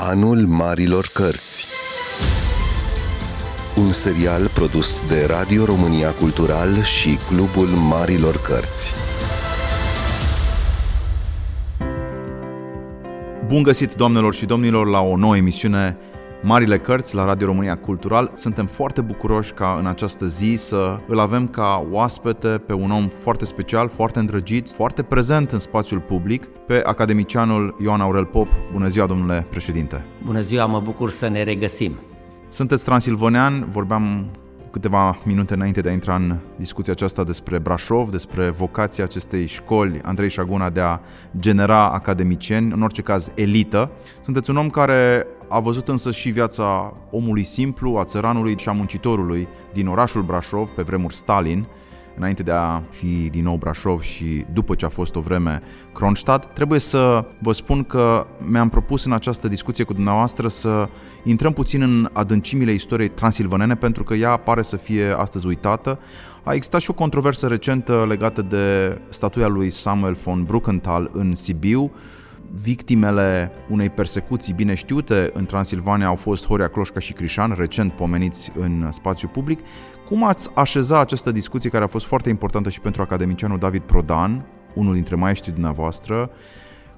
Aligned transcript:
Anul 0.00 0.46
Marilor 0.46 1.10
Cărți. 1.12 1.66
Un 3.76 3.90
serial 3.90 4.46
produs 4.54 5.02
de 5.08 5.24
Radio 5.26 5.64
România 5.64 6.10
Cultural 6.10 6.82
și 6.82 7.18
Clubul 7.28 7.66
Marilor 7.66 8.36
Cărți. 8.36 8.94
Bun 13.46 13.62
găsit, 13.62 13.94
doamnelor 13.94 14.34
și 14.34 14.46
domnilor, 14.46 14.86
la 14.86 15.00
o 15.00 15.16
nouă 15.16 15.36
emisiune 15.36 15.96
Marile 16.42 16.78
Cărți 16.78 17.14
la 17.14 17.24
Radio 17.24 17.46
România 17.46 17.76
Cultural. 17.76 18.30
Suntem 18.34 18.66
foarte 18.66 19.00
bucuroși 19.00 19.52
ca 19.52 19.76
în 19.78 19.86
această 19.86 20.26
zi 20.26 20.54
să 20.56 20.98
îl 21.06 21.18
avem 21.18 21.48
ca 21.48 21.86
oaspete 21.90 22.48
pe 22.48 22.72
un 22.72 22.90
om 22.90 23.08
foarte 23.20 23.44
special, 23.44 23.88
foarte 23.88 24.18
îndrăgit, 24.18 24.70
foarte 24.70 25.02
prezent 25.02 25.50
în 25.50 25.58
spațiul 25.58 26.00
public, 26.00 26.44
pe 26.44 26.82
academicianul 26.84 27.74
Ioan 27.82 28.00
Aurel 28.00 28.24
Pop. 28.24 28.48
Bună 28.72 28.88
ziua, 28.88 29.06
domnule 29.06 29.46
președinte! 29.50 30.04
Bună 30.24 30.40
ziua, 30.40 30.66
mă 30.66 30.80
bucur 30.80 31.10
să 31.10 31.28
ne 31.28 31.42
regăsim! 31.42 31.92
Sunteți 32.48 32.84
transilvanean, 32.84 33.68
vorbeam 33.70 34.30
câteva 34.70 35.18
minute 35.24 35.54
înainte 35.54 35.80
de 35.80 35.88
a 35.88 35.92
intra 35.92 36.14
în 36.14 36.36
discuția 36.56 36.92
aceasta 36.92 37.24
despre 37.24 37.58
Brașov, 37.58 38.10
despre 38.10 38.50
vocația 38.50 39.04
acestei 39.04 39.46
școli, 39.46 40.00
Andrei 40.02 40.28
Șaguna, 40.28 40.70
de 40.70 40.80
a 40.80 40.98
genera 41.38 41.90
academicieni, 41.90 42.72
în 42.72 42.82
orice 42.82 43.02
caz 43.02 43.30
elită. 43.34 43.90
Sunteți 44.22 44.50
un 44.50 44.56
om 44.56 44.70
care 44.70 45.26
a 45.48 45.60
văzut 45.60 45.88
însă 45.88 46.10
și 46.10 46.30
viața 46.30 46.96
omului 47.10 47.42
simplu, 47.42 47.96
a 47.96 48.04
țăranului 48.04 48.58
și 48.58 48.68
a 48.68 48.72
muncitorului 48.72 49.48
din 49.72 49.86
orașul 49.86 50.22
Brașov, 50.22 50.68
pe 50.68 50.82
vremuri 50.82 51.14
Stalin, 51.14 51.66
înainte 52.16 52.42
de 52.42 52.50
a 52.50 52.82
fi 52.90 53.28
din 53.30 53.42
nou 53.42 53.56
Brașov 53.56 54.00
și 54.00 54.44
după 54.52 54.74
ce 54.74 54.84
a 54.84 54.88
fost 54.88 55.14
o 55.14 55.20
vreme 55.20 55.62
Kronstadt, 55.92 56.54
trebuie 56.54 56.80
să 56.80 57.24
vă 57.38 57.52
spun 57.52 57.84
că 57.84 58.26
mi-am 58.50 58.68
propus 58.68 59.04
în 59.04 59.12
această 59.12 59.48
discuție 59.48 59.84
cu 59.84 59.92
dumneavoastră 59.92 60.48
să 60.48 60.88
intrăm 61.24 61.52
puțin 61.52 61.82
în 61.82 62.10
adâncimile 62.12 62.72
istoriei 62.72 63.08
transilvanene 63.08 63.74
pentru 63.74 64.04
că 64.04 64.14
ea 64.14 64.36
pare 64.36 64.62
să 64.62 64.76
fie 64.76 65.14
astăzi 65.16 65.46
uitată. 65.46 65.98
A 66.42 66.54
existat 66.54 66.80
și 66.80 66.90
o 66.90 66.94
controversă 66.94 67.46
recentă 67.46 68.04
legată 68.08 68.42
de 68.42 68.98
statuia 69.08 69.46
lui 69.46 69.70
Samuel 69.70 70.16
von 70.24 70.44
Bruckenthal 70.44 71.10
în 71.12 71.34
Sibiu, 71.34 71.92
Victimele 72.54 73.52
unei 73.68 73.90
persecuții 73.90 74.52
bine 74.52 74.74
știute 74.74 75.30
în 75.34 75.46
Transilvania 75.46 76.06
au 76.06 76.14
fost 76.14 76.46
Horia 76.46 76.68
Cloșca 76.68 77.00
și 77.00 77.12
Crișan, 77.12 77.54
recent 77.56 77.92
pomeniți 77.92 78.52
în 78.58 78.88
spațiu 78.92 79.28
public. 79.28 79.60
Cum 80.08 80.24
ați 80.24 80.50
așeza 80.54 81.00
această 81.00 81.32
discuție 81.32 81.70
care 81.70 81.84
a 81.84 81.86
fost 81.86 82.06
foarte 82.06 82.28
importantă 82.28 82.68
și 82.68 82.80
pentru 82.80 83.02
academicianul 83.02 83.58
David 83.58 83.82
Prodan, 83.82 84.44
unul 84.74 84.94
dintre 84.94 85.14
maestrii 85.14 85.52
dumneavoastră, 85.52 86.30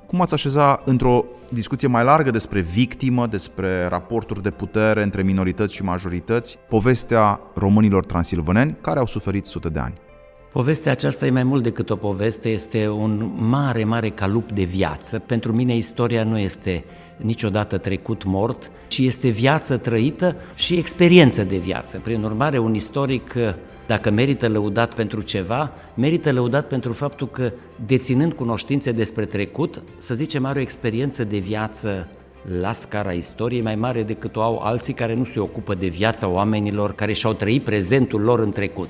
cum 0.07 0.21
ați 0.21 0.35
așeza 0.35 0.83
într-o 0.85 1.25
discuție 1.53 1.89
mai 1.89 2.05
largă 2.05 2.31
despre 2.31 2.61
victimă, 2.61 3.27
despre 3.27 3.87
raporturi 3.87 4.43
de 4.43 4.51
putere 4.51 5.03
între 5.03 5.23
minorități 5.23 5.75
și 5.75 5.83
majorități, 5.83 6.59
povestea 6.69 7.41
românilor 7.55 8.05
transilvaneni 8.05 8.77
care 8.81 8.99
au 8.99 9.07
suferit 9.07 9.45
sute 9.45 9.69
de 9.69 9.79
ani? 9.79 9.95
Povestea 10.53 10.93
aceasta 10.93 11.27
e 11.27 11.31
mai 11.31 11.43
mult 11.43 11.63
decât 11.63 11.91
o 11.91 11.97
poveste, 11.97 12.49
este 12.49 12.89
un 12.89 13.33
mare, 13.37 13.85
mare 13.85 14.09
calup 14.11 14.53
de 14.53 14.63
viață. 14.63 15.19
Pentru 15.19 15.53
mine 15.53 15.77
istoria 15.77 16.25
nu 16.25 16.39
este 16.39 16.85
niciodată 17.17 17.79
trecut 17.79 18.25
mort, 18.25 18.71
ci 18.89 18.99
este 18.99 19.29
viață 19.29 19.77
trăită 19.77 20.37
și 20.55 20.75
experiență 20.75 21.45
de 21.45 21.57
viață. 21.57 22.01
Prin 22.03 22.23
urmare, 22.23 22.59
un 22.59 22.75
istoric, 22.75 23.35
dacă 23.87 24.11
merită 24.11 24.49
lăudat 24.49 24.95
pentru 24.95 25.21
ceva, 25.21 25.73
merită 25.95 26.33
lăudat 26.33 26.67
pentru 26.67 26.93
faptul 26.93 27.29
că, 27.29 27.53
deținând 27.87 28.33
cunoștințe 28.33 28.93
despre 28.93 29.25
trecut, 29.25 29.83
să 29.97 30.15
zicem, 30.15 30.45
are 30.45 30.59
o 30.59 30.63
experiență 30.63 31.25
de 31.25 31.39
viață 31.39 32.09
la 32.61 32.73
scara 32.73 33.13
istoriei 33.13 33.63
mai 33.63 33.75
mare 33.75 34.03
decât 34.03 34.37
o 34.37 34.43
au 34.43 34.59
alții 34.59 34.95
care 34.95 35.15
nu 35.15 35.25
se 35.25 35.41
ocupă 35.41 35.75
de 35.75 35.87
viața 35.87 36.29
oamenilor, 36.29 36.95
care 36.95 37.13
și-au 37.13 37.33
trăit 37.33 37.65
prezentul 37.65 38.21
lor 38.21 38.39
în 38.39 38.53
trecut. 38.53 38.89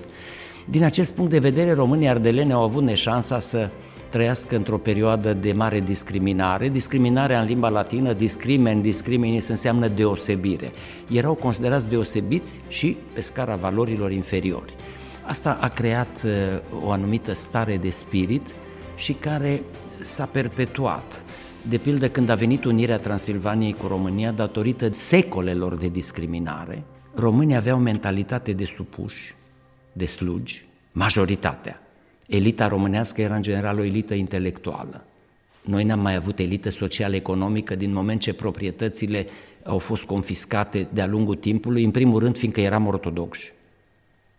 Din 0.69 0.85
acest 0.85 1.15
punct 1.15 1.31
de 1.31 1.39
vedere, 1.39 1.73
românii 1.73 2.09
ardelene 2.09 2.53
au 2.53 2.63
avut 2.63 2.83
neșansa 2.83 3.39
să 3.39 3.71
trăiască 4.11 4.57
într-o 4.57 4.79
perioadă 4.79 5.33
de 5.33 5.53
mare 5.53 5.81
discriminare. 5.81 6.69
Discriminarea 6.69 7.41
în 7.41 7.47
limba 7.47 7.69
latină, 7.69 8.13
discrimen, 8.13 8.81
discriminis 8.81 9.49
înseamnă 9.49 9.89
deosebire. 9.89 10.73
Erau 11.13 11.35
considerați 11.35 11.89
deosebiți 11.89 12.61
și 12.69 12.97
pe 13.13 13.21
scara 13.21 13.57
valorilor 13.57 14.13
inferiori. 14.13 14.75
Asta 15.27 15.59
a 15.61 15.69
creat 15.69 16.23
uh, 16.25 16.83
o 16.85 16.91
anumită 16.91 17.33
stare 17.33 17.77
de 17.77 17.91
spirit 17.91 18.55
și 18.97 19.13
care 19.13 19.63
s-a 20.01 20.25
perpetuat. 20.25 21.25
De 21.69 21.77
pildă, 21.77 22.09
când 22.09 22.29
a 22.29 22.35
venit 22.35 22.65
unirea 22.65 22.97
Transilvaniei 22.97 23.73
cu 23.73 23.87
România, 23.87 24.31
datorită 24.31 24.89
secolelor 24.93 25.75
de 25.75 25.89
discriminare, 25.89 26.83
românii 27.15 27.57
aveau 27.57 27.79
mentalitate 27.79 28.53
de 28.53 28.65
supuși, 28.65 29.35
de 29.93 30.05
slugi, 30.07 30.65
majoritatea. 30.93 31.83
Elita 32.27 32.69
românească 32.69 33.21
era 33.21 33.35
în 33.35 33.43
general 33.43 33.79
o 33.79 33.85
elită 33.85 34.15
intelectuală. 34.15 35.05
Noi 35.65 35.85
n-am 35.85 36.01
mai 36.01 36.15
avut 36.15 36.39
elită 36.39 36.71
social-economică 36.71 37.75
din 37.75 37.93
moment 37.93 38.21
ce 38.21 38.35
proprietățile 38.35 39.27
au 39.65 39.79
fost 39.79 40.05
confiscate 40.05 40.87
de-a 40.93 41.07
lungul 41.07 41.35
timpului, 41.35 41.85
în 41.85 41.91
primul 41.91 42.19
rând 42.19 42.39
fiindcă 42.39 42.61
eram 42.61 42.87
ortodoxi. 42.87 43.53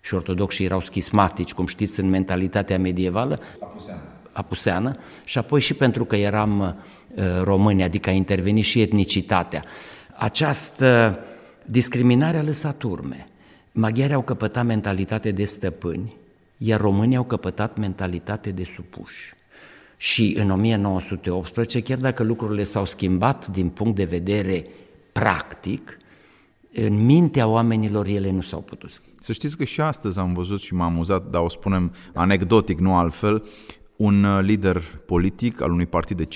Și 0.02 0.14
ortodoxii 0.14 0.66
erau 0.66 0.82
schismatici, 0.82 1.54
cum 1.54 1.66
știți, 1.66 2.00
în 2.00 2.10
mentalitatea 2.10 2.80
medievală, 2.80 3.40
apuseană, 3.60 4.02
apuseană 4.32 4.96
și 5.24 5.38
apoi 5.38 5.62
și 5.62 5.74
pentru 5.74 6.06
că 6.06 6.16
eram 6.16 6.60
uh, 6.60 7.24
români, 7.44 7.84
adică 7.84 8.10
a 8.10 8.14
intervenit 8.14 8.64
și 8.64 8.82
etnicitatea. 8.82 9.64
Această 10.18 11.20
discriminare 11.66 12.38
a 12.38 12.44
lăsat 12.44 12.82
urme. 12.82 13.26
Maghiarii 13.72 14.16
au 14.16 14.22
căpătat 14.22 14.66
mentalitate 14.66 15.32
de 15.32 15.44
stăpâni, 15.44 16.16
iar 16.58 16.80
românii 16.80 17.18
au 17.18 17.24
căpătat 17.24 17.78
mentalitate 17.78 18.52
de 18.52 18.64
supuși. 18.64 19.34
Și 19.98 20.36
în 20.40 20.50
1918, 20.50 21.82
chiar 21.82 21.98
dacă 21.98 22.24
lucrurile 22.24 22.64
s-au 22.64 22.86
schimbat 22.86 23.48
din 23.48 23.70
punct 23.70 23.96
de 23.96 24.04
vedere 24.04 24.64
practic, 25.12 25.98
în 26.74 27.06
mintea 27.06 27.48
oamenilor 27.48 28.08
ele 28.08 28.32
nu 28.32 28.42
s-au 28.42 28.62
putut 28.62 28.90
schimba. 28.90 29.20
Să 29.22 29.34
știți 29.34 29.58
că 29.58 29.64
și 29.64 29.82
astăzi 29.82 30.20
am 30.20 30.34
văzut 30.34 30.62
și 30.62 30.74
m-am 30.74 30.92
amuzat, 30.92 31.30
dar 31.30 31.42
o 31.42 31.50
spunem 31.50 31.94
anecdotic, 32.14 32.80
nu 32.80 32.96
altfel, 32.96 33.44
un 34.02 34.24
uh, 34.24 34.44
lider 34.44 34.82
politic 35.06 35.62
al 35.62 35.72
unui 35.72 35.86
partid 35.86 36.18
de 36.18 36.26
5%, 36.26 36.28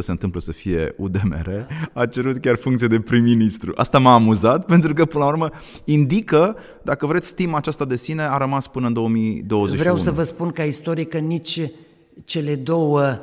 se 0.00 0.10
întâmplă 0.10 0.40
să 0.40 0.52
fie 0.52 0.94
UDMR, 0.96 1.66
a 1.92 2.06
cerut 2.06 2.38
chiar 2.38 2.56
funcție 2.56 2.86
de 2.86 3.00
prim-ministru. 3.00 3.72
Asta 3.76 3.98
m-a 3.98 4.14
amuzat 4.14 4.64
pentru 4.74 4.94
că, 4.94 5.04
până 5.04 5.24
la 5.24 5.30
urmă, 5.30 5.50
indică, 5.84 6.56
dacă 6.82 7.06
vreți, 7.06 7.28
stima 7.28 7.56
aceasta 7.56 7.84
de 7.84 7.96
sine 7.96 8.22
a 8.22 8.36
rămas 8.36 8.68
până 8.68 8.86
în 8.86 8.92
2021. 8.92 9.80
Vreau 9.80 9.98
să 9.98 10.10
vă 10.10 10.22
spun 10.22 10.50
ca 10.50 10.62
istoric 10.62 11.08
că 11.08 11.18
nici 11.18 11.60
cele 12.24 12.54
două 12.54 13.20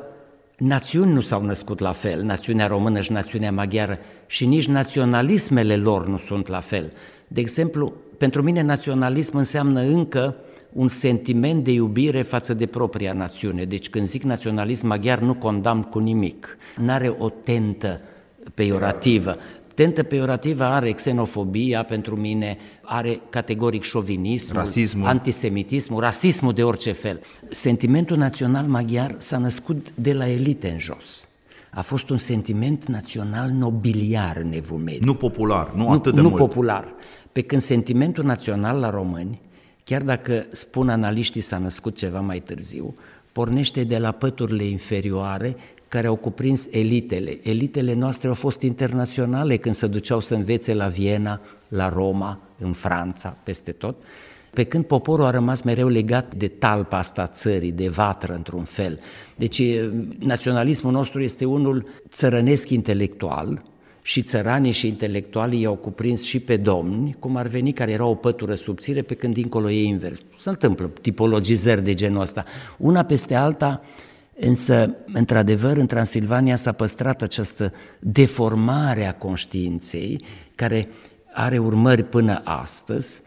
națiuni 0.58 1.14
nu 1.14 1.22
s-au 1.22 1.46
născut 1.46 1.80
la 1.80 1.92
fel, 1.92 2.24
națiunea 2.24 2.68
română 2.68 3.02
și 3.02 3.12
națiunea 3.12 3.52
maghiară, 3.52 3.98
și 4.28 4.46
nici 4.46 4.68
naționalismele 4.68 5.76
lor 5.76 6.08
nu 6.08 6.18
sunt 6.18 6.48
la 6.48 6.60
fel. 6.60 6.90
De 7.28 7.40
exemplu, 7.40 7.94
pentru 8.18 8.42
mine 8.42 8.62
naționalism 8.62 9.38
înseamnă 9.38 9.82
încă 9.82 10.36
un 10.74 10.88
sentiment 10.88 11.63
de 11.63 11.72
iubire 11.72 12.22
față 12.22 12.53
de 12.53 12.66
propria 12.66 13.13
națiune. 13.13 13.63
Deci 13.63 13.90
când 13.90 14.07
zic 14.07 14.24
naționalism 14.24 14.88
maghiar 14.88 15.19
nu 15.19 15.34
condamn 15.34 15.81
cu 15.81 16.00
nimic. 16.00 16.57
N-are 16.78 17.16
o 17.18 17.30
tentă 17.30 18.02
peiorativă. 18.53 19.38
Tentă 19.74 20.03
peiorativă 20.03 20.63
are 20.63 20.91
xenofobia 20.91 21.84
pentru 21.84 22.16
mine, 22.16 22.58
are 22.81 23.19
categoric 23.29 23.84
șovinismul, 23.84 24.59
rasismul. 24.59 25.08
antisemitismul, 25.08 26.00
rasismul 26.00 26.53
de 26.53 26.63
orice 26.63 26.91
fel. 26.91 27.22
Sentimentul 27.50 28.18
național 28.18 28.66
maghiar 28.66 29.16
s-a 29.18 29.38
născut 29.38 29.88
de 29.96 30.13
la 30.13 30.29
elite 30.29 30.69
în 30.69 30.79
jos. 30.79 31.28
A 31.72 31.81
fost 31.81 32.09
un 32.09 32.18
sentiment 32.18 32.85
național 32.85 33.49
nobiliar 33.49 34.38
în 34.44 34.52
evul 34.53 34.78
mediu. 34.78 35.05
Nu 35.05 35.14
popular, 35.14 35.72
nu 35.76 35.90
atât 35.90 36.14
de 36.14 36.22
nu 36.22 36.28
mult. 36.28 36.40
Nu 36.40 36.47
popular. 36.47 36.94
Pe 37.32 37.41
când 37.41 37.61
sentimentul 37.61 38.23
național 38.23 38.79
la 38.79 38.90
români 38.90 39.40
chiar 39.90 40.02
dacă 40.02 40.46
spun 40.52 40.90
analiștii 40.90 41.41
s-a 41.41 41.58
născut 41.58 41.96
ceva 41.96 42.20
mai 42.20 42.40
târziu, 42.40 42.94
pornește 43.32 43.84
de 43.84 43.97
la 43.97 44.12
păturile 44.12 44.64
inferioare 44.64 45.56
care 45.88 46.08
au 46.08 46.16
cuprins 46.16 46.68
elitele. 46.72 47.40
Elitele 47.44 47.94
noastre 47.94 48.28
au 48.28 48.34
fost 48.34 48.62
internaționale 48.62 49.58
când 49.58 49.76
se 49.76 49.88
duceau 49.88 50.20
să 50.20 50.36
învețe 50.36 50.74
la 50.74 50.88
Viena, 50.88 51.41
la 51.68 51.90
Roma, 51.90 52.40
în 52.58 52.72
Franța, 52.72 53.38
peste 53.44 53.72
tot, 53.72 53.96
pe 54.53 54.64
când 54.64 54.86
poporul 54.86 55.26
a 55.26 55.30
rămas 55.30 55.62
mereu 55.62 55.88
legat 55.88 56.35
de 56.35 56.47
talpa 56.47 56.97
asta 56.97 57.28
țării, 57.28 57.72
de 57.72 57.88
vatră 57.88 58.34
într-un 58.34 58.64
fel. 58.64 59.00
Deci 59.35 59.62
naționalismul 60.20 60.92
nostru 60.92 61.22
este 61.22 61.46
unul 61.46 61.84
țărănesc 62.09 62.70
intelectual, 62.70 63.62
și 64.09 64.22
țăranii 64.22 64.72
și 64.72 64.88
intelectualii 64.88 65.61
i-au 65.61 65.76
cuprins 65.76 66.23
și 66.23 66.40
pe 66.40 66.58
domni, 66.58 67.16
cum 67.20 67.35
ar 67.35 67.47
veni, 67.47 67.72
care 67.72 67.91
era 67.91 68.06
o 68.06 68.16
pătură 68.16 68.53
subțire, 68.53 69.02
pe 69.02 69.14
când 69.14 69.34
dincolo 69.34 69.70
e 69.70 69.84
invers. 69.84 70.20
Se 70.38 70.50
întâmplă 70.50 70.91
tipologizări 71.02 71.84
de 71.84 71.94
genul 71.94 72.22
ăsta. 72.22 72.44
Una 72.78 73.03
peste 73.03 73.35
alta, 73.35 73.82
Însă, 74.41 74.96
într-adevăr, 75.14 75.78
în 75.78 75.85
Transilvania 75.85 76.56
s-a 76.56 76.72
păstrat 76.72 77.22
această 77.22 77.73
deformare 78.00 79.06
a 79.06 79.14
conștiinței, 79.14 80.22
care 80.56 80.88
are 81.34 81.58
urmări 81.58 82.03
până 82.03 82.41
astăzi, 82.44 83.22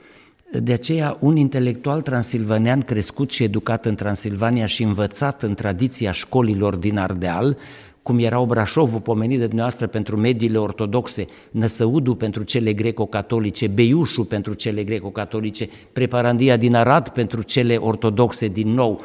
de 0.61 0.73
aceea, 0.73 1.17
un 1.20 1.37
intelectual 1.37 2.00
transilvanean 2.00 2.81
crescut 2.81 3.31
și 3.31 3.43
educat 3.43 3.87
în 3.87 3.94
Transilvania 3.94 4.67
și 4.67 4.82
învățat 4.82 5.43
în 5.43 5.55
tradiția 5.55 6.12
școlilor 6.12 6.75
din 6.76 6.99
Ardeal, 6.99 7.56
cum 8.02 8.19
erau 8.19 8.44
Brașovul 8.44 9.00
pomenit 9.00 9.38
de 9.38 9.44
dumneavoastră 9.44 9.87
pentru 9.87 10.16
mediile 10.16 10.58
ortodoxe, 10.58 11.26
Năsăudu 11.50 12.14
pentru 12.14 12.43
cele 12.43 12.72
greco-catolice, 12.72 13.66
Beiușu 13.66 14.25
pentru 14.25 14.52
cele 14.52 14.84
greco-catolice, 14.84 15.69
Preparandia 15.93 16.56
din 16.56 16.75
Arad 16.75 17.08
pentru 17.08 17.43
cele 17.43 17.76
ortodoxe 17.76 18.49
din 18.49 18.69
nou, 18.69 19.00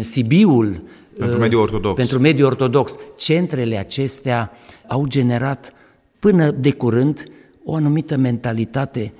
Sibiul 0.00 0.82
pentru 1.18 1.36
uh, 1.36 1.40
mediul 1.42 1.60
ortodox. 1.60 1.94
Pentru 1.94 2.18
mediul 2.18 2.46
ortodox. 2.46 2.96
Centrele 3.16 3.76
acestea 3.76 4.52
au 4.86 5.06
generat 5.06 5.72
până 6.18 6.50
de 6.50 6.70
curând 6.70 7.24
o 7.64 7.74
anumită 7.74 8.16
mentalitate 8.16 9.12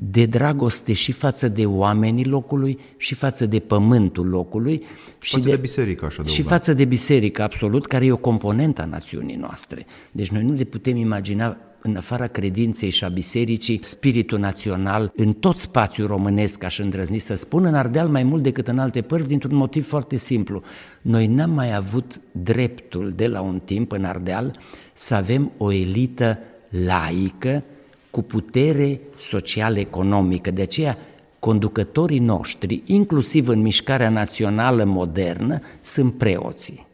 de 0.00 0.26
dragoste 0.26 0.92
și 0.92 1.12
față 1.12 1.48
de 1.48 1.66
oamenii 1.66 2.24
locului 2.24 2.78
și 2.96 3.14
față 3.14 3.46
de 3.46 3.58
pământul 3.58 4.28
locului. 4.28 4.82
Și 5.20 5.34
față 5.34 5.48
de, 5.48 5.54
de 5.54 5.60
biserică, 5.60 6.04
așa 6.04 6.24
Și 6.24 6.42
față 6.42 6.74
de 6.74 6.84
biserică, 6.84 7.42
absolut, 7.42 7.86
care 7.86 8.04
e 8.04 8.12
o 8.12 8.16
componentă 8.16 8.82
a 8.82 8.84
națiunii 8.84 9.36
noastre. 9.36 9.86
Deci 10.12 10.28
noi 10.28 10.42
nu 10.42 10.52
le 10.52 10.64
putem 10.64 10.96
imagina 10.96 11.56
în 11.82 11.96
afara 11.96 12.26
credinței 12.26 12.90
și 12.90 13.04
a 13.04 13.08
bisericii, 13.08 13.78
spiritul 13.82 14.38
național 14.38 15.12
în 15.16 15.32
tot 15.32 15.56
spațiul 15.56 16.06
românesc, 16.06 16.64
aș 16.64 16.78
îndrăzni 16.78 17.18
să 17.18 17.34
spun, 17.34 17.64
în 17.64 17.74
Ardeal 17.74 18.08
mai 18.08 18.22
mult 18.22 18.42
decât 18.42 18.68
în 18.68 18.78
alte 18.78 19.02
părți, 19.02 19.28
dintr-un 19.28 19.56
motiv 19.56 19.86
foarte 19.86 20.16
simplu. 20.16 20.62
Noi 21.02 21.26
n-am 21.26 21.50
mai 21.50 21.74
avut 21.74 22.20
dreptul 22.32 23.12
de 23.16 23.26
la 23.26 23.40
un 23.40 23.60
timp 23.64 23.92
în 23.92 24.04
Ardeal 24.04 24.58
să 24.92 25.14
avem 25.14 25.52
o 25.56 25.72
elită 25.72 26.38
laică 26.68 27.64
cu 28.18 28.24
putere 28.24 29.00
social-economică. 29.18 30.50
De 30.50 30.62
aceea, 30.62 30.98
conducătorii 31.38 32.18
noștri, 32.18 32.82
inclusiv 32.84 33.48
în 33.48 33.60
mișcarea 33.60 34.08
națională 34.08 34.84
modernă, 34.84 35.58
sunt 35.80 36.14
preoții. 36.14 36.86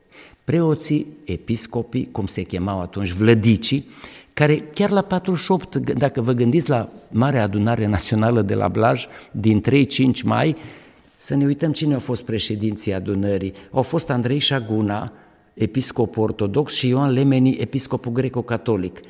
Preoții, 0.45 1.07
episcopii, 1.25 2.09
cum 2.13 2.27
se 2.27 2.43
chemau 2.43 2.81
atunci, 2.81 3.11
vlădicii, 3.13 3.89
care 4.35 4.59
chiar 4.75 4.91
la 4.91 5.01
48, 5.03 5.77
dacă 5.77 6.21
vă 6.21 6.33
gândiți 6.33 6.69
la 6.69 6.89
Marea 7.09 7.43
Adunare 7.43 7.87
Națională 7.87 8.43
de 8.43 8.55
la 8.55 8.69
Blaj 8.69 9.07
din 9.31 9.63
3-5 10.19 10.23
mai, 10.25 10.57
să 11.17 11.35
ne 11.35 11.45
uităm 11.45 11.73
cine 11.73 11.95
au 11.95 12.01
fost 12.01 12.23
președinții 12.23 12.93
adunării. 12.95 13.53
Au 13.71 13.83
fost 13.83 14.11
Andrei 14.11 14.39
Șaguna, 14.39 15.13
episcopul 15.55 16.23
ortodox, 16.23 16.73
și 16.73 16.89
Ioan 16.89 17.13
Lemeni, 17.13 17.57
episcopul 17.57 18.13
greco-catolic. 18.13 19.01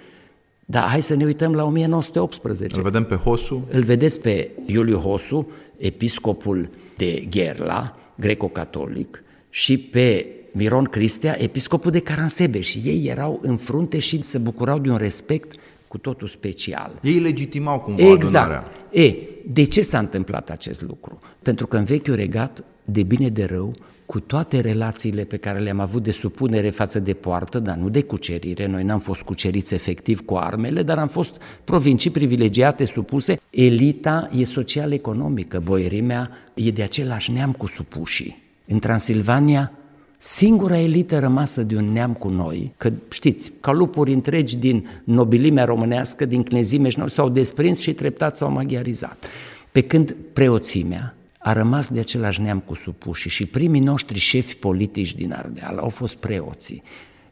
Dar 0.64 0.88
hai 0.88 1.02
să 1.02 1.14
ne 1.14 1.24
uităm 1.24 1.52
la 1.52 1.64
1918. 1.64 2.76
Îl 2.76 2.82
vedem 2.82 3.04
pe 3.04 3.14
Hosu. 3.14 3.66
Îl 3.70 3.82
vedeți 3.82 4.20
pe 4.20 4.50
Iuliu 4.66 4.98
Hosu, 4.98 5.48
episcopul 5.76 6.70
de 6.96 7.26
Gherla, 7.30 7.96
greco-catolic, 8.16 9.22
și 9.50 9.78
pe 9.78 10.26
Miron 10.52 10.84
Cristea, 10.84 11.42
episcopul 11.42 11.90
de 11.90 11.98
Caransebe 11.98 12.60
și 12.60 12.80
ei 12.84 13.06
erau 13.06 13.38
în 13.42 13.56
frunte 13.56 13.98
și 13.98 14.22
se 14.22 14.38
bucurau 14.38 14.78
de 14.78 14.90
un 14.90 14.96
respect 14.96 15.52
cu 15.88 15.98
totul 15.98 16.28
special. 16.28 16.92
Ei 17.02 17.18
legitimau 17.18 17.80
cumva 17.80 18.12
exact. 18.12 18.50
adunarea. 18.50 18.70
E, 18.90 19.14
de 19.46 19.64
ce 19.64 19.82
s-a 19.82 19.98
întâmplat 19.98 20.50
acest 20.50 20.82
lucru? 20.82 21.18
Pentru 21.42 21.66
că 21.66 21.76
în 21.76 21.84
vechiul 21.84 22.14
regat, 22.14 22.64
de 22.84 23.02
bine 23.02 23.28
de 23.28 23.44
rău, 23.44 23.74
cu 24.06 24.20
toate 24.20 24.60
relațiile 24.60 25.24
pe 25.24 25.36
care 25.36 25.58
le-am 25.58 25.80
avut 25.80 26.02
de 26.02 26.10
supunere 26.10 26.70
față 26.70 27.00
de 27.00 27.12
poartă, 27.12 27.58
dar 27.58 27.76
nu 27.76 27.88
de 27.88 28.02
cucerire, 28.02 28.66
noi 28.66 28.84
n-am 28.84 29.00
fost 29.00 29.22
cuceriți 29.22 29.74
efectiv 29.74 30.24
cu 30.24 30.34
armele, 30.34 30.82
dar 30.82 30.98
am 30.98 31.08
fost 31.08 31.40
provincii 31.64 32.10
privilegiate 32.10 32.84
supuse, 32.84 33.40
elita 33.50 34.28
e 34.38 34.44
social-economică, 34.44 35.60
boierimea 35.64 36.30
e 36.54 36.70
de 36.70 36.82
același 36.82 37.32
neam 37.32 37.52
cu 37.52 37.66
supușii. 37.66 38.42
În 38.66 38.78
Transilvania, 38.78 39.72
Singura 40.16 40.78
elită 40.78 41.18
rămasă 41.18 41.62
de 41.62 41.76
un 41.76 41.92
neam 41.92 42.12
cu 42.12 42.28
noi, 42.28 42.72
că 42.76 42.92
știți, 43.10 43.52
calupuri 43.60 44.12
întregi 44.12 44.56
din 44.56 44.86
nobilimea 45.04 45.64
românească, 45.64 46.24
din 46.24 46.42
cnezime 46.42 46.88
și 46.88 47.02
s-au 47.06 47.28
desprins 47.28 47.80
și 47.80 47.92
treptat 47.92 48.36
s-au 48.36 48.50
maghiarizat. 48.50 49.24
Pe 49.72 49.80
când 49.80 50.16
preoțimea 50.32 51.14
a 51.44 51.52
rămas 51.52 51.90
de 51.90 52.00
același 52.00 52.40
neam 52.40 52.58
cu 52.58 52.74
supușii 52.74 53.30
și 53.30 53.46
primii 53.46 53.80
noștri 53.80 54.18
șefi 54.18 54.56
politici 54.56 55.14
din 55.14 55.32
Ardeal 55.32 55.78
au 55.78 55.88
fost 55.88 56.14
preoții. 56.16 56.82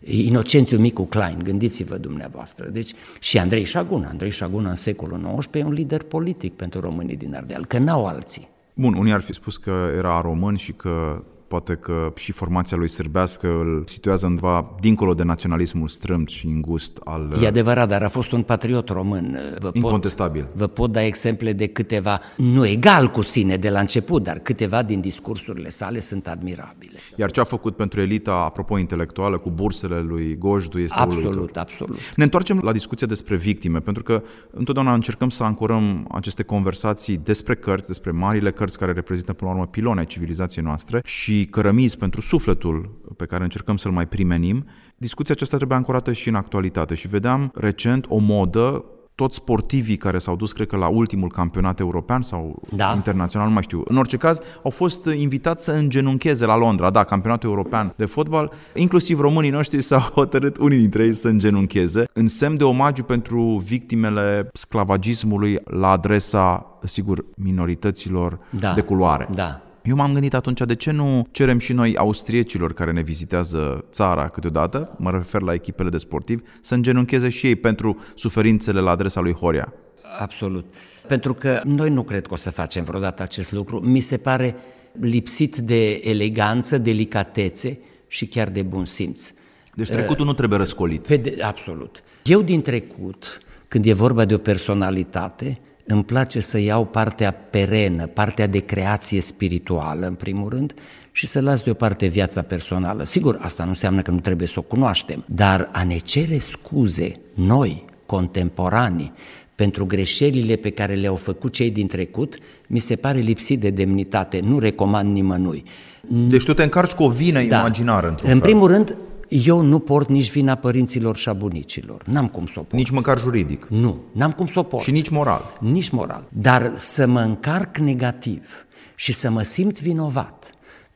Inocențiu 0.00 0.78
Micu 0.78 1.04
Klein, 1.04 1.38
gândiți-vă 1.42 1.96
dumneavoastră. 1.96 2.68
Deci, 2.68 2.92
și 3.20 3.38
Andrei 3.38 3.64
Șagun, 3.64 4.04
Andrei 4.04 4.30
Șagun 4.30 4.64
în 4.64 4.74
secolul 4.74 5.36
XIX 5.38 5.54
e 5.54 5.64
un 5.64 5.72
lider 5.72 6.02
politic 6.02 6.52
pentru 6.52 6.80
românii 6.80 7.16
din 7.16 7.34
Ardeal, 7.34 7.66
că 7.66 7.78
n-au 7.78 8.06
alții. 8.06 8.48
Bun, 8.74 8.94
unii 8.94 9.12
ar 9.12 9.20
fi 9.20 9.32
spus 9.32 9.56
că 9.56 9.90
era 9.96 10.20
român 10.20 10.56
și 10.56 10.72
că 10.72 11.22
poate 11.52 11.74
că 11.74 12.12
și 12.16 12.32
formația 12.32 12.76
lui 12.76 12.88
sârbească 12.88 13.46
îl 13.46 13.82
situează 13.86 14.26
undeva 14.26 14.74
dincolo 14.80 15.14
de 15.14 15.22
naționalismul 15.22 15.88
strâmt 15.88 16.28
și 16.28 16.46
îngust 16.46 16.98
al... 17.04 17.38
E 17.42 17.46
adevărat, 17.46 17.88
dar 17.88 18.02
a 18.02 18.08
fost 18.08 18.32
un 18.32 18.42
patriot 18.42 18.88
român. 18.88 19.38
Vă 19.60 19.70
incontestabil. 19.72 20.42
Pot, 20.42 20.54
vă 20.54 20.66
pot 20.66 20.92
da 20.92 21.04
exemple 21.04 21.52
de 21.52 21.66
câteva, 21.66 22.20
nu 22.36 22.66
egal 22.66 23.10
cu 23.10 23.22
sine 23.22 23.56
de 23.56 23.70
la 23.70 23.80
început, 23.80 24.22
dar 24.22 24.38
câteva 24.38 24.82
din 24.82 25.00
discursurile 25.00 25.70
sale 25.70 26.00
sunt 26.00 26.26
admirabile. 26.28 26.98
Iar 27.16 27.30
ce 27.30 27.40
a 27.40 27.44
făcut 27.44 27.76
pentru 27.76 28.00
elita, 28.00 28.32
apropo, 28.32 28.78
intelectuală, 28.78 29.38
cu 29.38 29.50
bursele 29.50 30.00
lui 30.00 30.36
Gojdu, 30.38 30.78
este 30.78 30.98
Absolut, 30.98 31.34
uluitor. 31.34 31.62
absolut. 31.62 31.98
Ne 32.16 32.24
întoarcem 32.24 32.60
la 32.62 32.72
discuția 32.72 33.06
despre 33.06 33.36
victime, 33.36 33.78
pentru 33.78 34.02
că 34.02 34.22
întotdeauna 34.50 34.94
încercăm 34.94 35.28
să 35.28 35.44
ancorăm 35.44 36.08
aceste 36.10 36.42
conversații 36.42 37.16
despre 37.16 37.54
cărți, 37.54 37.86
despre 37.86 38.10
marile 38.10 38.50
cărți 38.50 38.78
care 38.78 38.92
reprezintă, 38.92 39.32
până 39.32 39.50
la 39.50 39.56
urmă, 39.56 39.68
pilone 39.70 40.04
civilizației 40.04 40.64
noastre 40.64 41.00
și 41.04 41.41
cărămizi 41.46 41.98
pentru 41.98 42.20
sufletul 42.20 43.00
pe 43.16 43.26
care 43.26 43.42
încercăm 43.42 43.76
să-l 43.76 43.92
mai 43.92 44.06
primenim, 44.06 44.66
discuția 44.96 45.34
aceasta 45.34 45.56
trebuie 45.56 45.78
ancorată 45.78 46.12
și 46.12 46.28
în 46.28 46.34
actualitate. 46.34 46.94
Și 46.94 47.08
vedeam 47.08 47.50
recent 47.54 48.06
o 48.08 48.18
modă 48.18 48.84
toți 49.14 49.36
sportivii 49.36 49.96
care 49.96 50.18
s-au 50.18 50.36
dus, 50.36 50.52
cred 50.52 50.66
că, 50.66 50.76
la 50.76 50.88
ultimul 50.88 51.28
campionat 51.28 51.80
european 51.80 52.22
sau 52.22 52.62
da. 52.70 52.92
internațional, 52.94 53.46
nu 53.46 53.52
mai 53.52 53.62
știu. 53.62 53.82
În 53.84 53.96
orice 53.96 54.16
caz, 54.16 54.40
au 54.62 54.70
fost 54.70 55.06
invitați 55.06 55.64
să 55.64 55.72
îngenuncheze 55.72 56.46
la 56.46 56.56
Londra, 56.56 56.90
da, 56.90 57.04
campionatul 57.04 57.48
european 57.48 57.92
de 57.96 58.04
fotbal. 58.04 58.52
Inclusiv 58.74 59.20
românii 59.20 59.50
noștri 59.50 59.82
s-au 59.90 60.00
hotărât, 60.00 60.56
unii 60.56 60.78
dintre 60.78 61.04
ei, 61.04 61.14
să 61.14 61.28
îngenuncheze, 61.28 62.04
în 62.12 62.26
semn 62.26 62.56
de 62.56 62.64
omagiu 62.64 63.02
pentru 63.02 63.62
victimele 63.64 64.48
sclavagismului 64.52 65.58
la 65.64 65.90
adresa, 65.90 66.78
sigur, 66.84 67.24
minorităților 67.36 68.38
da. 68.50 68.72
de 68.72 68.80
culoare. 68.80 69.28
Da. 69.34 69.60
Eu 69.82 69.96
m-am 69.96 70.12
gândit 70.12 70.34
atunci, 70.34 70.60
de 70.60 70.74
ce 70.74 70.90
nu 70.90 71.26
cerem 71.30 71.58
și 71.58 71.72
noi 71.72 71.96
austriecilor 71.96 72.72
care 72.72 72.92
ne 72.92 73.02
vizitează 73.02 73.84
țara 73.90 74.28
câteodată, 74.28 74.94
mă 74.98 75.10
refer 75.10 75.40
la 75.40 75.52
echipele 75.52 75.88
de 75.88 75.98
sportivi, 75.98 76.42
să 76.60 76.74
îngenuncheze 76.74 77.28
și 77.28 77.46
ei 77.46 77.56
pentru 77.56 78.02
suferințele 78.14 78.80
la 78.80 78.90
adresa 78.90 79.20
lui 79.20 79.32
Horia? 79.32 79.72
Absolut. 80.18 80.74
Pentru 81.06 81.34
că 81.34 81.60
noi 81.64 81.90
nu 81.90 82.02
cred 82.02 82.26
că 82.26 82.32
o 82.32 82.36
să 82.36 82.50
facem 82.50 82.84
vreodată 82.84 83.22
acest 83.22 83.52
lucru. 83.52 83.80
Mi 83.80 84.00
se 84.00 84.16
pare 84.16 84.56
lipsit 85.00 85.56
de 85.56 86.00
eleganță, 86.04 86.78
delicatețe 86.78 87.78
și 88.06 88.26
chiar 88.26 88.48
de 88.48 88.62
bun 88.62 88.84
simț. 88.84 89.32
Deci 89.74 89.88
trecutul 89.88 90.20
uh, 90.20 90.26
nu 90.26 90.32
trebuie 90.32 90.58
răscolit. 90.58 91.06
Pe 91.06 91.16
de, 91.16 91.38
absolut. 91.42 92.02
Eu 92.22 92.42
din 92.42 92.62
trecut, 92.62 93.38
când 93.68 93.86
e 93.86 93.92
vorba 93.92 94.24
de 94.24 94.34
o 94.34 94.38
personalitate, 94.38 95.60
îmi 95.86 96.04
place 96.04 96.40
să 96.40 96.58
iau 96.58 96.84
partea 96.84 97.30
perenă, 97.32 98.06
partea 98.06 98.46
de 98.46 98.58
creație 98.58 99.20
spirituală, 99.20 100.06
în 100.06 100.14
primul 100.14 100.48
rând, 100.48 100.74
și 101.12 101.26
să 101.26 101.40
las 101.40 101.62
deoparte 101.62 102.06
viața 102.06 102.42
personală. 102.42 103.04
Sigur, 103.04 103.38
asta 103.40 103.62
nu 103.62 103.68
înseamnă 103.68 104.02
că 104.02 104.10
nu 104.10 104.20
trebuie 104.20 104.48
să 104.48 104.58
o 104.58 104.62
cunoaștem, 104.62 105.24
dar 105.26 105.68
a 105.72 105.84
ne 105.84 105.98
cere 105.98 106.38
scuze, 106.38 107.12
noi, 107.34 107.84
contemporanii, 108.06 109.12
pentru 109.54 109.86
greșelile 109.86 110.56
pe 110.56 110.70
care 110.70 110.94
le-au 110.94 111.16
făcut 111.16 111.52
cei 111.52 111.70
din 111.70 111.86
trecut, 111.86 112.38
mi 112.66 112.78
se 112.78 112.96
pare 112.96 113.18
lipsit 113.18 113.60
de 113.60 113.70
demnitate, 113.70 114.40
nu 114.40 114.58
recomand 114.58 115.12
nimănui. 115.12 115.62
Deci 116.08 116.44
tu 116.44 116.54
te 116.54 116.62
încarci 116.62 116.92
cu 116.92 117.02
o 117.02 117.08
vină 117.08 117.42
da. 117.42 117.58
imaginară, 117.58 118.08
într-un 118.08 118.30
În 118.30 118.38
fel. 118.38 118.48
primul 118.48 118.68
rând, 118.68 118.96
eu 119.32 119.60
nu 119.60 119.78
port 119.78 120.08
nici 120.08 120.30
vina 120.30 120.54
părinților 120.54 121.16
și 121.16 121.28
a 121.28 121.32
bunicilor. 121.32 122.02
N-am 122.06 122.28
cum 122.28 122.46
să 122.46 122.58
o 122.58 122.62
port. 122.62 122.72
Nici 122.72 122.90
măcar 122.90 123.18
juridic. 123.18 123.66
Nu, 123.68 124.00
n-am 124.12 124.32
cum 124.32 124.46
să 124.46 124.58
o 124.58 124.62
port. 124.62 124.84
Și 124.84 124.90
nici 124.90 125.08
moral. 125.08 125.56
Nici 125.60 125.90
moral. 125.90 126.28
Dar 126.28 126.72
să 126.74 127.06
mă 127.06 127.20
încarc 127.20 127.76
negativ 127.76 128.66
și 128.94 129.12
să 129.12 129.30
mă 129.30 129.42
simt 129.42 129.80
vinovat 129.80 130.50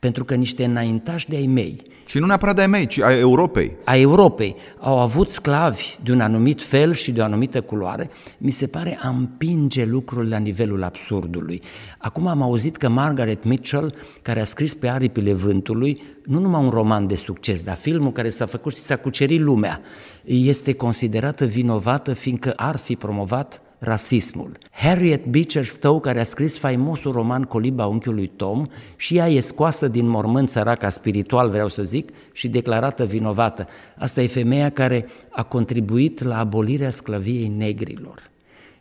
pentru 0.07 0.25
că 0.25 0.35
niște 0.35 0.65
înaintași 0.65 1.29
de 1.29 1.37
ai 1.37 1.47
mei. 1.47 1.83
Și 2.07 2.19
nu 2.19 2.27
neapărat 2.27 2.55
de 2.55 2.61
ai 2.61 2.67
mei, 2.67 2.87
ci 2.87 3.01
ai 3.01 3.19
Europei. 3.19 3.77
A 3.85 3.97
Europei 3.97 4.57
au 4.79 4.99
avut 4.99 5.29
sclavi 5.29 5.97
de 6.03 6.13
un 6.13 6.21
anumit 6.21 6.63
fel 6.63 6.93
și 6.93 7.13
de 7.13 7.21
o 7.21 7.25
anumită 7.25 7.61
culoare, 7.61 8.11
mi 8.39 8.51
se 8.51 8.67
pare 8.67 8.99
a 9.03 9.09
împinge 9.09 9.85
lucrurile 9.85 10.29
la 10.29 10.39
nivelul 10.39 10.83
absurdului. 10.83 11.63
Acum 11.99 12.27
am 12.27 12.43
auzit 12.43 12.77
că 12.77 12.89
Margaret 12.89 13.45
Mitchell, 13.45 13.95
care 14.23 14.41
a 14.41 14.45
scris 14.45 14.75
pe 14.75 14.89
aripile 14.89 15.33
vântului, 15.33 16.03
nu 16.25 16.41
numai 16.41 16.63
un 16.63 16.71
roman 16.71 17.07
de 17.07 17.15
succes, 17.15 17.63
dar 17.63 17.77
filmul 17.77 18.13
care 18.13 18.31
s-a 18.31 18.47
făcut 18.47 18.77
și 18.77 18.83
s-a 18.83 18.97
cucerit 18.97 19.41
lumea, 19.41 19.81
este 20.25 20.73
considerată 20.75 21.45
vinovată 21.45 22.13
fiindcă 22.13 22.53
ar 22.57 22.77
fi 22.77 22.97
promovat 22.97 23.61
rasismul. 23.79 24.59
Harriet 24.71 25.25
Beecher 25.25 25.65
Stowe, 25.65 26.01
care 26.01 26.21
a 26.21 26.25
scris 26.25 26.59
faimosul 26.59 27.13
roman 27.13 27.43
Coliba 27.43 27.87
unchiului 27.87 28.27
Tom, 28.37 28.67
și 28.97 29.17
ea 29.17 29.29
e 29.29 29.41
scoasă 29.41 29.89
din 29.89 30.09
mormânt 30.09 30.49
săraca 30.49 30.89
spiritual, 30.89 31.51
vreau 31.51 31.69
să 31.69 31.83
zic, 31.83 32.11
și 32.33 32.49
declarată 32.49 33.05
vinovată. 33.05 33.67
Asta 33.99 34.23
e 34.23 34.27
femeia 34.27 34.71
care 34.71 35.07
a 35.31 35.43
contribuit 35.43 36.23
la 36.23 36.39
abolirea 36.39 36.91
sclaviei 36.91 37.49
negrilor 37.49 38.31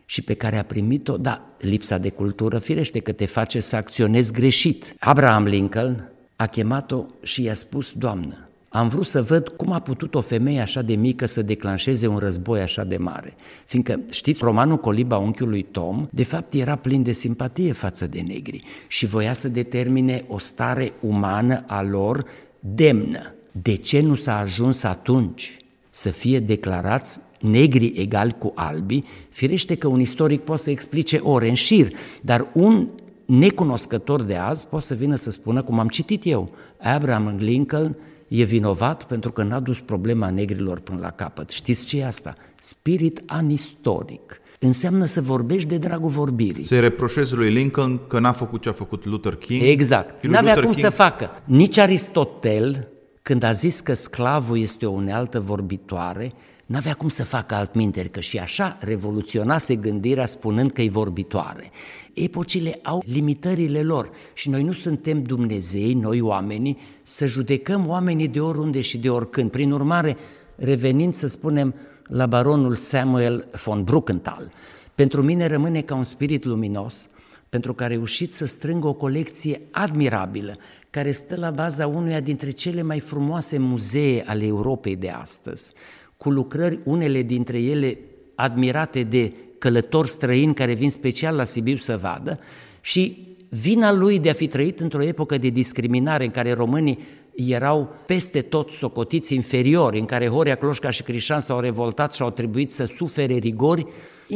și 0.04 0.22
pe 0.22 0.34
care 0.34 0.58
a 0.58 0.64
primit-o, 0.64 1.16
da, 1.16 1.46
lipsa 1.58 1.98
de 1.98 2.10
cultură, 2.10 2.58
firește 2.58 3.00
că 3.00 3.12
te 3.12 3.26
face 3.26 3.60
să 3.60 3.76
acționezi 3.76 4.32
greșit. 4.32 4.94
Abraham 4.98 5.44
Lincoln 5.44 6.10
a 6.36 6.46
chemat-o 6.46 7.04
și 7.22 7.42
i-a 7.42 7.54
spus, 7.54 7.92
Doamnă, 7.92 8.45
am 8.76 8.88
vrut 8.88 9.06
să 9.06 9.22
văd 9.22 9.48
cum 9.48 9.72
a 9.72 9.78
putut 9.78 10.14
o 10.14 10.20
femeie 10.20 10.60
așa 10.60 10.82
de 10.82 10.94
mică 10.94 11.26
să 11.26 11.42
declanșeze 11.42 12.06
un 12.06 12.16
război 12.16 12.60
așa 12.60 12.84
de 12.84 12.96
mare. 12.96 13.34
Fiindcă, 13.66 14.00
știți, 14.10 14.44
romanul 14.44 14.76
Coliba 14.76 15.16
unchiului 15.16 15.62
Tom, 15.62 16.06
de 16.10 16.24
fapt 16.24 16.54
era 16.54 16.76
plin 16.76 17.02
de 17.02 17.12
simpatie 17.12 17.72
față 17.72 18.06
de 18.06 18.20
negri 18.20 18.62
și 18.88 19.06
voia 19.06 19.32
să 19.32 19.48
determine 19.48 20.24
o 20.28 20.38
stare 20.38 20.92
umană 21.00 21.64
a 21.66 21.82
lor 21.82 22.24
demnă. 22.60 23.34
De 23.62 23.74
ce 23.74 24.00
nu 24.00 24.14
s-a 24.14 24.38
ajuns 24.38 24.82
atunci 24.82 25.56
să 25.90 26.08
fie 26.08 26.40
declarați 26.40 27.20
negri 27.40 27.92
egali 27.96 28.34
cu 28.38 28.52
albii? 28.54 29.04
Firește 29.30 29.74
că 29.74 29.88
un 29.88 30.00
istoric 30.00 30.40
poate 30.40 30.62
să 30.62 30.70
explice 30.70 31.16
ore 31.16 31.48
în 31.48 31.54
șir, 31.54 31.88
dar 32.20 32.48
un 32.52 32.88
necunoscător 33.24 34.22
de 34.22 34.34
azi 34.34 34.66
poate 34.66 34.84
să 34.84 34.94
vină 34.94 35.14
să 35.14 35.30
spună, 35.30 35.62
cum 35.62 35.78
am 35.78 35.88
citit 35.88 36.26
eu, 36.26 36.50
Abraham 36.78 37.36
Lincoln 37.38 37.96
e 38.28 38.42
vinovat 38.42 39.04
pentru 39.04 39.32
că 39.32 39.42
n-a 39.42 39.60
dus 39.60 39.80
problema 39.80 40.30
negrilor 40.30 40.80
până 40.80 40.98
la 41.00 41.10
capăt. 41.10 41.50
Știți 41.50 41.86
ce 41.86 41.98
e 41.98 42.06
asta? 42.06 42.32
Spirit 42.58 43.22
anistoric. 43.26 44.40
Înseamnă 44.58 45.04
să 45.04 45.20
vorbești 45.20 45.68
de 45.68 45.78
dragul 45.78 46.08
vorbirii. 46.08 46.64
Se 46.64 46.78
reproșezi 46.78 47.34
lui 47.34 47.52
Lincoln 47.52 48.00
că 48.06 48.18
n-a 48.18 48.32
făcut 48.32 48.62
ce 48.62 48.68
a 48.68 48.72
făcut 48.72 49.04
Luther 49.04 49.34
King. 49.34 49.62
Exact. 49.62 50.26
N-avea 50.26 50.54
cum 50.54 50.62
King... 50.62 50.74
să 50.74 50.90
facă. 50.90 51.30
Nici 51.44 51.78
Aristotel, 51.78 52.88
când 53.22 53.42
a 53.42 53.52
zis 53.52 53.80
că 53.80 53.94
sclavul 53.94 54.58
este 54.58 54.86
o 54.86 54.90
unealtă 54.90 55.40
vorbitoare, 55.40 56.30
N-avea 56.66 56.94
cum 56.94 57.08
să 57.08 57.24
facă 57.24 57.54
altminteri, 57.54 58.10
că 58.10 58.20
și 58.20 58.38
așa 58.38 58.76
revoluționase 58.80 59.76
gândirea 59.76 60.26
spunând 60.26 60.72
că 60.72 60.82
e 60.82 60.88
vorbitoare. 60.88 61.70
Epocile 62.14 62.78
au 62.82 63.02
limitările 63.06 63.82
lor 63.82 64.10
și 64.34 64.50
noi 64.50 64.62
nu 64.62 64.72
suntem 64.72 65.22
Dumnezei, 65.22 65.94
noi 65.94 66.20
oamenii, 66.20 66.78
să 67.02 67.26
judecăm 67.26 67.88
oamenii 67.88 68.28
de 68.28 68.40
oriunde 68.40 68.80
și 68.80 68.98
de 68.98 69.10
oricând. 69.10 69.50
Prin 69.50 69.72
urmare, 69.72 70.16
revenind 70.56 71.14
să 71.14 71.26
spunem 71.26 71.74
la 72.06 72.26
baronul 72.26 72.74
Samuel 72.74 73.48
von 73.64 73.84
Bruckenthal, 73.84 74.52
pentru 74.94 75.22
mine 75.22 75.46
rămâne 75.46 75.82
ca 75.82 75.94
un 75.94 76.04
spirit 76.04 76.44
luminos, 76.44 77.08
pentru 77.48 77.74
că 77.74 77.84
a 77.84 77.86
reușit 77.86 78.32
să 78.32 78.46
strângă 78.46 78.86
o 78.86 78.94
colecție 78.94 79.60
admirabilă, 79.70 80.56
care 80.90 81.12
stă 81.12 81.36
la 81.36 81.50
baza 81.50 81.86
unuia 81.86 82.20
dintre 82.20 82.50
cele 82.50 82.82
mai 82.82 83.00
frumoase 83.00 83.58
muzee 83.58 84.24
ale 84.26 84.46
Europei 84.46 84.96
de 84.96 85.08
astăzi 85.08 85.72
cu 86.16 86.30
lucrări, 86.30 86.78
unele 86.84 87.22
dintre 87.22 87.60
ele 87.60 87.98
admirate 88.34 89.02
de 89.02 89.32
călători 89.58 90.08
străini 90.08 90.54
care 90.54 90.72
vin 90.72 90.90
special 90.90 91.36
la 91.36 91.44
Sibiu 91.44 91.76
să 91.76 91.96
vadă 91.96 92.38
și 92.80 93.34
vina 93.48 93.92
lui 93.92 94.18
de 94.18 94.30
a 94.30 94.32
fi 94.32 94.46
trăit 94.46 94.80
într-o 94.80 95.02
epocă 95.02 95.38
de 95.38 95.48
discriminare 95.48 96.24
în 96.24 96.30
care 96.30 96.52
românii 96.52 96.98
erau 97.34 97.94
peste 98.06 98.40
tot 98.40 98.70
socotiți 98.70 99.34
inferiori, 99.34 99.98
în 99.98 100.04
care 100.04 100.28
Horia, 100.28 100.54
Cloșca 100.54 100.90
și 100.90 101.02
Crișan 101.02 101.40
s-au 101.40 101.60
revoltat 101.60 102.14
și 102.14 102.22
au 102.22 102.30
trebuit 102.30 102.72
să 102.72 102.84
sufere 102.84 103.36
rigori. 103.36 103.86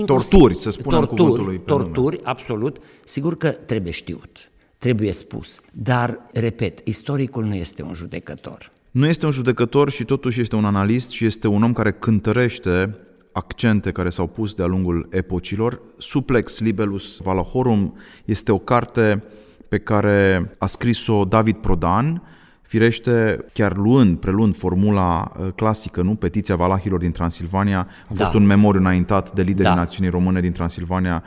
Torturi, 0.07 0.57
să 0.57 0.71
spunem 0.71 0.99
torturi, 0.99 1.23
cuvântului. 1.23 1.59
Pe 1.59 1.65
torturi, 1.65 2.17
nume. 2.17 2.29
absolut. 2.29 2.77
Sigur 3.05 3.37
că 3.37 3.49
trebuie 3.51 3.93
știut, 3.93 4.51
trebuie 4.79 5.13
spus. 5.13 5.61
Dar, 5.73 6.29
repet, 6.33 6.81
istoricul 6.85 7.45
nu 7.45 7.55
este 7.55 7.83
un 7.83 7.95
judecător. 7.95 8.73
Nu 8.91 9.07
este 9.07 9.27
un 9.27 9.33
judecător 9.33 9.91
și 9.91 10.05
totuși 10.05 10.41
este 10.41 10.57
un 10.57 10.65
analist 10.65 11.11
și 11.11 11.25
este 11.25 11.49
un 11.49 11.63
om 11.63 11.73
care 11.73 11.93
cântărește 11.93 12.97
accente 13.33 13.93
care 13.93 14.11
s-au 14.11 14.27
pus 14.27 14.55
de-a 14.55 14.67
lungul 14.67 15.09
epocilor. 15.11 15.81
Suplex 15.99 16.61
Libellus 16.61 17.19
Valahorum 17.23 17.95
este 18.25 18.53
o 18.53 18.59
carte 18.59 19.25
pe 19.69 19.79
care 19.79 20.51
a 20.59 20.67
scris-o 20.67 21.25
David 21.25 21.57
Prodan, 21.57 22.23
Firește, 22.63 23.45
chiar 23.53 23.77
luând, 23.77 24.19
preluând 24.19 24.57
formula 24.57 25.33
uh, 25.39 25.49
clasică, 25.55 26.03
nu? 26.03 26.15
Petiția 26.15 26.57
Valahilor 26.57 26.99
din 26.99 27.11
Transilvania, 27.11 27.89
a 28.09 28.15
fost 28.15 28.33
da. 28.33 28.39
un 28.39 28.47
memoriu 28.47 28.81
înaintat 28.81 29.33
de 29.33 29.43
liderii 29.43 29.71
da. 29.71 29.75
națiunii 29.75 30.11
române 30.11 30.41
din 30.41 30.53
Transilvania 30.53 31.23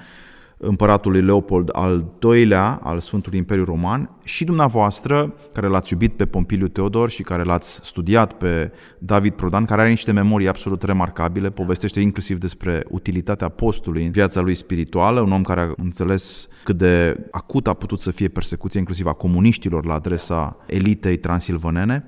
împăratului 0.65 1.22
Leopold 1.22 1.70
al 1.72 2.05
II-lea 2.22 2.79
al 2.84 3.00
Sfântului 3.00 3.38
Imperiu 3.38 3.63
Roman 3.63 4.10
și 4.24 4.43
dumneavoastră, 4.43 5.34
care 5.53 5.67
l-ați 5.67 5.93
iubit 5.93 6.13
pe 6.13 6.25
Pompiliu 6.25 6.67
Teodor 6.67 7.10
și 7.10 7.24
care 7.24 7.43
l-ați 7.43 7.79
studiat 7.84 8.34
pe 8.34 8.72
David 9.00 9.34
Prodan, 9.34 9.65
care 9.65 9.82
are 9.82 9.89
niște 9.89 10.12
memorii 10.12 10.48
absolut 10.48 10.84
remarcabile, 10.84 11.50
povestește 11.50 12.00
inclusiv 12.00 12.38
despre 12.38 12.86
utilitatea 12.89 13.50
postului 13.50 14.05
în 14.05 14.12
viața 14.12 14.41
lui 14.41 14.55
spirituală, 14.55 15.20
un 15.20 15.32
om 15.32 15.43
care 15.43 15.62
a 15.62 15.74
înțeles 15.77 16.48
cât 16.63 16.77
de 16.77 17.25
acut 17.32 17.67
a 17.67 17.74
putut 17.74 18.00
să 18.00 18.12
fie 18.12 18.27
persecuția 18.27 18.79
inclusiv 18.79 19.05
a 19.05 19.13
comuniștilor 19.13 19.86
la 19.86 19.93
adresa 19.93 20.58
elitei 20.67 21.17
transilvanene. 21.17 22.08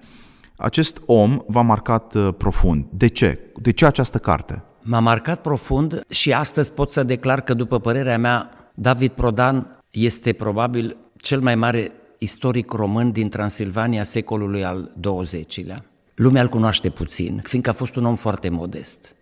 Acest 0.57 1.01
om 1.05 1.39
v-a 1.47 1.61
marcat 1.61 2.13
uh, 2.13 2.29
profund. 2.37 2.85
De 2.91 3.07
ce? 3.07 3.39
De 3.61 3.71
ce 3.71 3.85
această 3.85 4.17
carte? 4.17 4.63
M-a 4.87 4.99
marcat 4.99 5.41
profund 5.41 6.05
și 6.09 6.33
astăzi 6.33 6.73
pot 6.73 6.91
să 6.91 7.03
declar 7.03 7.41
că, 7.41 7.53
după 7.53 7.79
părerea 7.79 8.17
mea, 8.17 8.49
David 8.73 9.11
Prodan 9.11 9.83
este 9.91 10.33
probabil 10.33 10.97
cel 11.17 11.39
mai 11.39 11.55
mare 11.55 11.91
istoric 12.17 12.71
român 12.71 13.11
din 13.11 13.29
Transilvania 13.29 14.03
secolului 14.03 14.63
al 14.63 14.91
XX-lea. 15.01 15.85
Lumea 16.15 16.41
îl 16.41 16.47
cunoaște 16.47 16.89
puțin, 16.89 17.41
fiindcă 17.43 17.69
a 17.69 17.73
fost 17.73 17.95
un 17.95 18.05
om 18.05 18.15
foarte 18.15 18.49
modest. 18.49 19.15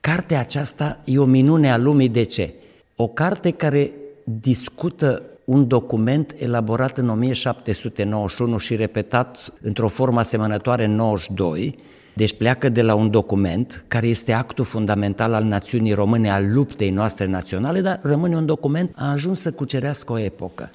Cartea 0.00 0.40
aceasta 0.40 1.00
e 1.04 1.18
o 1.18 1.24
minune 1.24 1.72
a 1.72 1.76
lumii 1.76 2.08
de 2.08 2.22
ce? 2.22 2.54
O 2.96 3.06
carte 3.06 3.50
care 3.50 3.92
discută 4.24 5.22
un 5.44 5.66
document 5.66 6.34
elaborat 6.38 6.98
în 6.98 7.08
1791 7.08 8.58
și 8.58 8.76
repetat 8.76 9.52
într-o 9.60 9.88
formă 9.88 10.18
asemănătoare 10.18 10.84
în 10.84 10.94
92, 10.94 11.76
deci 12.18 12.36
pleacă 12.36 12.68
de 12.68 12.82
la 12.82 12.94
un 12.94 13.10
document 13.10 13.84
care 13.88 14.06
este 14.06 14.32
actul 14.32 14.64
fundamental 14.64 15.32
al 15.32 15.44
națiunii 15.44 15.92
române, 15.92 16.30
al 16.30 16.52
luptei 16.52 16.90
noastre 16.90 17.26
naționale, 17.26 17.80
dar 17.80 18.00
rămâne 18.02 18.36
un 18.36 18.46
document, 18.46 18.92
a 18.94 19.10
ajuns 19.10 19.40
să 19.40 19.52
cucerească 19.52 20.12
o 20.12 20.18
epocă. 20.18 20.70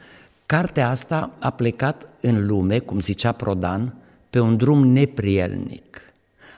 Cartea 0.45 0.89
asta 0.89 1.35
a 1.39 1.49
plecat 1.49 2.07
în 2.21 2.45
lume, 2.45 2.79
cum 2.79 2.99
zicea 2.99 3.31
Prodan, 3.31 3.93
pe 4.29 4.39
un 4.39 4.57
drum 4.57 4.87
neprielnic. 4.87 6.01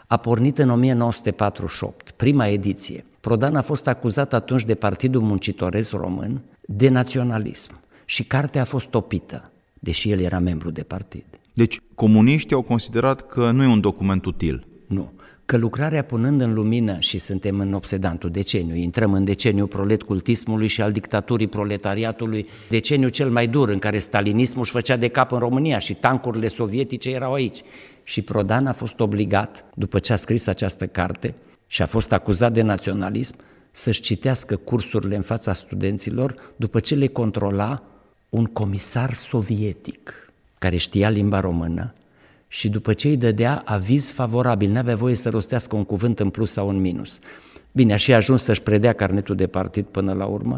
A 0.08 0.18
pornit 0.18 0.58
în 0.58 0.70
1948, 0.70 2.12
prima 2.12 2.48
ediție. 2.48 3.06
Prodan 3.20 3.56
a 3.56 3.62
fost 3.62 3.88
acuzat 3.88 4.34
atunci 4.34 4.64
de 4.64 4.76
Partidul 4.76 5.22
Muncitoresc 5.22 5.92
Român 5.92 6.42
de 6.62 6.90
naționalism 6.90 7.80
și 8.06 8.24
cartea 8.24 8.62
a 8.62 8.66
fost 8.66 8.88
topită, 8.88 9.52
deși 9.74 10.12
el 10.12 10.20
era 10.20 10.40
membru 10.40 10.72
de 10.72 10.84
partid. 10.84 11.26
Deci 11.54 11.80
comuniștii 11.96 12.56
au 12.56 12.62
considerat 12.62 13.28
că 13.28 13.52
nu 13.52 13.64
e 13.64 13.68
un 13.68 13.82
document 13.82 14.26
util. 14.26 14.68
Nu. 15.46 15.52
Că 15.58 15.58
lucrarea 15.58 16.04
punând 16.04 16.42
în 16.42 16.54
lumină, 16.54 17.00
și 17.00 17.18
suntem 17.18 17.60
în 17.60 17.74
obsedantul 17.74 18.32
deceniu, 18.32 18.76
intrăm 18.76 19.14
în 19.14 19.24
deceniul 19.24 19.68
proletcultismului 19.68 20.68
și 20.68 20.82
al 20.82 20.92
dictaturii 20.92 21.48
proletariatului, 21.48 22.48
deceniul 22.70 23.10
cel 23.10 23.30
mai 23.30 23.48
dur 23.48 23.70
în 23.70 23.80
care 23.80 24.00
stalinismul 24.00 24.64
își 24.64 24.72
făcea 24.72 24.98
de 24.98 25.08
cap 25.08 25.32
în 25.32 25.40
România 25.40 25.80
și 25.80 25.94
tancurile 25.94 26.48
sovietice 26.48 27.10
erau 27.10 27.34
aici. 27.34 27.62
Și 28.04 28.22
Prodan 28.22 28.68
a 28.68 28.74
fost 28.74 29.00
obligat, 29.00 29.66
după 29.76 30.00
ce 30.00 30.14
a 30.14 30.16
scris 30.16 30.48
această 30.48 30.88
carte 30.88 31.34
și 31.68 31.82
a 31.82 31.86
fost 31.86 32.12
acuzat 32.12 32.54
de 32.54 32.62
naționalism, 32.62 33.36
să-și 33.72 34.02
citească 34.02 34.56
cursurile 34.56 35.16
în 35.16 35.22
fața 35.22 35.54
studenților 35.54 36.36
după 36.56 36.80
ce 36.80 36.96
le 36.96 37.08
controla 37.08 37.84
un 38.30 38.46
comisar 38.46 39.14
sovietic 39.14 40.32
care 40.58 40.78
știa 40.78 41.10
limba 41.10 41.40
română 41.40 41.94
și 42.56 42.70
după 42.70 42.94
ce 42.94 43.08
îi 43.08 43.18
dădea 43.18 43.62
aviz 43.66 44.10
favorabil, 44.10 44.70
nu 44.70 44.78
avea 44.78 44.96
voie 44.96 45.16
să 45.16 45.30
rostească 45.30 45.76
un 45.76 45.84
cuvânt 45.84 46.20
în 46.20 46.30
plus 46.30 46.52
sau 46.52 46.70
în 46.70 46.82
minus. 46.82 47.20
Bine, 47.72 47.94
a 47.94 47.96
și 47.96 48.14
ajuns 48.14 48.44
să-și 48.44 48.62
predea 48.62 48.94
carnetul 48.94 49.36
de 49.36 49.48
partid 49.48 49.86
până 49.86 50.14
la 50.14 50.26
urmă, 50.26 50.56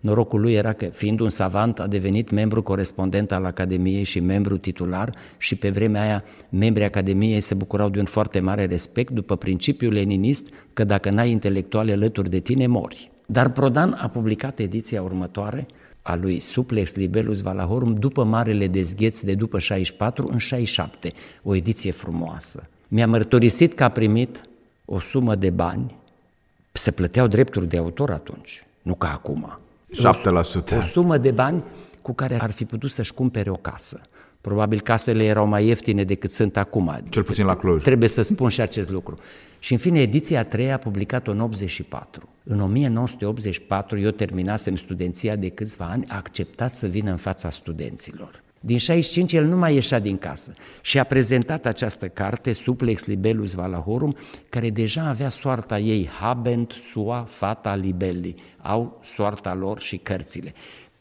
Norocul 0.00 0.40
lui 0.40 0.52
era 0.52 0.72
că, 0.72 0.84
fiind 0.84 1.20
un 1.20 1.28
savant, 1.28 1.80
a 1.80 1.86
devenit 1.86 2.30
membru 2.30 2.62
corespondent 2.62 3.32
al 3.32 3.44
Academiei 3.44 4.02
și 4.02 4.20
membru 4.20 4.56
titular 4.56 5.14
și 5.38 5.56
pe 5.56 5.70
vremea 5.70 6.02
aia 6.02 6.24
membrii 6.48 6.84
Academiei 6.86 7.40
se 7.40 7.54
bucurau 7.54 7.88
de 7.88 7.98
un 7.98 8.04
foarte 8.04 8.40
mare 8.40 8.64
respect 8.64 9.12
după 9.12 9.36
principiul 9.36 9.92
leninist 9.92 10.48
că 10.72 10.84
dacă 10.84 11.10
n-ai 11.10 11.30
intelectuale 11.30 11.92
alături 11.92 12.30
de 12.30 12.38
tine, 12.38 12.66
mori. 12.66 13.10
Dar 13.26 13.50
Prodan 13.50 13.98
a 14.00 14.08
publicat 14.08 14.58
ediția 14.58 15.02
următoare 15.02 15.66
a 16.06 16.14
lui 16.14 16.40
Suplex 16.40 16.94
Libellus 16.94 17.40
Valahorum 17.40 17.94
după 17.94 18.24
Marele 18.24 18.66
Dezgheț 18.66 19.20
de 19.20 19.34
după 19.34 19.58
64 19.58 20.28
în 20.30 20.38
67, 20.38 21.12
o 21.42 21.54
ediție 21.54 21.90
frumoasă. 21.90 22.68
Mi-a 22.88 23.06
mărturisit 23.06 23.74
că 23.74 23.84
a 23.84 23.88
primit 23.88 24.40
o 24.84 25.00
sumă 25.00 25.34
de 25.34 25.50
bani, 25.50 25.94
se 26.72 26.90
plăteau 26.90 27.26
drepturi 27.26 27.68
de 27.68 27.76
autor 27.76 28.10
atunci, 28.10 28.66
nu 28.82 28.94
ca 28.94 29.12
acum. 29.12 29.58
7%. 29.94 29.98
O, 30.72 30.76
o 30.76 30.80
sumă 30.80 31.18
de 31.18 31.30
bani 31.30 31.62
cu 32.02 32.12
care 32.12 32.40
ar 32.40 32.50
fi 32.50 32.64
putut 32.64 32.90
să-și 32.90 33.12
cumpere 33.12 33.50
o 33.50 33.56
casă. 33.56 34.00
Probabil 34.46 34.80
casele 34.80 35.24
erau 35.24 35.46
mai 35.46 35.66
ieftine 35.66 36.04
decât 36.04 36.30
sunt 36.30 36.56
acum. 36.56 37.00
Cel 37.08 37.22
puțin 37.22 37.44
la 37.44 37.56
Cluj. 37.56 37.82
Trebuie 37.82 38.08
să 38.08 38.22
spun 38.22 38.48
și 38.48 38.60
acest 38.60 38.90
lucru. 38.90 39.18
Și 39.58 39.72
în 39.72 39.78
fine, 39.78 40.00
ediția 40.00 40.40
a 40.40 40.44
treia 40.44 40.74
a 40.74 40.78
publicat-o 40.78 41.30
în 41.30 41.40
84. 41.40 42.28
În 42.44 42.60
1984, 42.60 43.98
eu 43.98 44.10
terminasem 44.10 44.76
studenția 44.76 45.36
de 45.36 45.48
câțiva 45.48 45.84
ani, 45.84 46.04
a 46.08 46.16
acceptat 46.16 46.74
să 46.74 46.86
vină 46.86 47.10
în 47.10 47.16
fața 47.16 47.50
studenților. 47.50 48.42
Din 48.60 48.78
65 48.78 49.32
el 49.32 49.44
nu 49.44 49.56
mai 49.56 49.74
ieșea 49.74 49.98
din 49.98 50.18
casă 50.18 50.52
și 50.80 50.98
a 50.98 51.04
prezentat 51.04 51.66
această 51.66 52.08
carte, 52.08 52.52
Suplex 52.52 53.06
Libellus 53.06 53.52
Valahorum, 53.52 54.16
care 54.48 54.70
deja 54.70 55.08
avea 55.08 55.28
soarta 55.28 55.78
ei, 55.78 56.08
Habent 56.20 56.70
sua 56.70 57.26
fata 57.28 57.74
libelli, 57.74 58.34
au 58.62 59.00
soarta 59.04 59.54
lor 59.54 59.80
și 59.80 59.96
cărțile. 59.96 60.52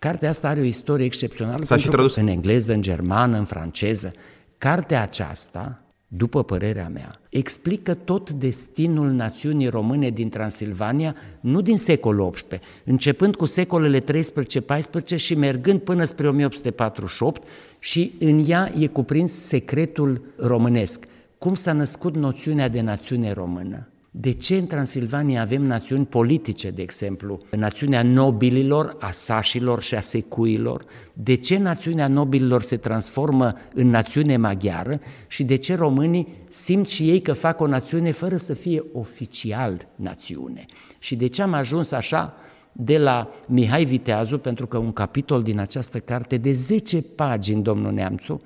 Cartea 0.05 0.29
asta 0.29 0.47
are 0.47 0.59
o 0.59 0.63
istorie 0.63 1.05
excepțională. 1.05 1.63
S-a 1.63 1.77
și 1.77 1.87
tradus. 1.87 2.15
În 2.15 2.27
engleză, 2.27 2.73
în 2.73 2.81
germană, 2.81 3.37
în 3.37 3.43
franceză. 3.43 4.13
Cartea 4.57 5.01
aceasta, 5.01 5.83
după 6.07 6.43
părerea 6.43 6.89
mea, 6.93 7.19
explică 7.29 7.93
tot 7.93 8.29
destinul 8.29 9.07
națiunii 9.07 9.67
române 9.67 10.09
din 10.09 10.29
Transilvania, 10.29 11.15
nu 11.39 11.61
din 11.61 11.77
secolul 11.77 12.29
XVIII, 12.29 12.61
începând 12.83 13.35
cu 13.35 13.45
secolele 13.45 13.99
13-14 13.99 15.15
și 15.15 15.35
mergând 15.35 15.81
până 15.81 16.03
spre 16.03 16.27
1848 16.27 17.47
și 17.79 18.13
în 18.19 18.43
ea 18.47 18.71
e 18.79 18.87
cuprins 18.87 19.33
secretul 19.33 20.21
românesc. 20.37 21.05
Cum 21.37 21.53
s-a 21.53 21.73
născut 21.73 22.15
noțiunea 22.15 22.67
de 22.67 22.81
națiune 22.81 23.31
română? 23.31 23.87
De 24.17 24.31
ce 24.31 24.55
în 24.55 24.67
Transilvania 24.67 25.41
avem 25.41 25.61
națiuni 25.61 26.05
politice, 26.05 26.69
de 26.69 26.81
exemplu, 26.81 27.39
națiunea 27.51 28.03
nobililor, 28.03 28.95
a 28.99 29.11
sașilor 29.11 29.81
și 29.81 29.95
a 29.95 30.01
secuilor? 30.01 30.83
De 31.13 31.35
ce 31.35 31.57
națiunea 31.57 32.07
nobililor 32.07 32.61
se 32.61 32.77
transformă 32.77 33.53
în 33.73 33.87
națiune 33.87 34.37
maghiară 34.37 34.99
și 35.27 35.43
de 35.43 35.55
ce 35.55 35.75
românii 35.75 36.27
simt 36.49 36.87
și 36.87 37.09
ei 37.09 37.21
că 37.21 37.33
fac 37.33 37.59
o 37.59 37.67
națiune 37.67 38.11
fără 38.11 38.37
să 38.37 38.53
fie 38.53 38.83
oficial 38.93 39.87
națiune? 39.95 40.65
Și 40.99 41.15
de 41.15 41.27
ce 41.27 41.41
am 41.41 41.53
ajuns 41.53 41.91
așa 41.91 42.33
de 42.71 42.97
la 42.97 43.29
Mihai 43.47 43.85
Viteazu, 43.85 44.37
pentru 44.37 44.67
că 44.67 44.77
un 44.77 44.91
capitol 44.91 45.43
din 45.43 45.59
această 45.59 45.99
carte 45.99 46.37
de 46.37 46.53
10 46.53 47.01
pagini, 47.01 47.63
domnul 47.63 47.91
Neamțu, 47.91 48.41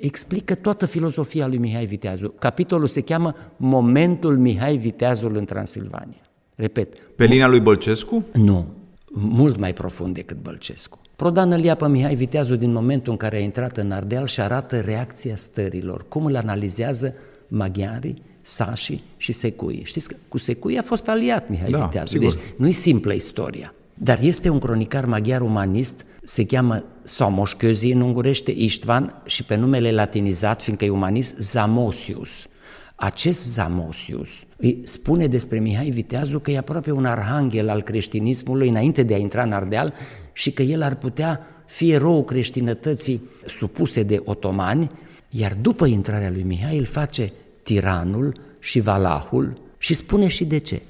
explică 0.00 0.54
toată 0.54 0.86
filozofia 0.86 1.46
lui 1.46 1.58
Mihai 1.58 1.86
Viteazu. 1.86 2.34
Capitolul 2.38 2.86
se 2.86 3.00
cheamă 3.00 3.34
Momentul 3.56 4.38
Mihai 4.38 4.76
Viteazul 4.76 5.36
în 5.36 5.44
Transilvania. 5.44 6.20
Repet. 6.54 6.94
Pe 7.16 7.24
linia 7.24 7.48
lui 7.48 7.60
Bălcescu? 7.60 8.24
Nu, 8.32 8.66
mult 9.12 9.58
mai 9.58 9.72
profund 9.72 10.14
decât 10.14 10.36
Bălcescu. 10.42 10.98
Prodan 11.16 11.52
îl 11.52 11.64
ia 11.64 11.74
pe 11.74 11.88
Mihai 11.88 12.14
Viteazu 12.14 12.56
din 12.56 12.72
momentul 12.72 13.12
în 13.12 13.18
care 13.18 13.36
a 13.36 13.40
intrat 13.40 13.76
în 13.76 13.90
Ardeal 13.90 14.26
și 14.26 14.40
arată 14.40 14.80
reacția 14.80 15.36
stărilor, 15.36 16.04
cum 16.08 16.24
îl 16.24 16.36
analizează 16.36 17.14
maghiarii, 17.48 18.22
sașii 18.40 19.04
și 19.16 19.32
secuii. 19.32 19.84
Știți 19.84 20.08
că 20.08 20.16
cu 20.28 20.38
secuii 20.38 20.78
a 20.78 20.82
fost 20.82 21.08
aliat 21.08 21.48
Mihai 21.48 21.70
da, 21.70 21.84
Viteazu, 21.84 22.12
sigur. 22.12 22.32
deci 22.32 22.42
nu-i 22.56 22.72
simplă 22.72 23.12
istoria. 23.12 23.74
Dar 23.94 24.18
este 24.22 24.48
un 24.48 24.58
cronicar 24.58 25.04
maghiar 25.04 25.40
umanist, 25.40 26.04
se 26.22 26.46
cheamă 26.46 26.84
Somoș 27.10 27.52
Közi 27.54 27.92
în 27.92 28.00
ungurește, 28.00 28.50
Istvan 28.50 29.22
și 29.26 29.44
pe 29.44 29.56
numele 29.56 29.92
latinizat, 29.92 30.62
fiindcă 30.62 30.84
e 30.84 30.90
umanist, 30.90 31.36
Zamosius. 31.38 32.46
Acest 32.94 33.52
Zamosius 33.52 34.28
îi 34.56 34.80
spune 34.84 35.26
despre 35.26 35.58
Mihai 35.58 35.90
Viteazu 35.90 36.38
că 36.38 36.50
e 36.50 36.58
aproape 36.58 36.92
un 36.92 37.04
arhanghel 37.04 37.68
al 37.68 37.82
creștinismului 37.82 38.68
înainte 38.68 39.02
de 39.02 39.14
a 39.14 39.18
intra 39.18 39.42
în 39.42 39.52
Ardeal 39.52 39.94
și 40.32 40.50
că 40.50 40.62
el 40.62 40.82
ar 40.82 40.94
putea 40.94 41.46
fi 41.66 41.90
eroul 41.90 42.24
creștinătății 42.24 43.22
supuse 43.46 44.02
de 44.02 44.22
otomani, 44.24 44.88
iar 45.30 45.56
după 45.60 45.86
intrarea 45.86 46.30
lui 46.30 46.42
Mihai 46.42 46.78
îl 46.78 46.84
face 46.84 47.32
tiranul 47.62 48.40
și 48.60 48.80
valahul 48.80 49.54
și 49.78 49.94
spune 49.94 50.28
și 50.28 50.44
de 50.44 50.58
ce. 50.58 50.82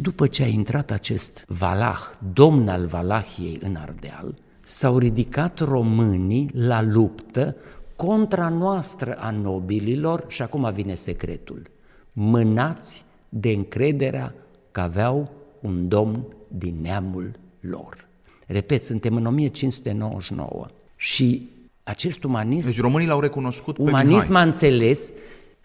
După 0.00 0.26
ce 0.26 0.42
a 0.42 0.46
intrat 0.46 0.90
acest 0.90 1.44
valah, 1.48 2.00
domn 2.32 2.68
al 2.68 2.86
Valahiei 2.86 3.58
în 3.62 3.76
Ardeal, 3.76 4.34
s-au 4.66 4.98
ridicat 4.98 5.58
românii 5.58 6.50
la 6.54 6.82
luptă 6.82 7.56
contra 7.96 8.48
noastră 8.48 9.14
a 9.14 9.30
nobililor 9.30 10.24
și 10.28 10.42
acum 10.42 10.70
vine 10.74 10.94
secretul. 10.94 11.62
Mânați 12.12 13.04
de 13.28 13.50
încrederea 13.50 14.34
că 14.70 14.80
aveau 14.80 15.30
un 15.60 15.88
domn 15.88 16.26
din 16.48 16.76
neamul 16.80 17.30
lor. 17.60 18.08
Repet, 18.46 18.84
suntem 18.84 19.16
în 19.16 19.26
1599 19.26 20.66
și 20.96 21.50
acest 21.82 22.24
umanism... 22.24 22.68
Deci 22.68 22.80
românii 22.80 23.06
l-au 23.06 23.20
recunoscut 23.20 23.78
Umanism 23.78 24.18
pe 24.18 24.28
Mihai. 24.28 24.42
a 24.42 24.46
înțeles 24.46 25.12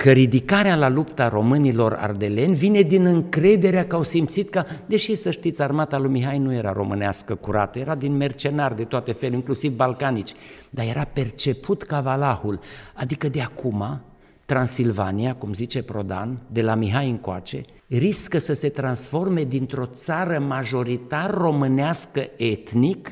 că 0.01 0.11
ridicarea 0.11 0.75
la 0.75 0.89
lupta 0.89 1.27
românilor 1.27 1.93
ardeleni 1.93 2.55
vine 2.55 2.81
din 2.81 3.05
încrederea 3.05 3.87
că 3.87 3.95
au 3.95 4.03
simțit 4.03 4.49
că, 4.49 4.63
deși 4.85 5.15
să 5.15 5.31
știți, 5.31 5.61
armata 5.61 5.97
lui 5.97 6.09
Mihai 6.09 6.37
nu 6.37 6.53
era 6.53 6.71
românească 6.71 7.35
curată, 7.35 7.79
era 7.79 7.95
din 7.95 8.17
mercenari 8.17 8.75
de 8.75 8.83
toate 8.83 9.11
feluri, 9.11 9.37
inclusiv 9.37 9.75
balcanici, 9.75 10.33
dar 10.69 10.85
era 10.85 11.03
perceput 11.13 11.83
ca 11.83 11.99
valahul, 11.99 12.59
adică 12.93 13.29
de 13.29 13.41
acum 13.41 14.01
Transilvania, 14.45 15.35
cum 15.35 15.53
zice 15.53 15.83
Prodan, 15.83 16.41
de 16.51 16.61
la 16.61 16.75
Mihai 16.75 17.09
încoace, 17.09 17.61
riscă 17.87 18.37
să 18.37 18.53
se 18.53 18.69
transforme 18.69 19.43
dintr-o 19.43 19.85
țară 19.85 20.39
majoritar 20.39 21.33
românească 21.33 22.21
etnic 22.37 23.11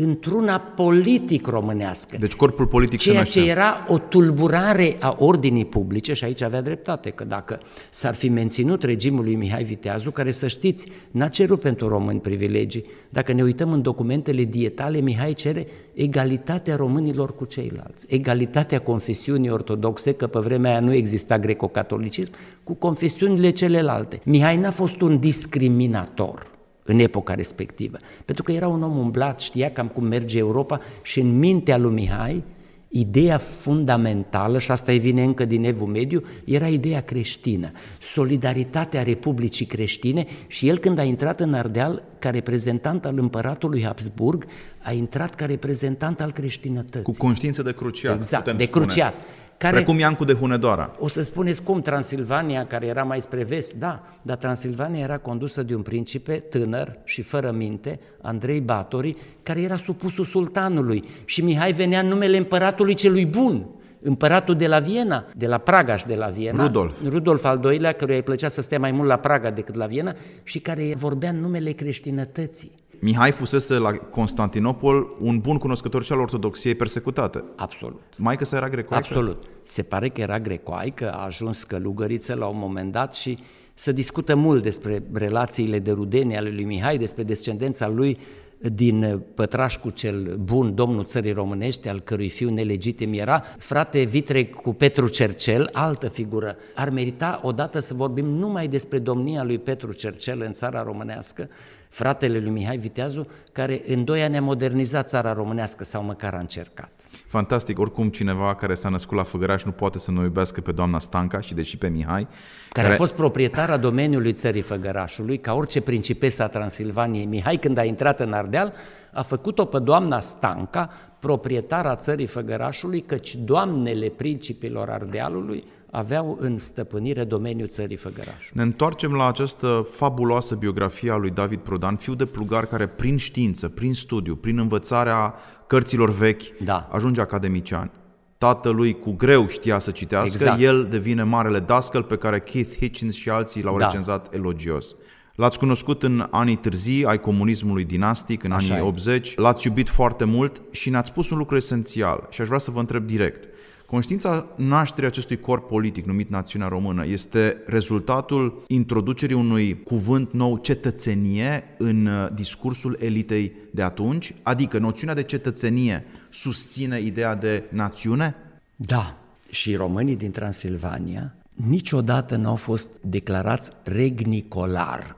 într-una 0.00 0.58
politic 0.58 1.46
românească. 1.46 2.16
Deci 2.20 2.34
corpul 2.34 2.66
politic 2.66 2.98
Ceea 2.98 3.14
se 3.14 3.20
naștea. 3.20 3.42
ce 3.42 3.50
era 3.50 3.84
o 3.88 3.98
tulburare 3.98 4.96
a 5.00 5.16
ordinii 5.18 5.64
publice 5.64 6.12
și 6.12 6.24
aici 6.24 6.42
avea 6.42 6.62
dreptate, 6.62 7.10
că 7.10 7.24
dacă 7.24 7.60
s-ar 7.90 8.14
fi 8.14 8.28
menținut 8.28 8.82
regimul 8.82 9.24
lui 9.24 9.34
Mihai 9.34 9.62
Viteazu, 9.62 10.10
care 10.10 10.30
să 10.30 10.46
știți, 10.46 10.88
n-a 11.10 11.28
cerut 11.28 11.60
pentru 11.60 11.88
români 11.88 12.20
privilegii, 12.20 12.84
dacă 13.08 13.32
ne 13.32 13.42
uităm 13.42 13.72
în 13.72 13.82
documentele 13.82 14.44
dietale, 14.44 15.00
Mihai 15.00 15.32
cere 15.32 15.66
egalitatea 15.94 16.76
românilor 16.76 17.34
cu 17.34 17.44
ceilalți, 17.44 18.06
egalitatea 18.08 18.78
confesiunii 18.78 19.50
ortodoxe, 19.50 20.12
că 20.12 20.26
pe 20.26 20.38
vremea 20.38 20.70
aia 20.70 20.80
nu 20.80 20.92
exista 20.92 21.38
greco-catolicism, 21.38 22.32
cu 22.64 22.74
confesiunile 22.74 23.50
celelalte. 23.50 24.20
Mihai 24.24 24.56
n-a 24.56 24.70
fost 24.70 25.00
un 25.00 25.18
discriminator 25.18 26.56
în 26.88 26.98
epoca 26.98 27.34
respectivă. 27.34 27.96
Pentru 28.24 28.42
că 28.44 28.52
era 28.52 28.68
un 28.68 28.82
om 28.82 28.96
umblat, 28.96 29.40
știa 29.40 29.70
cam 29.70 29.88
cum 29.88 30.06
merge 30.06 30.38
Europa 30.38 30.80
și 31.02 31.20
în 31.20 31.38
mintea 31.38 31.76
lui 31.76 31.92
Mihai, 31.92 32.44
ideea 32.88 33.38
fundamentală, 33.38 34.58
și 34.58 34.70
asta 34.70 34.92
vine 34.92 35.22
încă 35.22 35.44
din 35.44 35.64
Evul 35.64 35.86
Mediu, 35.86 36.22
era 36.44 36.68
ideea 36.68 37.00
creștină, 37.00 37.70
solidaritatea 38.00 39.02
Republicii 39.02 39.66
creștine 39.66 40.26
și 40.46 40.68
el 40.68 40.78
când 40.78 40.98
a 40.98 41.02
intrat 41.02 41.40
în 41.40 41.54
Ardeal 41.54 42.02
ca 42.18 42.30
reprezentant 42.30 43.04
al 43.04 43.18
împăratului 43.18 43.84
Habsburg, 43.84 44.44
a 44.82 44.92
intrat 44.92 45.34
ca 45.34 45.46
reprezentant 45.46 46.20
al 46.20 46.32
creștinătății. 46.32 47.02
Cu 47.02 47.14
conștiință 47.18 47.62
de 47.62 47.72
cruciat, 47.72 48.16
Exact, 48.16 48.42
putem 48.42 48.58
de 48.58 48.64
spune. 48.64 48.84
cruciat. 48.84 49.14
Care, 49.58 49.74
Precum 49.74 49.98
Iancu 49.98 50.24
de 50.24 50.32
Hunedoara. 50.32 50.96
o 50.98 51.08
să 51.08 51.22
spuneți 51.22 51.62
cum 51.62 51.80
Transilvania, 51.80 52.66
care 52.66 52.86
era 52.86 53.02
mai 53.02 53.20
spre 53.20 53.44
vest, 53.44 53.74
da, 53.74 54.02
dar 54.22 54.36
Transilvania 54.36 55.02
era 55.02 55.18
condusă 55.18 55.62
de 55.62 55.74
un 55.74 55.82
principe 55.82 56.32
tânăr 56.32 56.98
și 57.04 57.22
fără 57.22 57.50
minte, 57.50 58.00
Andrei 58.22 58.60
Batori, 58.60 59.16
care 59.42 59.60
era 59.60 59.76
supusul 59.76 60.24
sultanului 60.24 61.04
și 61.24 61.44
Mihai 61.44 61.72
venea 61.72 62.00
în 62.00 62.06
numele 62.06 62.36
împăratului 62.36 62.94
celui 62.94 63.26
bun, 63.26 63.66
împăratul 64.02 64.54
de 64.54 64.66
la 64.66 64.78
Viena, 64.78 65.24
de 65.36 65.46
la 65.46 65.58
Praga 65.58 65.96
și 65.96 66.06
de 66.06 66.14
la 66.14 66.26
Viena, 66.26 66.62
Rudolf. 66.62 66.94
Rudolf 67.08 67.44
al 67.44 67.64
II-lea, 67.72 67.92
căruia 67.92 68.16
îi 68.16 68.22
plăcea 68.22 68.48
să 68.48 68.60
stea 68.60 68.78
mai 68.78 68.90
mult 68.90 69.08
la 69.08 69.16
Praga 69.16 69.50
decât 69.50 69.74
la 69.74 69.86
Viena 69.86 70.14
și 70.42 70.58
care 70.58 70.92
vorbea 70.96 71.30
în 71.30 71.40
numele 71.40 71.70
creștinătății. 71.70 72.72
Mihai 73.00 73.32
fusese 73.32 73.74
la 73.74 73.90
Constantinopol 73.92 75.16
un 75.20 75.38
bun 75.38 75.58
cunoscător 75.58 76.02
și 76.02 76.12
al 76.12 76.20
ortodoxiei 76.20 76.74
persecutată. 76.74 77.44
Absolut. 77.56 78.02
Maica 78.16 78.44
sa 78.44 78.56
era 78.56 78.68
grecoaică? 78.68 79.06
Absolut. 79.08 79.42
Se 79.62 79.82
pare 79.82 80.08
că 80.08 80.20
era 80.20 80.40
grecoaică, 80.40 81.12
a 81.12 81.24
ajuns 81.24 81.62
călugăriță 81.62 82.34
la 82.34 82.46
un 82.46 82.58
moment 82.58 82.92
dat 82.92 83.14
și 83.14 83.38
se 83.74 83.92
discută 83.92 84.34
mult 84.34 84.62
despre 84.62 85.02
relațiile 85.12 85.78
de 85.78 85.90
rudenie 85.90 86.36
ale 86.36 86.50
lui 86.50 86.64
Mihai, 86.64 86.98
despre 86.98 87.22
descendența 87.22 87.88
lui 87.88 88.18
din 88.58 89.22
Pătrașcu 89.34 89.90
cel 89.90 90.36
bun, 90.40 90.74
domnul 90.74 91.04
țării 91.04 91.32
românești, 91.32 91.88
al 91.88 92.00
cărui 92.00 92.28
fiu 92.28 92.50
nelegitim 92.50 93.12
era, 93.12 93.42
frate 93.58 94.02
Vitreg 94.02 94.54
cu 94.54 94.72
Petru 94.72 95.08
Cercel, 95.08 95.68
altă 95.72 96.08
figură. 96.08 96.56
Ar 96.74 96.90
merita 96.90 97.40
odată 97.42 97.78
să 97.78 97.94
vorbim 97.94 98.26
numai 98.26 98.68
despre 98.68 98.98
domnia 98.98 99.44
lui 99.44 99.58
Petru 99.58 99.92
Cercel 99.92 100.42
în 100.46 100.52
țara 100.52 100.82
românească, 100.82 101.48
fratele 101.88 102.38
lui 102.38 102.50
Mihai 102.50 102.76
Viteazu, 102.76 103.26
care 103.52 103.82
în 103.86 104.04
doi 104.04 104.22
ani 104.22 104.36
a 104.36 104.40
modernizat 104.40 105.08
țara 105.08 105.32
românească 105.32 105.84
sau 105.84 106.02
măcar 106.02 106.34
a 106.34 106.38
încercat. 106.38 106.90
Fantastic, 107.28 107.78
oricum 107.78 108.08
cineva 108.08 108.54
care 108.54 108.74
s-a 108.74 108.88
născut 108.88 109.16
la 109.16 109.22
Făgăraș 109.22 109.64
nu 109.64 109.70
poate 109.70 109.98
să 109.98 110.10
nu 110.10 110.22
iubească 110.22 110.60
pe 110.60 110.72
doamna 110.72 110.98
Stanca 110.98 111.40
și 111.40 111.54
deși 111.54 111.76
pe 111.76 111.88
Mihai. 111.88 112.22
Care, 112.22 112.86
care 112.86 112.92
a 112.92 112.96
fost 112.96 113.14
proprietar 113.14 113.70
a 113.70 113.76
domeniului 113.76 114.32
țării 114.32 114.60
Făgărașului, 114.60 115.38
ca 115.38 115.54
orice 115.54 115.80
principesa 115.80 116.44
a 116.44 116.48
Transilvaniei. 116.48 117.24
Mihai, 117.24 117.56
când 117.56 117.78
a 117.78 117.84
intrat 117.84 118.20
în 118.20 118.32
Ardeal, 118.32 118.72
a 119.12 119.22
făcut-o 119.22 119.64
pe 119.64 119.78
doamna 119.78 120.20
Stanca, 120.20 120.90
proprietara 121.18 121.96
țării 121.96 122.26
Făgărașului, 122.26 123.00
căci 123.00 123.34
doamnele 123.34 124.08
principilor 124.08 124.90
Ardealului 124.90 125.64
aveau 125.90 126.36
în 126.40 126.58
stăpânire 126.58 127.24
domeniul 127.24 127.68
țării 127.68 127.96
Făgăraș. 127.96 128.50
Ne 128.52 128.62
întoarcem 128.62 129.12
la 129.12 129.28
această 129.28 129.86
fabuloasă 129.92 130.54
biografie 130.54 131.10
a 131.10 131.16
lui 131.16 131.30
David 131.30 131.58
Prodan, 131.58 131.96
fiu 131.96 132.14
de 132.14 132.24
plugar 132.24 132.66
care 132.66 132.86
prin 132.86 133.16
știință, 133.16 133.68
prin 133.68 133.94
studiu, 133.94 134.36
prin 134.36 134.58
învățarea 134.58 135.34
cărților 135.66 136.10
vechi, 136.10 136.58
da. 136.64 136.88
ajunge 136.90 137.20
academician. 137.20 137.90
Tatălui 138.38 138.98
cu 138.98 139.12
greu 139.12 139.48
știa 139.48 139.78
să 139.78 139.90
citească, 139.90 140.36
exact. 140.42 140.60
el 140.60 140.86
devine 140.90 141.22
marele 141.22 141.58
dascăl 141.58 142.02
pe 142.02 142.16
care 142.16 142.40
Keith 142.40 142.76
Hitchens 142.76 143.14
și 143.14 143.30
alții 143.30 143.62
l-au 143.62 143.78
da. 143.78 143.84
recenzat 143.84 144.34
elogios. 144.34 144.94
L-ați 145.34 145.58
cunoscut 145.58 146.02
în 146.02 146.26
anii 146.30 146.56
târzii 146.56 147.04
ai 147.04 147.20
comunismului 147.20 147.84
dinastic, 147.84 148.44
în 148.44 148.52
Așa 148.52 148.72
anii 148.72 148.84
e. 148.84 148.88
80, 148.88 149.36
l-ați 149.36 149.66
iubit 149.66 149.88
foarte 149.88 150.24
mult 150.24 150.62
și 150.70 150.90
ne-ați 150.90 151.08
spus 151.08 151.30
un 151.30 151.38
lucru 151.38 151.56
esențial 151.56 152.26
și 152.30 152.40
aș 152.40 152.46
vrea 152.46 152.58
să 152.58 152.70
vă 152.70 152.78
întreb 152.78 153.06
direct. 153.06 153.47
Conștiința 153.90 154.46
nașterii 154.56 155.08
acestui 155.08 155.40
corp 155.40 155.68
politic 155.68 156.06
numit 156.06 156.30
Națiunea 156.30 156.68
Română 156.68 157.06
este 157.06 157.62
rezultatul 157.66 158.64
introducerii 158.66 159.36
unui 159.36 159.82
cuvânt 159.82 160.32
nou, 160.32 160.56
cetățenie, 160.56 161.64
în 161.78 162.06
uh, 162.06 162.28
discursul 162.34 162.96
elitei 163.00 163.52
de 163.70 163.82
atunci? 163.82 164.34
Adică 164.42 164.78
noțiunea 164.78 165.14
de 165.14 165.22
cetățenie 165.22 166.04
susține 166.30 167.00
ideea 167.00 167.34
de 167.34 167.64
națiune? 167.70 168.34
Da. 168.76 169.16
Și 169.50 169.74
românii 169.74 170.16
din 170.16 170.30
Transilvania 170.30 171.34
niciodată 171.66 172.36
nu 172.36 172.48
au 172.48 172.56
fost 172.56 172.90
declarați 173.00 173.72
regnicolar. 173.84 175.16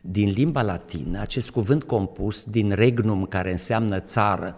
Din 0.00 0.30
limba 0.30 0.62
latină, 0.62 1.20
acest 1.20 1.50
cuvânt 1.50 1.84
compus 1.84 2.44
din 2.44 2.70
regnum, 2.72 3.24
care 3.24 3.50
înseamnă 3.50 4.00
țară, 4.00 4.56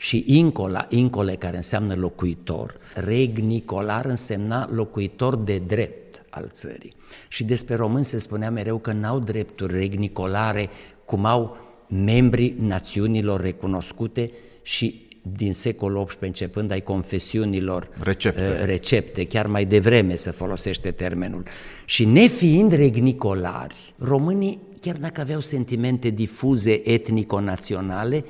și 0.00 0.24
incola, 0.26 0.86
incole 0.88 1.34
care 1.34 1.56
înseamnă 1.56 1.94
locuitor, 1.94 2.76
regnicolar 2.94 4.04
însemna 4.04 4.68
locuitor 4.72 5.36
de 5.36 5.62
drept 5.66 6.22
al 6.30 6.48
țării. 6.50 6.92
Și 7.28 7.44
despre 7.44 7.74
români 7.74 8.04
se 8.04 8.18
spunea 8.18 8.50
mereu 8.50 8.78
că 8.78 8.92
n-au 8.92 9.18
drepturi 9.18 9.72
regnicolare 9.72 10.68
cum 11.04 11.24
au 11.24 11.56
membrii 11.88 12.54
națiunilor 12.58 13.40
recunoscute 13.40 14.30
și 14.62 15.08
din 15.22 15.54
secolul 15.54 16.04
XVIII 16.04 16.26
începând 16.26 16.70
ai 16.70 16.80
confesiunilor 16.80 17.88
recepte. 18.00 18.40
Uh, 18.40 18.64
recepte, 18.64 19.26
chiar 19.26 19.46
mai 19.46 19.64
devreme 19.64 20.14
să 20.14 20.32
folosește 20.32 20.90
termenul. 20.90 21.42
Și 21.84 22.04
nefiind 22.04 22.72
regnicolari, 22.72 23.94
românii, 23.98 24.58
chiar 24.80 24.96
dacă 24.96 25.20
aveau 25.20 25.40
sentimente 25.40 26.10
difuze 26.10 26.90
etnico-naționale, 26.90 28.24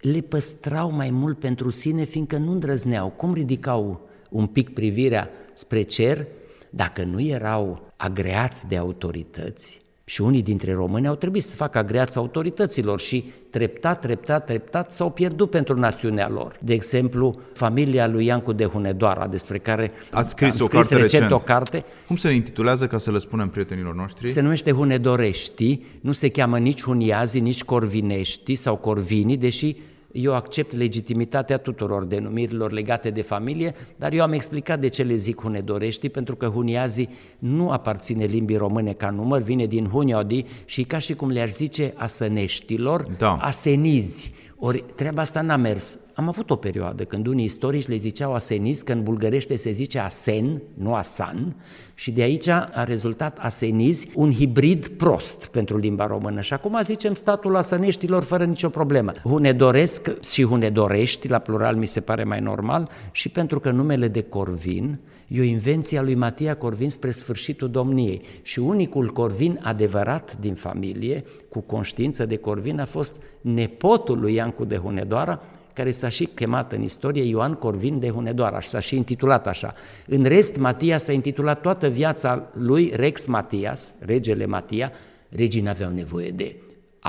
le 0.00 0.20
păstrau 0.20 0.90
mai 0.90 1.10
mult 1.10 1.38
pentru 1.38 1.70
sine, 1.70 2.04
fiindcă 2.04 2.36
nu 2.36 2.52
îndrăzneau. 2.52 3.08
Cum 3.08 3.34
ridicau 3.34 4.08
un 4.30 4.46
pic 4.46 4.72
privirea 4.72 5.30
spre 5.54 5.82
cer, 5.82 6.26
dacă 6.70 7.04
nu 7.04 7.20
erau 7.20 7.92
agreați 7.96 8.68
de 8.68 8.76
autorități, 8.76 9.80
și 10.08 10.20
unii 10.20 10.42
dintre 10.42 10.72
români 10.72 11.06
au 11.06 11.14
trebuit 11.14 11.42
să 11.42 11.56
facă 11.56 11.78
agreați 11.78 12.16
autorităților 12.16 13.00
și 13.00 13.24
treptat, 13.50 14.00
treptat, 14.00 14.44
treptat 14.44 14.92
s-au 14.92 15.10
pierdut 15.10 15.50
pentru 15.50 15.78
națiunea 15.78 16.28
lor. 16.28 16.58
De 16.60 16.72
exemplu, 16.72 17.40
familia 17.52 18.06
lui 18.06 18.24
Iancu 18.24 18.52
de 18.52 18.64
Hunedoara, 18.64 19.26
despre 19.26 19.58
care 19.58 19.90
Ați 20.10 20.30
scris, 20.30 20.54
am 20.54 20.60
o 20.60 20.64
scris 20.64 20.80
carte 20.80 20.94
recent 21.02 21.22
recent. 21.22 21.40
o 21.40 21.44
carte. 21.44 21.84
Cum 22.06 22.16
se 22.16 22.30
intitulează 22.30 22.86
ca 22.86 22.98
să 22.98 23.10
le 23.10 23.18
spunem 23.18 23.48
prietenilor 23.48 23.94
noștri? 23.94 24.28
Se 24.28 24.40
numește 24.40 24.72
Hunedorești, 24.72 25.80
nu 26.00 26.12
se 26.12 26.28
cheamă 26.28 26.58
nici 26.58 26.82
Huniazi, 26.82 27.40
nici 27.40 27.64
Corvinești 27.64 28.54
sau 28.54 28.76
Corvini, 28.76 29.36
deși 29.36 29.76
eu 30.12 30.34
accept 30.34 30.72
legitimitatea 30.72 31.56
tuturor 31.56 32.04
denumirilor 32.04 32.72
legate 32.72 33.10
de 33.10 33.22
familie, 33.22 33.74
dar 33.96 34.12
eu 34.12 34.22
am 34.22 34.32
explicat 34.32 34.80
de 34.80 34.88
ce 34.88 35.02
le 35.02 35.14
zic 35.16 35.40
hunedorești, 35.40 36.08
pentru 36.08 36.36
că 36.36 36.46
huniazii 36.46 37.08
nu 37.38 37.70
aparține 37.70 38.24
limbii 38.24 38.56
române 38.56 38.92
ca 38.92 39.10
număr, 39.10 39.42
vine 39.42 39.66
din 39.66 39.86
huniodi 39.86 40.44
și 40.64 40.82
ca 40.82 40.98
și 40.98 41.14
cum 41.14 41.28
le-ar 41.30 41.48
zice 41.48 41.92
asăneștilor, 41.96 43.06
da. 43.18 43.36
asenizi. 43.36 44.32
Ori 44.60 44.84
treaba 44.94 45.20
asta 45.20 45.40
n-a 45.40 45.56
mers. 45.56 45.98
Am 46.14 46.28
avut 46.28 46.50
o 46.50 46.56
perioadă 46.56 47.04
când 47.04 47.26
unii 47.26 47.44
istorici 47.44 47.88
le 47.88 47.96
ziceau 47.96 48.34
aseniz, 48.34 48.82
că 48.82 48.92
în 48.92 49.02
bulgărește 49.02 49.56
se 49.56 49.70
zice 49.70 49.98
asen, 49.98 50.62
nu 50.74 50.94
asan, 50.94 51.56
și 51.94 52.10
de 52.10 52.22
aici 52.22 52.48
a 52.48 52.84
rezultat 52.84 53.38
aseniz, 53.40 54.06
un 54.14 54.32
hibrid 54.32 54.86
prost 54.86 55.46
pentru 55.46 55.76
limba 55.76 56.06
română. 56.06 56.40
Și 56.40 56.52
acum 56.52 56.80
zicem 56.82 57.14
statul 57.14 57.56
asăneștilor 57.56 58.22
fără 58.22 58.44
nicio 58.44 58.68
problemă. 58.68 59.12
Hunedoresc 59.22 60.22
și 60.22 60.44
hunedorești, 60.44 61.28
la 61.28 61.38
plural 61.38 61.76
mi 61.76 61.86
se 61.86 62.00
pare 62.00 62.24
mai 62.24 62.40
normal, 62.40 62.88
și 63.12 63.28
pentru 63.28 63.60
că 63.60 63.70
numele 63.70 64.08
de 64.08 64.22
Corvin 64.22 64.98
e 65.28 65.40
o 65.40 65.42
invenție 65.42 65.98
a 65.98 66.02
lui 66.02 66.14
Matia 66.14 66.56
Corvin 66.56 66.90
spre 66.90 67.10
sfârșitul 67.10 67.70
domniei. 67.70 68.22
Și 68.42 68.58
unicul 68.58 69.12
Corvin 69.12 69.60
adevărat 69.62 70.36
din 70.40 70.54
familie, 70.54 71.24
cu 71.48 71.60
conștiință 71.60 72.26
de 72.26 72.36
Corvin, 72.36 72.80
a 72.80 72.84
fost 72.84 73.16
nepotul 73.40 74.20
lui 74.20 74.34
Iancu 74.34 74.64
de 74.64 74.76
Hunedoara, 74.76 75.42
care 75.72 75.90
s-a 75.90 76.08
și 76.08 76.24
chemat 76.24 76.72
în 76.72 76.82
istorie 76.82 77.22
Ioan 77.22 77.54
Corvin 77.54 77.98
de 77.98 78.10
Hunedoara 78.10 78.60
și 78.60 78.68
s-a 78.68 78.80
și 78.80 78.96
intitulat 78.96 79.46
așa. 79.46 79.74
În 80.06 80.24
rest, 80.24 80.56
Matias 80.56 81.04
s-a 81.04 81.12
intitulat 81.12 81.60
toată 81.60 81.88
viața 81.88 82.50
lui 82.52 82.92
Rex 82.94 83.24
Matias, 83.24 83.94
regele 84.00 84.46
Matia, 84.46 84.92
regii 85.28 85.60
n-aveau 85.60 85.90
nevoie 85.90 86.30
de 86.30 86.56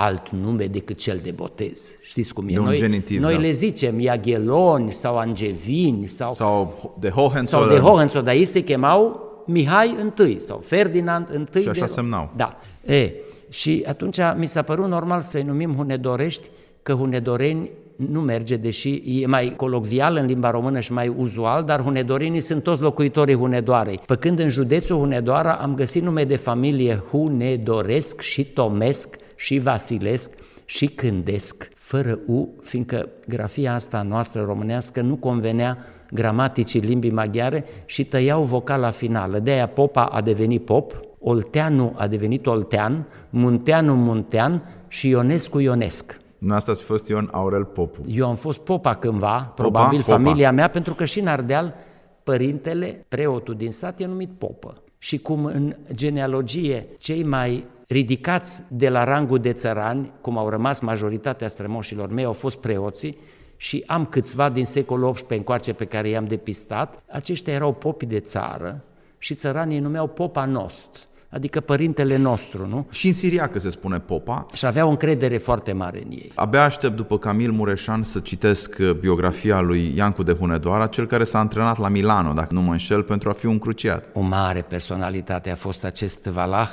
alt 0.00 0.30
nume 0.30 0.66
decât 0.66 0.98
cel 0.98 1.20
de 1.22 1.30
botez. 1.30 1.96
Știți 2.02 2.34
cum 2.34 2.48
e? 2.48 2.52
De 2.52 2.58
un 2.58 2.64
noi, 2.64 2.76
genitiv, 2.76 3.20
noi 3.20 3.34
da. 3.34 3.40
le 3.40 3.52
zicem 3.52 4.00
Iagheloni 4.00 4.92
sau 4.92 5.18
Angevini 5.18 6.06
sau, 6.06 6.32
Sau 6.32 6.96
de 7.00 7.08
Hohenzollern. 7.08 7.70
sau 7.70 7.78
de 7.78 7.86
Hohenzollern, 7.86 8.26
dar 8.26 8.34
ei 8.34 8.44
se 8.44 8.60
chemau 8.60 9.28
Mihai 9.46 10.12
I 10.26 10.38
sau 10.38 10.62
Ferdinand 10.64 11.48
I. 11.54 11.60
Și 11.60 11.68
așa 11.68 11.84
de... 11.84 11.86
semnau. 11.86 12.32
Da. 12.36 12.58
E, 12.84 13.12
și 13.48 13.84
atunci 13.88 14.18
mi 14.36 14.46
s-a 14.46 14.62
părut 14.62 14.88
normal 14.88 15.20
să-i 15.20 15.42
numim 15.42 15.74
hunedorești, 15.74 16.48
că 16.82 16.92
hunedoreni 16.92 17.70
nu 17.96 18.20
merge, 18.20 18.56
deși 18.56 19.02
e 19.22 19.26
mai 19.26 19.52
colocvial 19.56 20.16
în 20.16 20.26
limba 20.26 20.50
română 20.50 20.80
și 20.80 20.92
mai 20.92 21.08
uzual, 21.08 21.64
dar 21.64 21.82
hunedorenii 21.82 22.40
sunt 22.40 22.62
toți 22.62 22.82
locuitorii 22.82 23.34
Hunedoarei. 23.34 24.00
Pe 24.06 24.14
când 24.14 24.38
în 24.38 24.48
județul 24.48 24.98
Hunedoara 24.98 25.52
am 25.52 25.74
găsit 25.74 26.02
nume 26.02 26.24
de 26.24 26.36
familie 26.36 27.02
Hunedoresc 27.10 28.20
și 28.20 28.44
Tomesc 28.44 29.16
și 29.40 29.58
Vasilesc 29.58 30.38
și 30.64 30.86
Cândesc, 30.86 31.68
fără 31.74 32.18
U, 32.26 32.48
fiindcă 32.62 33.08
grafia 33.28 33.74
asta 33.74 34.02
noastră 34.02 34.42
românească 34.42 35.00
nu 35.00 35.16
convenea 35.16 35.78
gramaticii 36.10 36.80
limbii 36.80 37.10
maghiare 37.10 37.64
și 37.84 38.04
tăiau 38.04 38.42
vocala 38.42 38.90
finală. 38.90 39.38
De 39.38 39.50
aia 39.50 39.66
Popa 39.66 40.04
a 40.04 40.20
devenit 40.20 40.64
Pop, 40.64 41.00
Olteanu 41.18 41.92
a 41.96 42.06
devenit 42.06 42.46
Oltean, 42.46 43.06
Munteanu 43.30 43.94
Muntean 43.94 44.62
și 44.88 45.08
Ionescu 45.08 45.58
Ionesc. 45.58 46.20
Asta 46.48 46.70
ați 46.70 46.82
fost 46.82 47.08
Ion 47.08 47.28
Aurel 47.32 47.64
Popu. 47.64 48.00
Eu 48.08 48.28
am 48.28 48.36
fost 48.36 48.58
popa 48.58 48.94
cândva, 48.94 49.52
probabil 49.54 50.02
Popa? 50.02 50.12
familia 50.16 50.52
mea, 50.52 50.68
pentru 50.68 50.94
că 50.94 51.04
și 51.04 51.20
în 51.20 51.26
Ardeal 51.26 51.74
părintele, 52.22 53.04
preotul 53.08 53.54
din 53.54 53.70
sat, 53.70 54.00
e 54.00 54.06
numit 54.06 54.30
popă. 54.38 54.82
Și 54.98 55.18
cum 55.18 55.44
în 55.44 55.74
genealogie 55.94 56.86
cei 56.98 57.22
mai 57.22 57.64
ridicați 57.90 58.62
de 58.68 58.88
la 58.88 59.04
rangul 59.04 59.38
de 59.38 59.52
țărani, 59.52 60.12
cum 60.20 60.38
au 60.38 60.48
rămas 60.48 60.80
majoritatea 60.80 61.48
strămoșilor 61.48 62.08
mei, 62.08 62.24
au 62.24 62.32
fost 62.32 62.60
preoții, 62.60 63.18
și 63.56 63.84
am 63.86 64.06
câțiva 64.06 64.50
din 64.50 64.64
secolul 64.64 65.12
XVIII 65.12 65.38
încoace 65.38 65.72
pe 65.72 65.84
care 65.84 66.08
i-am 66.08 66.26
depistat, 66.26 67.02
aceștia 67.10 67.52
erau 67.52 67.72
popi 67.72 68.06
de 68.06 68.20
țară 68.20 68.84
și 69.18 69.34
țăranii 69.34 69.76
îi 69.76 69.82
numeau 69.82 70.06
popa 70.06 70.44
nost, 70.44 71.08
adică 71.30 71.60
părintele 71.60 72.16
nostru, 72.16 72.66
nu? 72.66 72.86
Și 72.90 73.06
în 73.06 73.12
siriacă 73.12 73.58
se 73.58 73.68
spune 73.68 73.98
Popa. 73.98 74.46
Și 74.52 74.66
aveau 74.66 74.86
o 74.86 74.90
încredere 74.90 75.38
foarte 75.38 75.72
mare 75.72 76.02
în 76.04 76.10
ei. 76.10 76.32
Abia 76.34 76.64
aștept 76.64 76.96
după 76.96 77.18
Camil 77.18 77.50
Mureșan 77.50 78.02
să 78.02 78.20
citesc 78.20 78.76
uh, 78.80 78.90
biografia 78.90 79.60
lui 79.60 79.92
Iancu 79.96 80.22
de 80.22 80.32
Hunedoara, 80.32 80.86
cel 80.86 81.06
care 81.06 81.24
s-a 81.24 81.38
antrenat 81.38 81.78
la 81.78 81.88
Milano, 81.88 82.32
dacă 82.32 82.54
nu 82.54 82.60
mă 82.60 82.72
înșel, 82.72 83.02
pentru 83.02 83.28
a 83.28 83.32
fi 83.32 83.46
un 83.46 83.58
cruciat. 83.58 84.04
O 84.12 84.20
mare 84.20 84.60
personalitate 84.68 85.50
a 85.50 85.54
fost 85.54 85.84
acest 85.84 86.24
valah, 86.24 86.70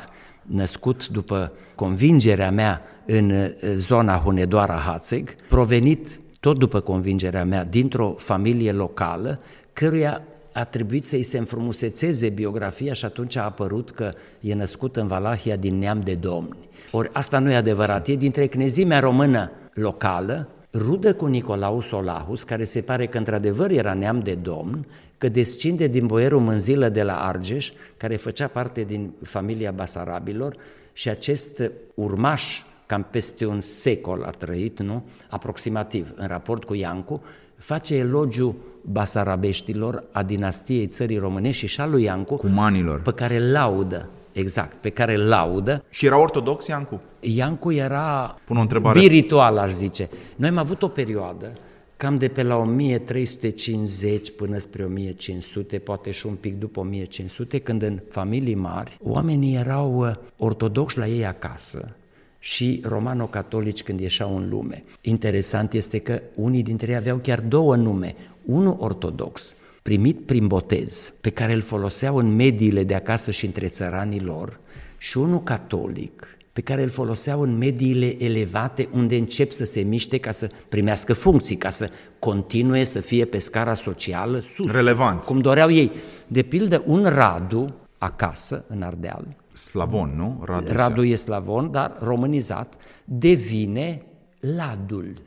născut 0.48 1.08
după 1.08 1.52
convingerea 1.76 2.52
mea 2.52 2.82
în 3.06 3.54
zona 3.76 4.22
Hunedoara-Hațeg, 4.26 5.36
provenit 5.50 6.20
tot 6.40 6.58
după 6.58 6.80
convingerea 6.80 7.46
mea 7.46 7.66
dintr-o 7.66 8.16
familie 8.18 8.72
locală, 8.72 9.40
căruia 9.74 10.22
a 10.54 10.64
trebuit 10.64 11.06
să-i 11.06 11.24
se 11.24 11.38
înfrumusețeze 11.38 12.30
biografia 12.30 12.94
și 12.94 13.06
atunci 13.06 13.36
a 13.36 13.44
apărut 13.44 13.92
că 13.92 14.14
e 14.40 14.54
născut 14.54 14.96
în 14.96 15.08
Valahia 15.08 15.56
din 15.56 15.80
neam 15.80 16.02
de 16.02 16.14
domni. 16.14 16.70
Ori 16.92 17.10
asta 17.14 17.40
nu 17.40 17.52
e 17.52 17.56
adevărat, 17.56 18.08
e 18.08 18.16
dintre 18.16 18.46
cnezimea 18.46 19.00
română 19.00 19.52
locală, 19.74 20.48
rudă 20.74 21.14
cu 21.14 21.26
Nicolau 21.26 21.82
Solahus, 21.82 22.44
care 22.44 22.64
se 22.64 22.82
pare 22.82 23.06
că 23.06 23.18
într-adevăr 23.18 23.72
era 23.72 23.94
neam 23.94 24.20
de 24.20 24.34
domn, 24.34 24.86
că 25.17 25.30
descinde 25.30 25.88
din 25.88 26.06
boierul 26.06 26.41
Mânzilă 26.41 26.89
de 26.89 27.03
la 27.03 27.27
Argeș, 27.27 27.69
care 27.97 28.15
făcea 28.15 28.47
parte 28.47 28.82
din 28.84 29.12
familia 29.23 29.71
Basarabilor 29.71 30.56
și 30.93 31.10
acest 31.10 31.71
urmaș, 31.93 32.62
cam 32.86 33.08
peste 33.12 33.45
un 33.45 33.62
secol 33.62 34.23
a 34.23 34.30
trăit, 34.30 34.80
nu? 34.80 35.03
aproximativ, 35.30 36.13
în 36.15 36.27
raport 36.27 36.63
cu 36.63 36.73
Iancu, 36.73 37.21
face 37.58 37.95
elogiu 37.95 38.56
basarabeștilor 38.82 40.03
a 40.12 40.23
dinastiei 40.23 40.88
țării 40.88 41.17
românești 41.17 41.65
și 41.65 41.82
a 41.82 41.86
lui 41.86 42.03
Iancu, 42.03 42.36
Cumanilor. 42.36 43.01
pe 43.01 43.12
care 43.12 43.51
laudă 43.51 44.10
Exact, 44.32 44.73
pe 44.73 44.89
care 44.89 45.13
îl 45.13 45.27
laudă. 45.27 45.84
Și 45.89 46.06
era 46.06 46.19
ortodox 46.19 46.67
Iancu? 46.67 47.01
Iancu 47.19 47.71
era 47.71 48.36
Pun 48.45 48.58
o 48.58 48.62
întrebare. 48.62 48.99
spiritual, 48.99 49.58
aș 49.58 49.71
zice. 49.71 50.10
Noi 50.36 50.49
am 50.49 50.58
avut 50.58 50.82
o 50.82 50.88
perioadă, 50.88 51.53
cam 51.98 52.18
de 52.18 52.28
pe 52.28 52.44
la 52.44 52.58
1350 52.58 54.32
până 54.32 54.58
spre 54.58 54.84
1500, 54.84 55.78
poate 55.78 56.12
și 56.12 56.26
un 56.26 56.36
pic 56.36 56.60
după 56.60 56.80
1500, 56.80 57.60
când 57.60 57.82
în 57.82 58.00
familii 58.10 58.56
mari 58.56 58.98
oamenii 59.02 59.56
erau 59.56 60.08
uh, 60.08 60.16
ortodoxi 60.38 60.98
la 60.98 61.08
ei 61.08 61.26
acasă 61.26 61.96
și 62.40 62.82
romano-catolici 62.84 63.84
când 63.84 64.00
ieșeau 64.00 64.38
în 64.38 64.50
lume. 64.50 64.84
Interesant 65.02 65.74
este 65.74 66.00
că 66.00 66.22
unii 66.36 66.64
dintre 66.64 66.92
ei 66.92 66.98
aveau 66.98 67.18
chiar 67.18 67.42
două 67.42 67.76
nume, 67.76 68.16
unul 68.46 68.76
ortodox, 68.80 69.56
primit 69.82 70.26
prin 70.26 70.48
botez, 70.48 71.14
pe 71.22 71.30
care 71.30 71.54
îl 71.54 71.62
foloseau 71.62 72.18
în 72.18 72.36
mediile 72.36 72.84
de 72.84 72.96
acasă 72.96 73.32
și 73.32 73.46
între 73.46 73.68
țăranii 73.68 74.22
lor, 74.22 74.60
și 74.98 75.18
unul 75.18 75.44
catolic, 75.44 76.37
pe 76.58 76.63
care 76.63 76.84
îl 76.84 76.89
foloseau 76.89 77.41
în 77.41 77.58
mediile 77.58 78.24
elevate 78.24 78.89
unde 78.93 79.15
încep 79.15 79.52
să 79.52 79.65
se 79.65 79.82
miște 79.82 80.17
ca 80.17 80.32
să 80.32 80.50
primească 80.70 81.13
funcții, 81.13 81.56
ca 81.56 81.70
să 81.70 81.89
continue 82.20 82.84
să 82.84 83.02
fie 83.02 83.26
pe 83.26 83.38
scara 83.38 83.74
socială 83.74 84.39
sus. 84.39 84.72
Relevanți. 84.72 85.28
Cum 85.28 85.39
doreau 85.39 85.72
ei. 85.72 85.91
De 86.28 86.41
pildă, 86.41 86.84
un 86.86 87.06
Radu 87.06 87.76
acasă, 87.98 88.65
în 88.67 88.82
Ardeal, 88.82 89.28
Slavon, 89.54 90.13
nu? 90.15 90.41
Radu. 90.46 90.72
Radu 90.72 91.04
e 91.04 91.15
slavon, 91.15 91.72
dar 91.72 91.98
românizat, 92.00 92.76
devine 93.06 94.06
Ladul. 94.39 95.22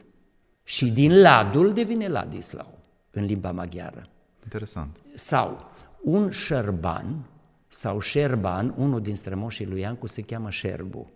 Și 0.65 0.91
din 0.91 1.21
Ladul 1.21 1.73
devine 1.73 2.09
Ladislau, 2.09 2.79
în 3.11 3.25
limba 3.25 3.53
maghiară. 3.53 4.07
Interesant. 4.45 4.97
Sau 5.15 5.71
un 6.03 6.31
șerban 6.31 7.25
sau 7.73 8.01
șerban, 8.01 8.75
unul 8.77 9.01
din 9.01 9.17
strămoșii 9.17 9.67
lui 9.67 9.81
Iancu 9.81 10.07
se 10.07 10.23
cheamă 10.23 10.51
șerbu, 10.51 11.11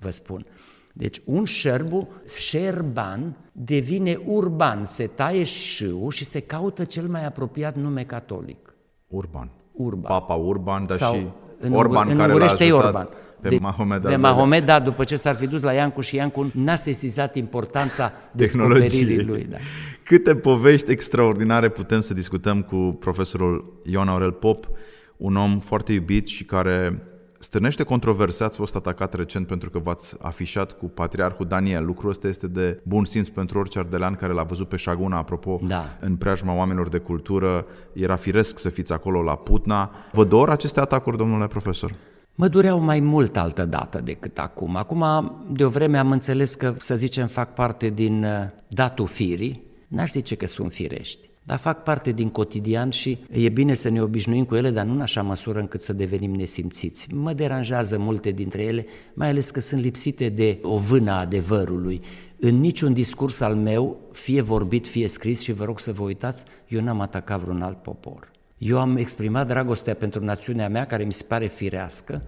vă 0.00 0.10
spun. 0.10 0.44
Deci 0.92 1.20
un 1.24 1.44
șerbu, 1.44 2.08
șerban, 2.38 3.36
devine 3.52 4.18
urban, 4.26 4.84
se 4.84 5.06
taie 5.06 5.44
șâu 5.44 6.08
și 6.08 6.24
se 6.24 6.40
caută 6.40 6.84
cel 6.84 7.06
mai 7.06 7.26
apropiat 7.26 7.76
nume 7.76 8.02
catolic. 8.02 8.74
Urban. 9.06 9.50
Urban. 9.72 10.10
Papa 10.18 10.34
Urban, 10.34 10.86
dar 10.86 10.96
Sau 10.96 11.14
și 11.14 11.26
în, 11.58 11.72
Orban 11.72 12.08
în 12.08 12.16
care 12.16 12.28
l-a 12.28 12.34
Ungurește 12.34 12.64
e 12.64 12.66
ajutat 12.66 12.86
Orban. 12.86 13.08
pe 13.40 13.48
De- 13.48 13.58
Mahomet 13.60 14.00
Pe 14.02 14.12
al 14.12 14.18
Mahomet, 14.20 14.64
da, 14.66 14.80
după 14.80 15.04
ce 15.04 15.16
s-ar 15.16 15.34
fi 15.36 15.46
dus 15.46 15.62
la 15.62 15.72
Iancu 15.72 16.00
și 16.00 16.16
Iancu 16.16 16.50
n-a 16.54 16.76
sesizat 16.76 17.34
importanța 17.36 18.12
descoperirii 18.32 18.88
tehnologiei. 18.88 19.24
lui. 19.24 19.46
Da. 19.50 19.56
Câte 20.04 20.34
povești 20.34 20.90
extraordinare 20.90 21.68
putem 21.68 22.00
să 22.00 22.14
discutăm 22.14 22.62
cu 22.62 22.76
profesorul 23.00 23.80
Ion 23.84 24.08
Aurel 24.08 24.32
Pop, 24.32 24.68
un 25.16 25.36
om 25.36 25.58
foarte 25.58 25.92
iubit 25.92 26.26
și 26.26 26.44
care 26.44 27.02
stârnește 27.42 27.82
controverse. 27.82 28.44
Ați 28.44 28.56
fost 28.56 28.76
atacat 28.76 29.14
recent 29.14 29.46
pentru 29.46 29.70
că 29.70 29.78
v-ați 29.78 30.16
afișat 30.20 30.72
cu 30.72 30.86
patriarhul 30.86 31.46
Daniel. 31.46 31.84
Lucrul 31.84 32.10
ăsta 32.10 32.28
este 32.28 32.46
de 32.46 32.80
bun 32.82 33.04
simț 33.04 33.28
pentru 33.28 33.58
orice 33.58 33.78
ardelean 33.78 34.14
care 34.14 34.32
l-a 34.32 34.42
văzut 34.42 34.68
pe 34.68 34.76
Șaguna, 34.76 35.16
apropo, 35.16 35.60
Da. 35.62 35.84
în 36.00 36.16
preajma 36.16 36.54
oamenilor 36.54 36.88
de 36.88 36.98
cultură. 36.98 37.66
Era 37.92 38.16
firesc 38.16 38.58
să 38.58 38.68
fiți 38.68 38.92
acolo 38.92 39.22
la 39.22 39.34
Putna. 39.36 39.90
Vă 40.12 40.24
dor 40.24 40.50
aceste 40.50 40.80
atacuri, 40.80 41.16
domnule 41.16 41.46
profesor? 41.46 41.94
Mă 42.34 42.48
dureau 42.48 42.80
mai 42.80 43.00
mult 43.00 43.36
altă 43.36 43.64
dată 43.64 44.00
decât 44.00 44.38
acum. 44.38 44.76
Acum, 44.76 45.04
de 45.52 45.64
o 45.64 45.68
vreme 45.68 45.98
am 45.98 46.10
înțeles 46.10 46.54
că, 46.54 46.74
să 46.78 46.96
zicem, 46.96 47.26
fac 47.26 47.54
parte 47.54 47.88
din 47.88 48.24
uh, 48.24 48.30
datul 48.68 49.06
firii. 49.06 49.68
N-aș 49.88 50.10
zice 50.10 50.34
că 50.34 50.46
sunt 50.46 50.72
firești, 50.72 51.29
dar 51.42 51.58
fac 51.58 51.82
parte 51.82 52.12
din 52.12 52.28
cotidian 52.28 52.90
și 52.90 53.18
e 53.30 53.48
bine 53.48 53.74
să 53.74 53.88
ne 53.88 54.02
obișnuim 54.02 54.44
cu 54.44 54.54
ele, 54.54 54.70
dar 54.70 54.84
nu 54.84 54.92
în 54.92 55.00
așa 55.00 55.22
măsură 55.22 55.58
încât 55.58 55.80
să 55.80 55.92
devenim 55.92 56.34
nesimțiți. 56.34 57.14
Mă 57.14 57.32
deranjează 57.32 57.98
multe 57.98 58.30
dintre 58.30 58.62
ele, 58.62 58.86
mai 59.14 59.28
ales 59.28 59.50
că 59.50 59.60
sunt 59.60 59.80
lipsite 59.80 60.28
de 60.28 60.58
o 60.62 60.78
vână 60.78 61.10
a 61.10 61.18
adevărului. 61.18 62.00
În 62.38 62.60
niciun 62.60 62.92
discurs 62.92 63.40
al 63.40 63.54
meu, 63.54 64.00
fie 64.12 64.40
vorbit, 64.40 64.86
fie 64.86 65.08
scris, 65.08 65.40
și 65.40 65.52
vă 65.52 65.64
rog 65.64 65.80
să 65.80 65.92
vă 65.92 66.02
uitați, 66.02 66.44
eu 66.68 66.80
n-am 66.80 67.00
atacat 67.00 67.40
vreun 67.40 67.62
alt 67.62 67.82
popor. 67.82 68.30
Eu 68.58 68.78
am 68.78 68.96
exprimat 68.96 69.46
dragostea 69.46 69.94
pentru 69.94 70.24
națiunea 70.24 70.68
mea, 70.68 70.86
care 70.86 71.04
mi 71.04 71.12
se 71.12 71.24
pare 71.28 71.46
firească. 71.46 72.22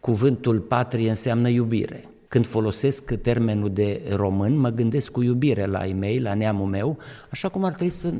Cuvântul 0.00 0.60
patrie 0.60 1.08
înseamnă 1.08 1.48
iubire. 1.48 2.08
Când 2.34 2.46
folosesc 2.46 3.14
termenul 3.14 3.70
de 3.72 4.00
român, 4.16 4.58
mă 4.58 4.68
gândesc 4.68 5.10
cu 5.10 5.22
iubire 5.22 5.66
la 5.66 5.86
ei 5.86 5.92
mei, 5.92 6.18
la 6.18 6.34
neamul 6.34 6.66
meu, 6.66 6.98
așa 7.30 7.48
cum 7.48 7.64
ar 7.64 7.72
trebui 7.72 7.92
să 7.92 8.12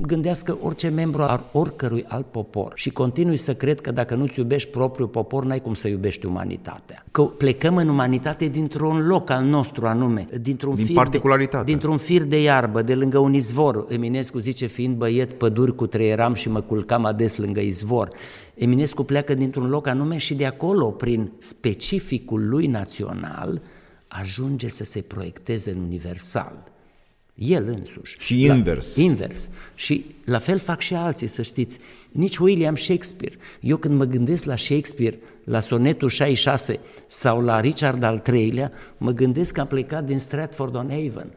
gândească 0.00 0.58
orice 0.62 0.88
membru 0.88 1.22
al 1.22 1.44
oricărui 1.52 2.04
alt 2.08 2.26
popor. 2.26 2.72
Și 2.74 2.90
continui 2.90 3.36
să 3.36 3.54
cred 3.54 3.80
că 3.80 3.90
dacă 3.90 4.14
nu-ți 4.14 4.38
iubești 4.38 4.70
propriul 4.70 5.08
popor, 5.08 5.44
n-ai 5.44 5.60
cum 5.60 5.74
să 5.74 5.88
iubești 5.88 6.26
umanitatea. 6.26 7.04
Că 7.10 7.22
plecăm 7.22 7.76
în 7.76 7.88
umanitate 7.88 8.46
dintr-un 8.46 9.06
loc 9.06 9.30
al 9.30 9.44
nostru 9.44 9.86
anume, 9.86 10.28
dintr-un 10.40 10.74
Din 10.74 10.84
fir 10.84 10.94
particularitate. 10.94 11.64
De, 11.64 11.70
dintr-un 11.70 11.96
fir 11.96 12.22
de 12.22 12.42
iarbă, 12.42 12.82
de 12.82 12.94
lângă 12.94 13.18
un 13.18 13.34
izvor. 13.34 13.86
Eminescu 13.88 14.38
zice, 14.38 14.66
fiind 14.66 14.96
băiet 14.96 15.32
păduri 15.32 15.74
cu 15.74 15.86
treieram 15.86 16.34
și 16.34 16.48
mă 16.48 16.60
culcam 16.60 17.04
ades 17.04 17.36
lângă 17.36 17.60
izvor. 17.60 18.08
Eminescu 18.56 19.04
pleacă 19.04 19.34
dintr-un 19.34 19.68
loc 19.68 19.86
anume 19.86 20.16
și 20.16 20.34
de 20.34 20.46
acolo, 20.46 20.90
prin 20.90 21.30
specificul 21.38 22.48
lui 22.48 22.66
național, 22.66 23.62
ajunge 24.08 24.68
să 24.68 24.84
se 24.84 25.00
proiecteze 25.00 25.70
în 25.70 25.80
universal. 25.80 26.72
El 27.34 27.68
însuși. 27.68 28.16
Și 28.18 28.44
invers. 28.44 28.96
La, 28.96 29.02
invers. 29.02 29.50
Și 29.74 30.04
la 30.24 30.38
fel 30.38 30.58
fac 30.58 30.80
și 30.80 30.94
alții, 30.94 31.26
să 31.26 31.42
știți. 31.42 31.78
Nici 32.10 32.36
William 32.36 32.76
Shakespeare. 32.76 33.36
Eu 33.60 33.76
când 33.76 33.96
mă 33.96 34.04
gândesc 34.04 34.44
la 34.44 34.56
Shakespeare, 34.56 35.18
la 35.44 35.60
sonetul 35.60 36.08
66 36.08 36.80
sau 37.06 37.40
la 37.40 37.60
Richard 37.60 38.02
al 38.02 38.22
III-lea, 38.32 38.72
mă 38.96 39.10
gândesc 39.10 39.54
că 39.54 39.60
am 39.60 39.66
plecat 39.66 40.04
din 40.04 40.18
Stratford-on-Avon 40.18 41.32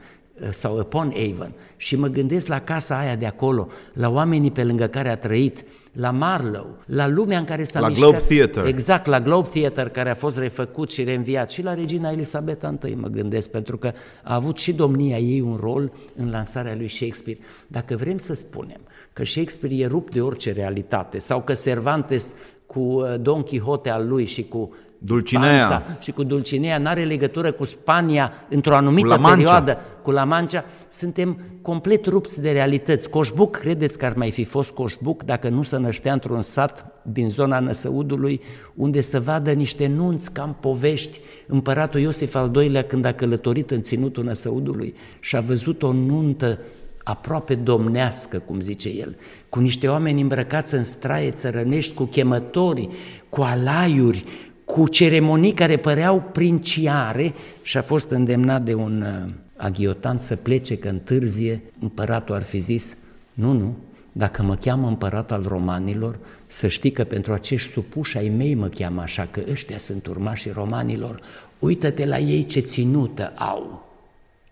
sau 0.51 0.77
Upon 0.77 1.13
Avon 1.29 1.53
și 1.77 1.95
mă 1.95 2.07
gândesc 2.07 2.47
la 2.47 2.61
casa 2.61 2.97
aia 2.97 3.15
de 3.15 3.25
acolo, 3.25 3.67
la 3.93 4.09
oamenii 4.09 4.51
pe 4.51 4.63
lângă 4.63 4.87
care 4.87 5.09
a 5.09 5.17
trăit, 5.17 5.63
la 5.91 6.11
Marlow, 6.11 6.77
la 6.85 7.07
lumea 7.07 7.37
în 7.37 7.45
care 7.45 7.63
s-a 7.63 7.79
La 7.79 7.87
mișcat. 7.87 8.09
Globe 8.09 8.23
Theatre. 8.27 8.69
Exact, 8.69 9.05
la 9.05 9.21
Globe 9.21 9.49
Theatre, 9.53 9.89
care 9.89 10.09
a 10.09 10.15
fost 10.15 10.37
refăcut 10.37 10.91
și 10.91 11.03
reînviat 11.03 11.49
și 11.49 11.63
la 11.63 11.73
regina 11.73 12.11
Elisabeta 12.11 12.77
I, 12.85 12.93
mă 12.93 13.07
gândesc, 13.07 13.51
pentru 13.51 13.77
că 13.77 13.91
a 14.23 14.35
avut 14.35 14.57
și 14.57 14.73
domnia 14.73 15.17
ei 15.17 15.41
un 15.41 15.57
rol 15.61 15.91
în 16.15 16.29
lansarea 16.29 16.75
lui 16.75 16.87
Shakespeare. 16.87 17.39
Dacă 17.67 17.95
vrem 17.95 18.17
să 18.17 18.33
spunem 18.33 18.79
că 19.13 19.25
Shakespeare 19.25 19.75
e 19.75 19.85
rupt 19.87 20.13
de 20.13 20.21
orice 20.21 20.51
realitate 20.51 21.17
sau 21.17 21.41
că 21.41 21.53
Cervantes 21.53 22.35
cu 22.65 22.79
uh, 22.79 23.15
Don 23.21 23.41
Quixote 23.41 23.89
al 23.89 24.07
lui 24.07 24.25
și 24.25 24.43
cu 24.43 24.73
Dulcinea. 25.01 25.67
Panța 25.67 25.83
și 25.99 26.11
cu 26.11 26.23
Dulcinea 26.23 26.77
n-are 26.77 27.03
legătură 27.03 27.51
cu 27.51 27.65
Spania 27.65 28.33
într-o 28.49 28.75
anumită 28.75 29.07
Cu 29.07 29.13
La 29.13 29.19
Mancha. 29.19 29.35
perioadă, 29.35 29.77
cu 30.03 30.11
La 30.11 30.23
Mancha, 30.23 30.65
suntem 30.89 31.39
complet 31.61 32.05
rupți 32.05 32.41
de 32.41 32.51
realități. 32.51 33.09
Coșbuc, 33.09 33.57
credeți 33.57 33.97
că 33.97 34.05
ar 34.05 34.13
mai 34.15 34.31
fi 34.31 34.43
fost 34.43 34.71
Coșbuc 34.71 35.23
dacă 35.23 35.49
nu 35.49 35.63
se 35.63 35.77
năștea 35.77 36.13
într-un 36.13 36.41
sat 36.41 37.01
din 37.01 37.29
zona 37.29 37.59
Năsăudului, 37.59 38.41
unde 38.75 39.01
să 39.01 39.19
vadă 39.19 39.51
niște 39.51 39.87
nunți 39.87 40.31
cam 40.33 40.57
povești. 40.59 41.19
Împăratul 41.47 41.99
Iosif 41.99 42.35
al 42.35 42.55
II-lea, 42.55 42.83
când 42.83 43.05
a 43.05 43.11
călătorit 43.11 43.71
în 43.71 43.81
ținutul 43.81 44.23
Năsăudului 44.23 44.93
și 45.19 45.35
a 45.35 45.39
văzut 45.39 45.83
o 45.83 45.93
nuntă 45.93 46.59
aproape 47.03 47.55
domnească, 47.55 48.37
cum 48.37 48.59
zice 48.59 48.89
el, 48.89 49.15
cu 49.49 49.59
niște 49.59 49.87
oameni 49.87 50.21
îmbrăcați 50.21 50.73
în 50.73 50.83
straie 50.83 51.31
țărănești, 51.31 51.93
cu 51.93 52.03
chemători, 52.03 52.89
cu 53.29 53.41
alaiuri, 53.41 54.25
cu 54.73 54.87
ceremonii 54.87 55.53
care 55.53 55.77
păreau 55.77 56.29
princiare 56.31 57.33
și 57.61 57.77
a 57.77 57.81
fost 57.81 58.09
îndemnat 58.09 58.61
de 58.61 58.73
un 58.73 59.01
uh, 59.01 59.31
aghiotant 59.55 60.21
să 60.21 60.35
plece 60.35 60.77
că 60.77 60.87
întârzie, 60.87 61.61
împăratul 61.79 62.35
ar 62.35 62.43
fi 62.43 62.57
zis, 62.57 62.97
nu, 63.33 63.51
nu, 63.51 63.75
dacă 64.11 64.43
mă 64.43 64.55
cheamă 64.55 64.87
împărat 64.87 65.31
al 65.31 65.45
romanilor, 65.47 66.19
să 66.47 66.67
știi 66.67 66.91
că 66.91 67.03
pentru 67.03 67.33
acești 67.33 67.69
supuși 67.69 68.17
ai 68.17 68.29
mei 68.29 68.53
mă 68.53 68.67
cheamă 68.67 69.01
așa, 69.01 69.27
că 69.31 69.41
ăștia 69.51 69.77
sunt 69.77 70.07
urmașii 70.07 70.51
romanilor, 70.51 71.19
uită-te 71.59 72.05
la 72.05 72.17
ei 72.17 72.45
ce 72.45 72.59
ținută 72.59 73.33
au. 73.35 73.87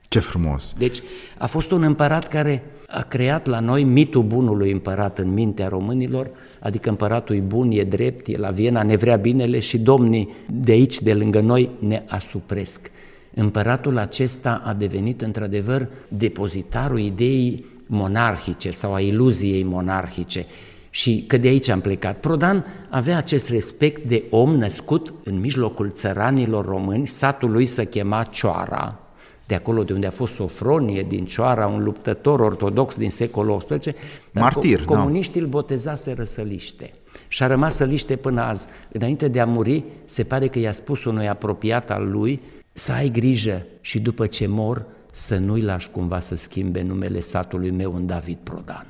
Ce 0.02 0.20
frumos! 0.20 0.76
Deci 0.78 1.02
a 1.38 1.48
fost 1.48 1.72
un 1.72 1.84
împărat 1.84 2.28
care 2.28 2.64
a 2.88 3.02
creat 3.02 3.46
la 3.46 3.60
noi 3.60 3.84
mitul 3.84 4.24
bunului 4.24 4.72
împărat 4.72 5.20
în 5.20 5.34
mintea 5.34 5.68
românilor, 5.68 6.30
adică 6.60 6.90
împăratul 6.90 7.36
e 7.36 7.40
bun, 7.40 7.72
e 7.72 7.84
drept, 7.84 8.28
e 8.28 8.38
la 8.38 8.50
Viena, 8.50 8.84
ne 8.84 8.96
vrea 8.96 9.16
binele 9.16 9.60
și 9.60 9.78
domnii 9.78 10.34
de 10.50 10.72
aici, 10.72 11.02
de 11.02 11.14
lângă 11.14 11.40
noi, 11.40 11.70
ne 11.80 12.04
asupresc. 12.08 12.92
Împăratul 13.34 13.98
acesta 13.98 14.62
a 14.64 14.74
devenit 14.74 15.22
într-adevăr 15.22 15.88
depozitarul 16.10 17.00
ideii 17.00 17.66
monarhice 17.86 18.72
sau 18.72 18.94
a 18.94 19.00
iluziei 19.00 19.64
monarhice 19.64 20.46
și 20.90 21.24
că 21.28 21.38
de 21.38 21.48
aici 21.48 21.70
am 21.70 21.82
plecat. 21.82 22.20
Prodan 22.20 22.66
avea 22.90 23.18
acest 23.18 23.50
respect 23.50 24.08
de 24.08 24.24
om 24.30 24.56
născut 24.56 25.14
în 25.24 25.40
mijlocul 25.40 25.90
țăranilor 25.92 26.66
români, 26.66 27.08
satul 27.08 27.52
lui 27.52 27.66
se 27.66 27.86
chema 27.86 28.24
Cioara, 28.24 29.07
de 29.48 29.56
acolo 29.56 29.84
de 29.84 29.94
unde 29.94 30.06
a 30.06 30.12
fost 30.12 30.34
Sofronie 30.34 31.06
din 31.08 31.26
Cioara, 31.26 31.68
un 31.68 31.84
luptător 31.84 32.40
ortodox 32.40 32.98
din 32.98 33.10
secolul 33.10 33.58
XVIII, 33.58 33.96
dar 34.32 34.44
Martir, 34.44 34.80
da. 34.80 34.96
comuniștii 34.96 35.40
da. 35.40 35.46
îl 35.46 35.52
botezase 35.52 36.14
Răsăliște 36.14 36.92
și 37.28 37.44
a 37.44 37.48
rămas 37.48 37.76
Săliște 37.76 38.16
până 38.16 38.42
azi. 38.42 38.68
Înainte 38.92 39.28
de 39.28 39.40
a 39.40 39.46
muri, 39.46 39.84
se 40.06 40.24
pare 40.24 40.48
că 40.48 40.60
i-a 40.60 40.72
spus 40.72 41.04
unui 41.04 41.28
apropiat 41.28 41.92
al 41.92 42.10
lui 42.10 42.42
să 42.72 42.92
ai 42.92 43.10
grijă 43.10 43.66
și 43.82 44.00
după 44.00 44.28
ce 44.28 44.48
mor 44.48 44.86
să 45.12 45.38
nu-i 45.38 45.62
lași 45.62 45.90
cumva 45.90 46.20
să 46.20 46.36
schimbe 46.36 46.82
numele 46.82 47.20
satului 47.20 47.72
meu 47.72 47.96
în 47.96 48.06
David 48.06 48.38
Prodan. 48.44 48.86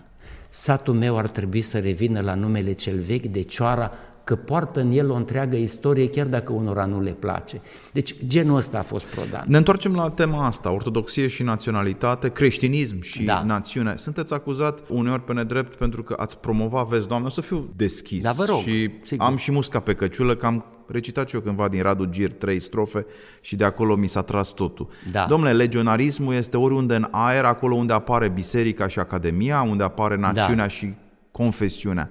Satul 0.50 0.94
meu 0.94 1.18
ar 1.18 1.30
trebui 1.30 1.62
să 1.62 1.80
revină 1.80 2.22
la 2.22 2.34
numele 2.34 2.72
cel 2.72 3.00
vechi 3.00 3.26
de 3.26 3.42
Cioara, 3.42 3.92
că 4.28 4.36
poartă 4.36 4.80
în 4.80 4.92
el 4.92 5.10
o 5.10 5.16
întreagă 5.16 5.56
istorie, 5.56 6.10
chiar 6.10 6.28
dacă 6.28 6.54
unora 6.54 6.86
nu 6.86 7.02
le 7.02 7.12
place. 7.12 7.62
Deci 7.94 8.16
genul 8.26 8.58
ăsta 8.58 8.78
a 8.78 8.82
fost 8.82 9.06
Prodan. 9.06 9.44
Ne 9.48 9.58
întoarcem 9.58 9.96
la 9.96 10.10
tema 10.10 10.46
asta, 10.46 10.72
ortodoxie 10.72 11.28
și 11.28 11.44
naționalitate, 11.44 12.30
creștinism 12.30 13.02
și 13.02 13.24
da. 13.24 13.44
națiune. 13.46 13.94
Sunteți 13.96 14.34
acuzat 14.34 14.80
uneori 14.90 15.24
pe 15.24 15.34
nedrept 15.34 15.76
pentru 15.76 16.04
că 16.04 16.16
ați 16.18 16.40
promova, 16.40 16.84
vezi, 16.84 17.08
Doamne, 17.08 17.28
o 17.28 17.30
să 17.30 17.42
fiu 17.42 17.70
deschis. 17.76 18.24
Da, 18.24 18.32
vă 18.32 18.46
rog, 18.48 18.60
și 18.60 18.90
sigur. 19.04 19.26
am 19.26 19.38
și 19.38 19.52
musca 19.52 19.80
pe 19.80 19.94
căciulă, 19.94 20.36
că 20.36 20.46
am 20.46 20.66
recitat 20.88 21.28
și 21.28 21.36
eu 21.36 21.42
cândva 21.42 21.68
din 21.68 21.82
Radu 21.82 22.06
Gir 22.06 22.32
trei 22.32 22.60
strofe 22.60 23.06
și 23.42 23.56
de 23.56 23.64
acolo 23.64 23.96
mi 23.96 24.08
s-a 24.08 24.22
tras 24.22 24.50
totul. 24.50 24.88
Da. 25.12 25.26
Domnule, 25.30 25.54
legionarismul 25.54 26.34
este 26.34 26.58
oriunde 26.58 26.96
în 26.96 27.08
aer, 27.12 27.46
acolo 27.46 27.76
unde 27.76 27.94
apare 27.94 28.30
biserica 28.30 28.88
și 28.88 29.00
academia, 29.00 29.62
unde 29.62 29.84
apare 29.84 30.16
națiunea 30.16 30.56
da. 30.56 30.68
și 30.68 30.94
confesiunea. 31.32 32.10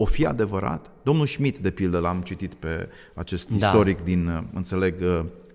O 0.00 0.04
fi 0.04 0.26
adevărat? 0.26 0.90
Domnul 1.02 1.26
Schmidt, 1.26 1.58
de 1.58 1.70
pildă, 1.70 1.98
l-am 1.98 2.20
citit 2.20 2.54
pe 2.54 2.88
acest 3.14 3.48
da. 3.48 3.56
istoric 3.56 4.00
din, 4.00 4.48
înțeleg, 4.54 4.94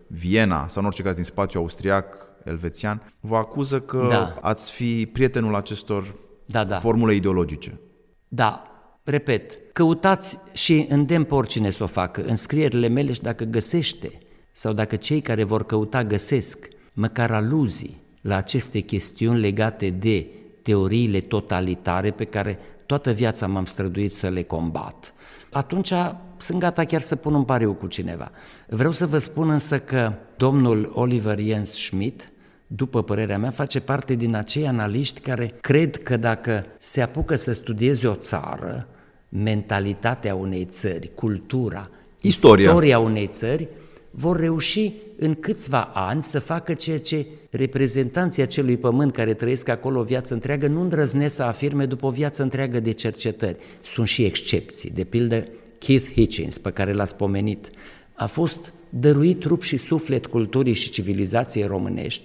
Viena, 0.08 0.68
sau 0.68 0.82
în 0.82 0.88
orice 0.88 1.04
caz 1.04 1.16
din 1.16 1.24
spațiu 1.24 1.60
austriac, 1.60 2.16
elvețian, 2.44 3.14
vă 3.20 3.36
acuză 3.36 3.80
că 3.80 4.08
da. 4.10 4.36
ați 4.42 4.72
fi 4.72 5.06
prietenul 5.06 5.56
acestor 5.56 6.16
da, 6.46 6.64
da. 6.64 6.80
formule 6.80 7.14
ideologice. 7.14 7.80
Da, 8.28 8.64
repet, 9.04 9.60
căutați 9.74 10.38
și 10.54 10.86
îndemn 10.90 11.24
pe 11.24 11.34
oricine 11.34 11.70
să 11.70 11.84
o 11.84 11.88
facă, 11.88 12.24
în 12.24 12.36
scrierile 12.36 12.88
mele 12.88 13.14
și 13.14 13.22
dacă 13.22 13.44
găsește, 13.44 14.12
sau 14.52 14.74
dacă 14.74 14.96
cei 14.96 15.22
care 15.22 15.44
vor 15.44 15.66
căuta 15.66 16.04
găsesc, 16.04 16.68
măcar 16.94 17.32
aluzii 17.32 18.02
la 18.22 18.36
aceste 18.36 18.80
chestiuni 18.80 19.40
legate 19.40 19.90
de 19.90 20.28
teoriile 20.62 21.20
totalitare 21.20 22.12
pe 22.12 22.24
care 22.24 22.60
toată 22.86 23.12
viața 23.12 23.48
m-am 23.48 23.66
străduit 23.66 24.14
să 24.14 24.30
le 24.30 24.44
combat. 24.44 25.14
Atunci 25.52 25.94
sunt 26.38 26.60
gata 26.60 26.84
chiar 26.84 27.02
să 27.02 27.16
pun 27.16 27.34
un 27.34 27.44
pariu 27.44 27.74
cu 27.74 27.88
cineva. 27.88 28.32
Vreau 28.68 28.92
să 28.92 29.08
vă 29.08 29.18
spun 29.18 29.50
însă 29.50 29.80
că 29.80 30.14
domnul 30.38 30.92
Oliver 30.94 31.40
Jens 31.40 31.72
Schmidt, 31.72 32.32
după 32.68 33.04
părerea 33.04 33.38
mea, 33.38 33.52
face 33.52 33.80
parte 33.80 34.14
din 34.14 34.36
acei 34.36 34.68
analiști 34.68 35.20
care 35.20 35.54
cred 35.62 36.04
că 36.04 36.18
dacă 36.18 36.66
se 36.78 37.02
apucă 37.02 37.36
să 37.36 37.54
studieze 37.54 38.08
o 38.08 38.16
țară, 38.16 38.88
mentalitatea 39.30 40.36
unei 40.36 40.66
țări, 40.66 41.10
cultura, 41.16 41.90
istoria, 42.22 42.66
istoria 42.66 43.00
unei 43.00 43.28
țări, 43.28 43.68
vor 44.16 44.40
reuși 44.40 44.94
în 45.18 45.36
câțiva 45.36 45.82
ani 45.94 46.22
să 46.22 46.40
facă 46.40 46.74
ceea 46.74 47.00
ce 47.00 47.26
reprezentanții 47.50 48.42
acelui 48.42 48.78
pământ 48.78 49.12
care 49.12 49.34
trăiesc 49.34 49.70
acolo 49.70 50.00
o 50.00 50.04
viață 50.04 50.34
întreagă 50.34 50.68
nu 50.68 50.82
îndrăznesc 50.82 51.36
să 51.36 51.44
afirme 51.44 51.86
după 51.86 52.06
o 52.06 52.10
viață 52.10 52.44
întreagă 52.44 52.80
de 52.80 52.92
cercetări. 52.92 53.58
Sunt 53.82 54.08
și 54.08 54.24
excepții, 54.24 54.90
de 54.90 55.04
pildă 55.04 55.48
Keith 55.78 56.12
Hitchens, 56.12 56.58
pe 56.58 56.70
care 56.70 56.94
l-ați 56.94 57.16
pomenit, 57.16 57.70
a 58.14 58.26
fost 58.26 58.74
dăruit 58.90 59.40
trup 59.40 59.62
și 59.62 59.78
suflet 59.78 60.26
culturii 60.26 60.74
și 60.74 60.90
civilizației 60.90 61.66
românești, 61.66 62.24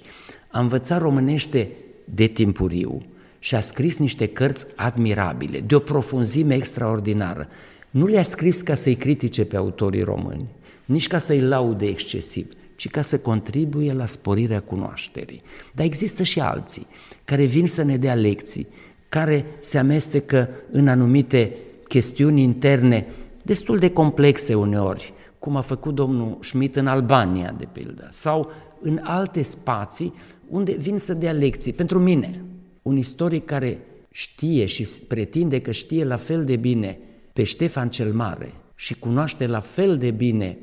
a 0.51 0.61
învățat 0.61 1.01
românește 1.01 1.71
de 2.05 2.27
timpuriu 2.27 3.07
și 3.39 3.55
a 3.55 3.61
scris 3.61 3.99
niște 3.99 4.27
cărți 4.27 4.67
admirabile, 4.77 5.61
de 5.61 5.75
o 5.75 5.79
profunzime 5.79 6.55
extraordinară. 6.55 7.49
Nu 7.91 8.07
le-a 8.07 8.23
scris 8.23 8.61
ca 8.61 8.75
să-i 8.75 8.95
critique 8.95 9.45
pe 9.45 9.57
autorii 9.57 10.03
români, 10.03 10.47
nici 10.89 11.07
ca 11.07 11.19
să-i 11.19 11.41
laude 11.41 11.87
excesiv, 11.87 12.53
ci 12.77 12.89
ca 12.89 13.03
să 13.03 13.19
contribuie 13.19 13.93
la 13.93 14.07
sporirea 14.07 14.61
cunoașterii. 14.61 15.41
Dar 15.75 15.87
există 15.87 16.23
și 16.23 16.41
alții 16.41 16.87
care 17.25 17.45
vin 17.45 17.67
să 17.67 17.83
ne 17.83 17.97
dea 17.97 18.15
lecții, 18.15 18.67
care 19.09 19.45
se 19.59 19.79
amestecă 19.79 20.51
în 20.71 20.89
anumite 20.89 21.57
chestiuni 21.89 22.43
interne 22.43 23.07
destul 23.43 23.79
de 23.79 23.91
complexe 23.91 24.55
uneori, 24.55 25.13
cum 25.39 25.57
a 25.57 25.61
făcut 25.61 25.95
domnul 25.95 26.39
Schmidt 26.41 26.77
în 26.77 26.87
Albania, 26.87 27.55
de 27.59 27.69
pildă, 27.73 28.09
sau 28.11 28.51
în 28.81 29.01
alte 29.03 29.43
spații 29.43 30.15
unde 30.49 30.73
vin 30.73 30.99
să 30.99 31.15
dea 31.15 31.33
lecții. 31.33 31.73
Pentru 31.73 31.99
mine, 31.99 32.45
un 32.83 32.97
istoric 32.97 33.45
care 33.45 33.81
știe 34.11 34.67
și 34.67 34.89
pretinde 35.09 35.61
că 35.61 35.73
știe 35.73 36.05
la 36.05 36.17
fel 36.17 36.45
de 36.45 36.57
bine 36.57 36.99
pe 37.33 37.43
Ștefan 37.43 37.91
cel 37.91 38.13
Mare 38.13 38.53
și 38.75 38.99
cunoaște 38.99 39.47
la 39.47 39.61
fel 39.61 39.99
de 39.99 40.11
bine 40.11 40.59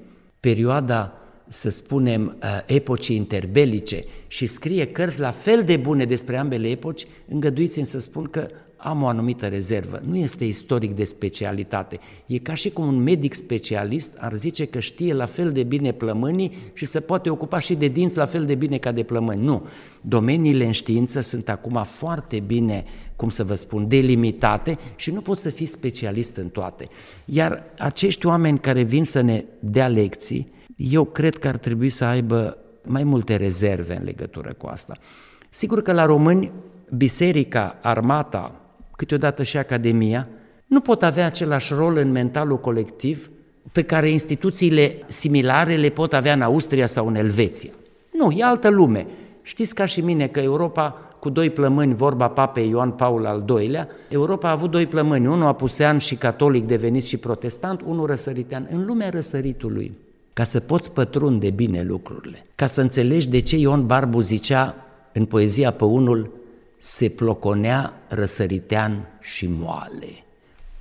perioada, 0.46 1.14
să 1.48 1.70
spunem, 1.70 2.38
uh, 2.44 2.60
epocii 2.66 3.16
interbelice 3.16 4.04
și 4.28 4.46
scrie 4.46 4.86
cărți 4.86 5.20
la 5.20 5.32
fel 5.32 5.64
de 5.64 5.78
bune 5.78 6.06
despre 6.06 6.38
ambele 6.38 6.68
epoci, 6.68 7.08
îngăduiți-mi 7.28 7.86
să 7.86 8.00
spun 8.00 8.24
că 8.24 8.48
am 8.78 9.04
o 9.04 9.08
anumită 9.08 9.48
rezervă. 9.48 10.02
Nu 10.04 10.18
este 10.18 10.46
istoric 10.46 10.96
de 10.96 11.04
specialitate. 11.04 12.00
E 12.26 12.38
ca 12.38 12.54
și 12.54 12.70
cum 12.70 12.88
un 12.88 13.04
medic 13.04 13.34
specialist 13.34 14.18
ar 14.20 14.36
zice 14.36 14.66
că 14.66 14.80
știe 14.80 15.14
la 15.14 15.26
fel 15.26 15.52
de 15.52 15.64
bine 15.64 15.92
plămânii 15.92 16.52
și 16.74 16.86
se 16.86 17.00
poate 17.00 17.30
ocupa 17.30 17.60
și 17.60 17.76
de 17.76 17.88
dinți 17.88 18.18
la 18.18 18.26
fel 18.26 18.46
de 18.46 18.56
bine 18.56 18.78
ca 18.78 18.92
de 18.92 19.04
plămâni. 19.04 19.44
Nu. 19.44 19.68
Domeniile 20.02 20.66
în 20.66 20.72
știință 20.72 21.22
sunt 21.22 21.50
acum 21.50 21.84
foarte 21.84 22.40
bine, 22.40 22.86
cum 23.16 23.30
să 23.30 23.44
vă 23.44 23.54
spun, 23.54 23.88
delimitate 23.88 24.78
și 24.96 25.12
nu 25.12 25.22
poți 25.22 25.42
să 25.42 25.50
fii 25.50 25.66
specialist 25.66 26.38
în 26.38 26.50
toate. 26.50 26.88
Iar 27.26 27.64
acești 27.78 28.26
oameni 28.26 28.60
care 28.60 28.82
vin 28.82 29.06
să 29.06 29.22
ne 29.22 29.46
dea 29.60 29.88
lecții, 29.88 30.54
eu 30.76 31.04
cred 31.04 31.38
că 31.38 31.48
ar 31.48 31.58
trebui 31.58 31.90
să 31.90 32.06
aibă 32.06 32.58
mai 32.84 33.04
multe 33.04 33.36
rezerve 33.36 33.96
în 33.96 34.04
legătură 34.04 34.54
cu 34.58 34.68
asta. 34.68 34.94
Sigur 35.50 35.82
că 35.82 35.92
la 35.92 36.06
români 36.06 36.52
biserica, 36.98 37.80
armata, 37.82 38.62
câteodată 38.96 39.44
și 39.44 39.58
Academia, 39.58 40.28
nu 40.66 40.80
pot 40.80 41.04
avea 41.04 41.26
același 41.26 41.74
rol 41.74 41.98
în 41.98 42.12
mentalul 42.12 42.60
colectiv 42.60 43.30
pe 43.72 43.84
care 43.84 44.10
instituțiile 44.10 45.04
similare 45.08 45.76
le 45.76 45.90
pot 45.90 46.14
avea 46.14 46.34
în 46.34 46.42
Austria 46.42 46.86
sau 46.86 47.08
în 47.08 47.16
Elveția. 47.16 47.72
Nu, 48.12 48.32
e 48.32 48.44
altă 48.44 48.70
lume. 48.70 49.08
Știți 49.42 49.76
ca 49.76 49.86
și 49.86 50.02
mine 50.02 50.28
că 50.28 50.40
Europa 50.40 51.10
cu 51.26 51.32
doi 51.32 51.50
plămâni, 51.50 51.96
vorba 51.96 52.28
papei 52.28 52.70
Ioan 52.70 52.92
Paul 52.92 53.26
al 53.26 53.46
II-lea, 53.60 53.88
Europa 54.10 54.48
a 54.48 54.52
avut 54.52 54.72
doi 54.72 54.86
plămâni, 54.86 55.28
unul 55.28 55.48
apusean 55.48 55.98
și 55.98 56.16
catolic 56.16 56.66
devenit 56.66 57.06
și 57.06 57.18
protestant, 57.18 57.82
unul 57.82 58.06
răsăritean. 58.06 58.68
În 58.72 58.86
lumea 58.86 59.10
răsăritului, 59.10 59.92
ca 60.34 60.44
să 60.44 60.60
poți 60.60 60.92
pătrunde 60.92 61.50
bine 61.50 61.84
lucrurile, 61.84 62.46
ca 62.56 62.68
să 62.68 62.82
înțelegi 62.82 63.30
de 63.30 63.40
ce 63.40 63.58
Ion 63.58 63.86
Barbu 63.86 64.22
zicea 64.22 64.76
în 65.14 65.26
poezia 65.26 65.72
pe 65.72 65.84
unul 65.84 66.32
se 66.78 67.10
ploconea 67.10 67.94
răsăritean 68.08 69.08
și 69.22 69.48
moale, 69.48 70.24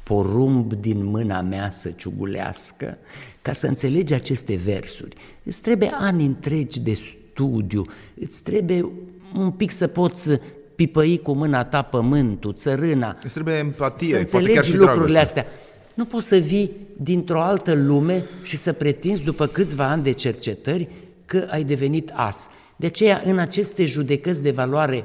porumb 0.02 0.72
din 0.72 1.04
mâna 1.04 1.40
mea 1.40 1.70
să 1.70 1.90
ciugulească, 1.90 2.98
ca 3.42 3.52
să 3.52 3.66
înțelegi 3.66 4.14
aceste 4.14 4.54
versuri. 4.54 5.16
Îți 5.42 5.62
trebuie 5.62 5.90
ani 5.98 6.24
întregi 6.24 6.80
de 6.80 6.92
studiu, 6.94 7.84
îți 8.20 8.42
trebuie 8.42 8.86
un 9.34 9.50
pic 9.50 9.70
să 9.70 9.86
poți 9.86 10.30
pipăi 10.74 11.20
cu 11.22 11.32
mâna 11.32 11.64
ta 11.64 11.82
pământul, 11.82 12.54
țărâna. 12.54 13.16
Îți 13.22 13.32
trebuie 13.32 13.54
empatie, 13.54 14.08
să 14.08 14.16
înțelegi 14.16 14.76
lucrurile 14.76 15.18
astea. 15.18 15.46
Nu 15.94 16.04
poți 16.04 16.26
să 16.26 16.36
vii 16.36 16.70
dintr-o 16.96 17.40
altă 17.40 17.74
lume 17.74 18.24
și 18.42 18.56
să 18.56 18.72
pretinzi 18.72 19.22
după 19.22 19.46
câțiva 19.46 19.90
ani 19.90 20.02
de 20.02 20.12
cercetări 20.12 20.88
că 21.26 21.46
ai 21.50 21.64
devenit 21.64 22.10
as. 22.14 22.48
De 22.76 22.86
aceea, 22.86 23.22
în 23.24 23.38
aceste 23.38 23.84
judecăți 23.84 24.42
de 24.42 24.50
valoare 24.50 25.04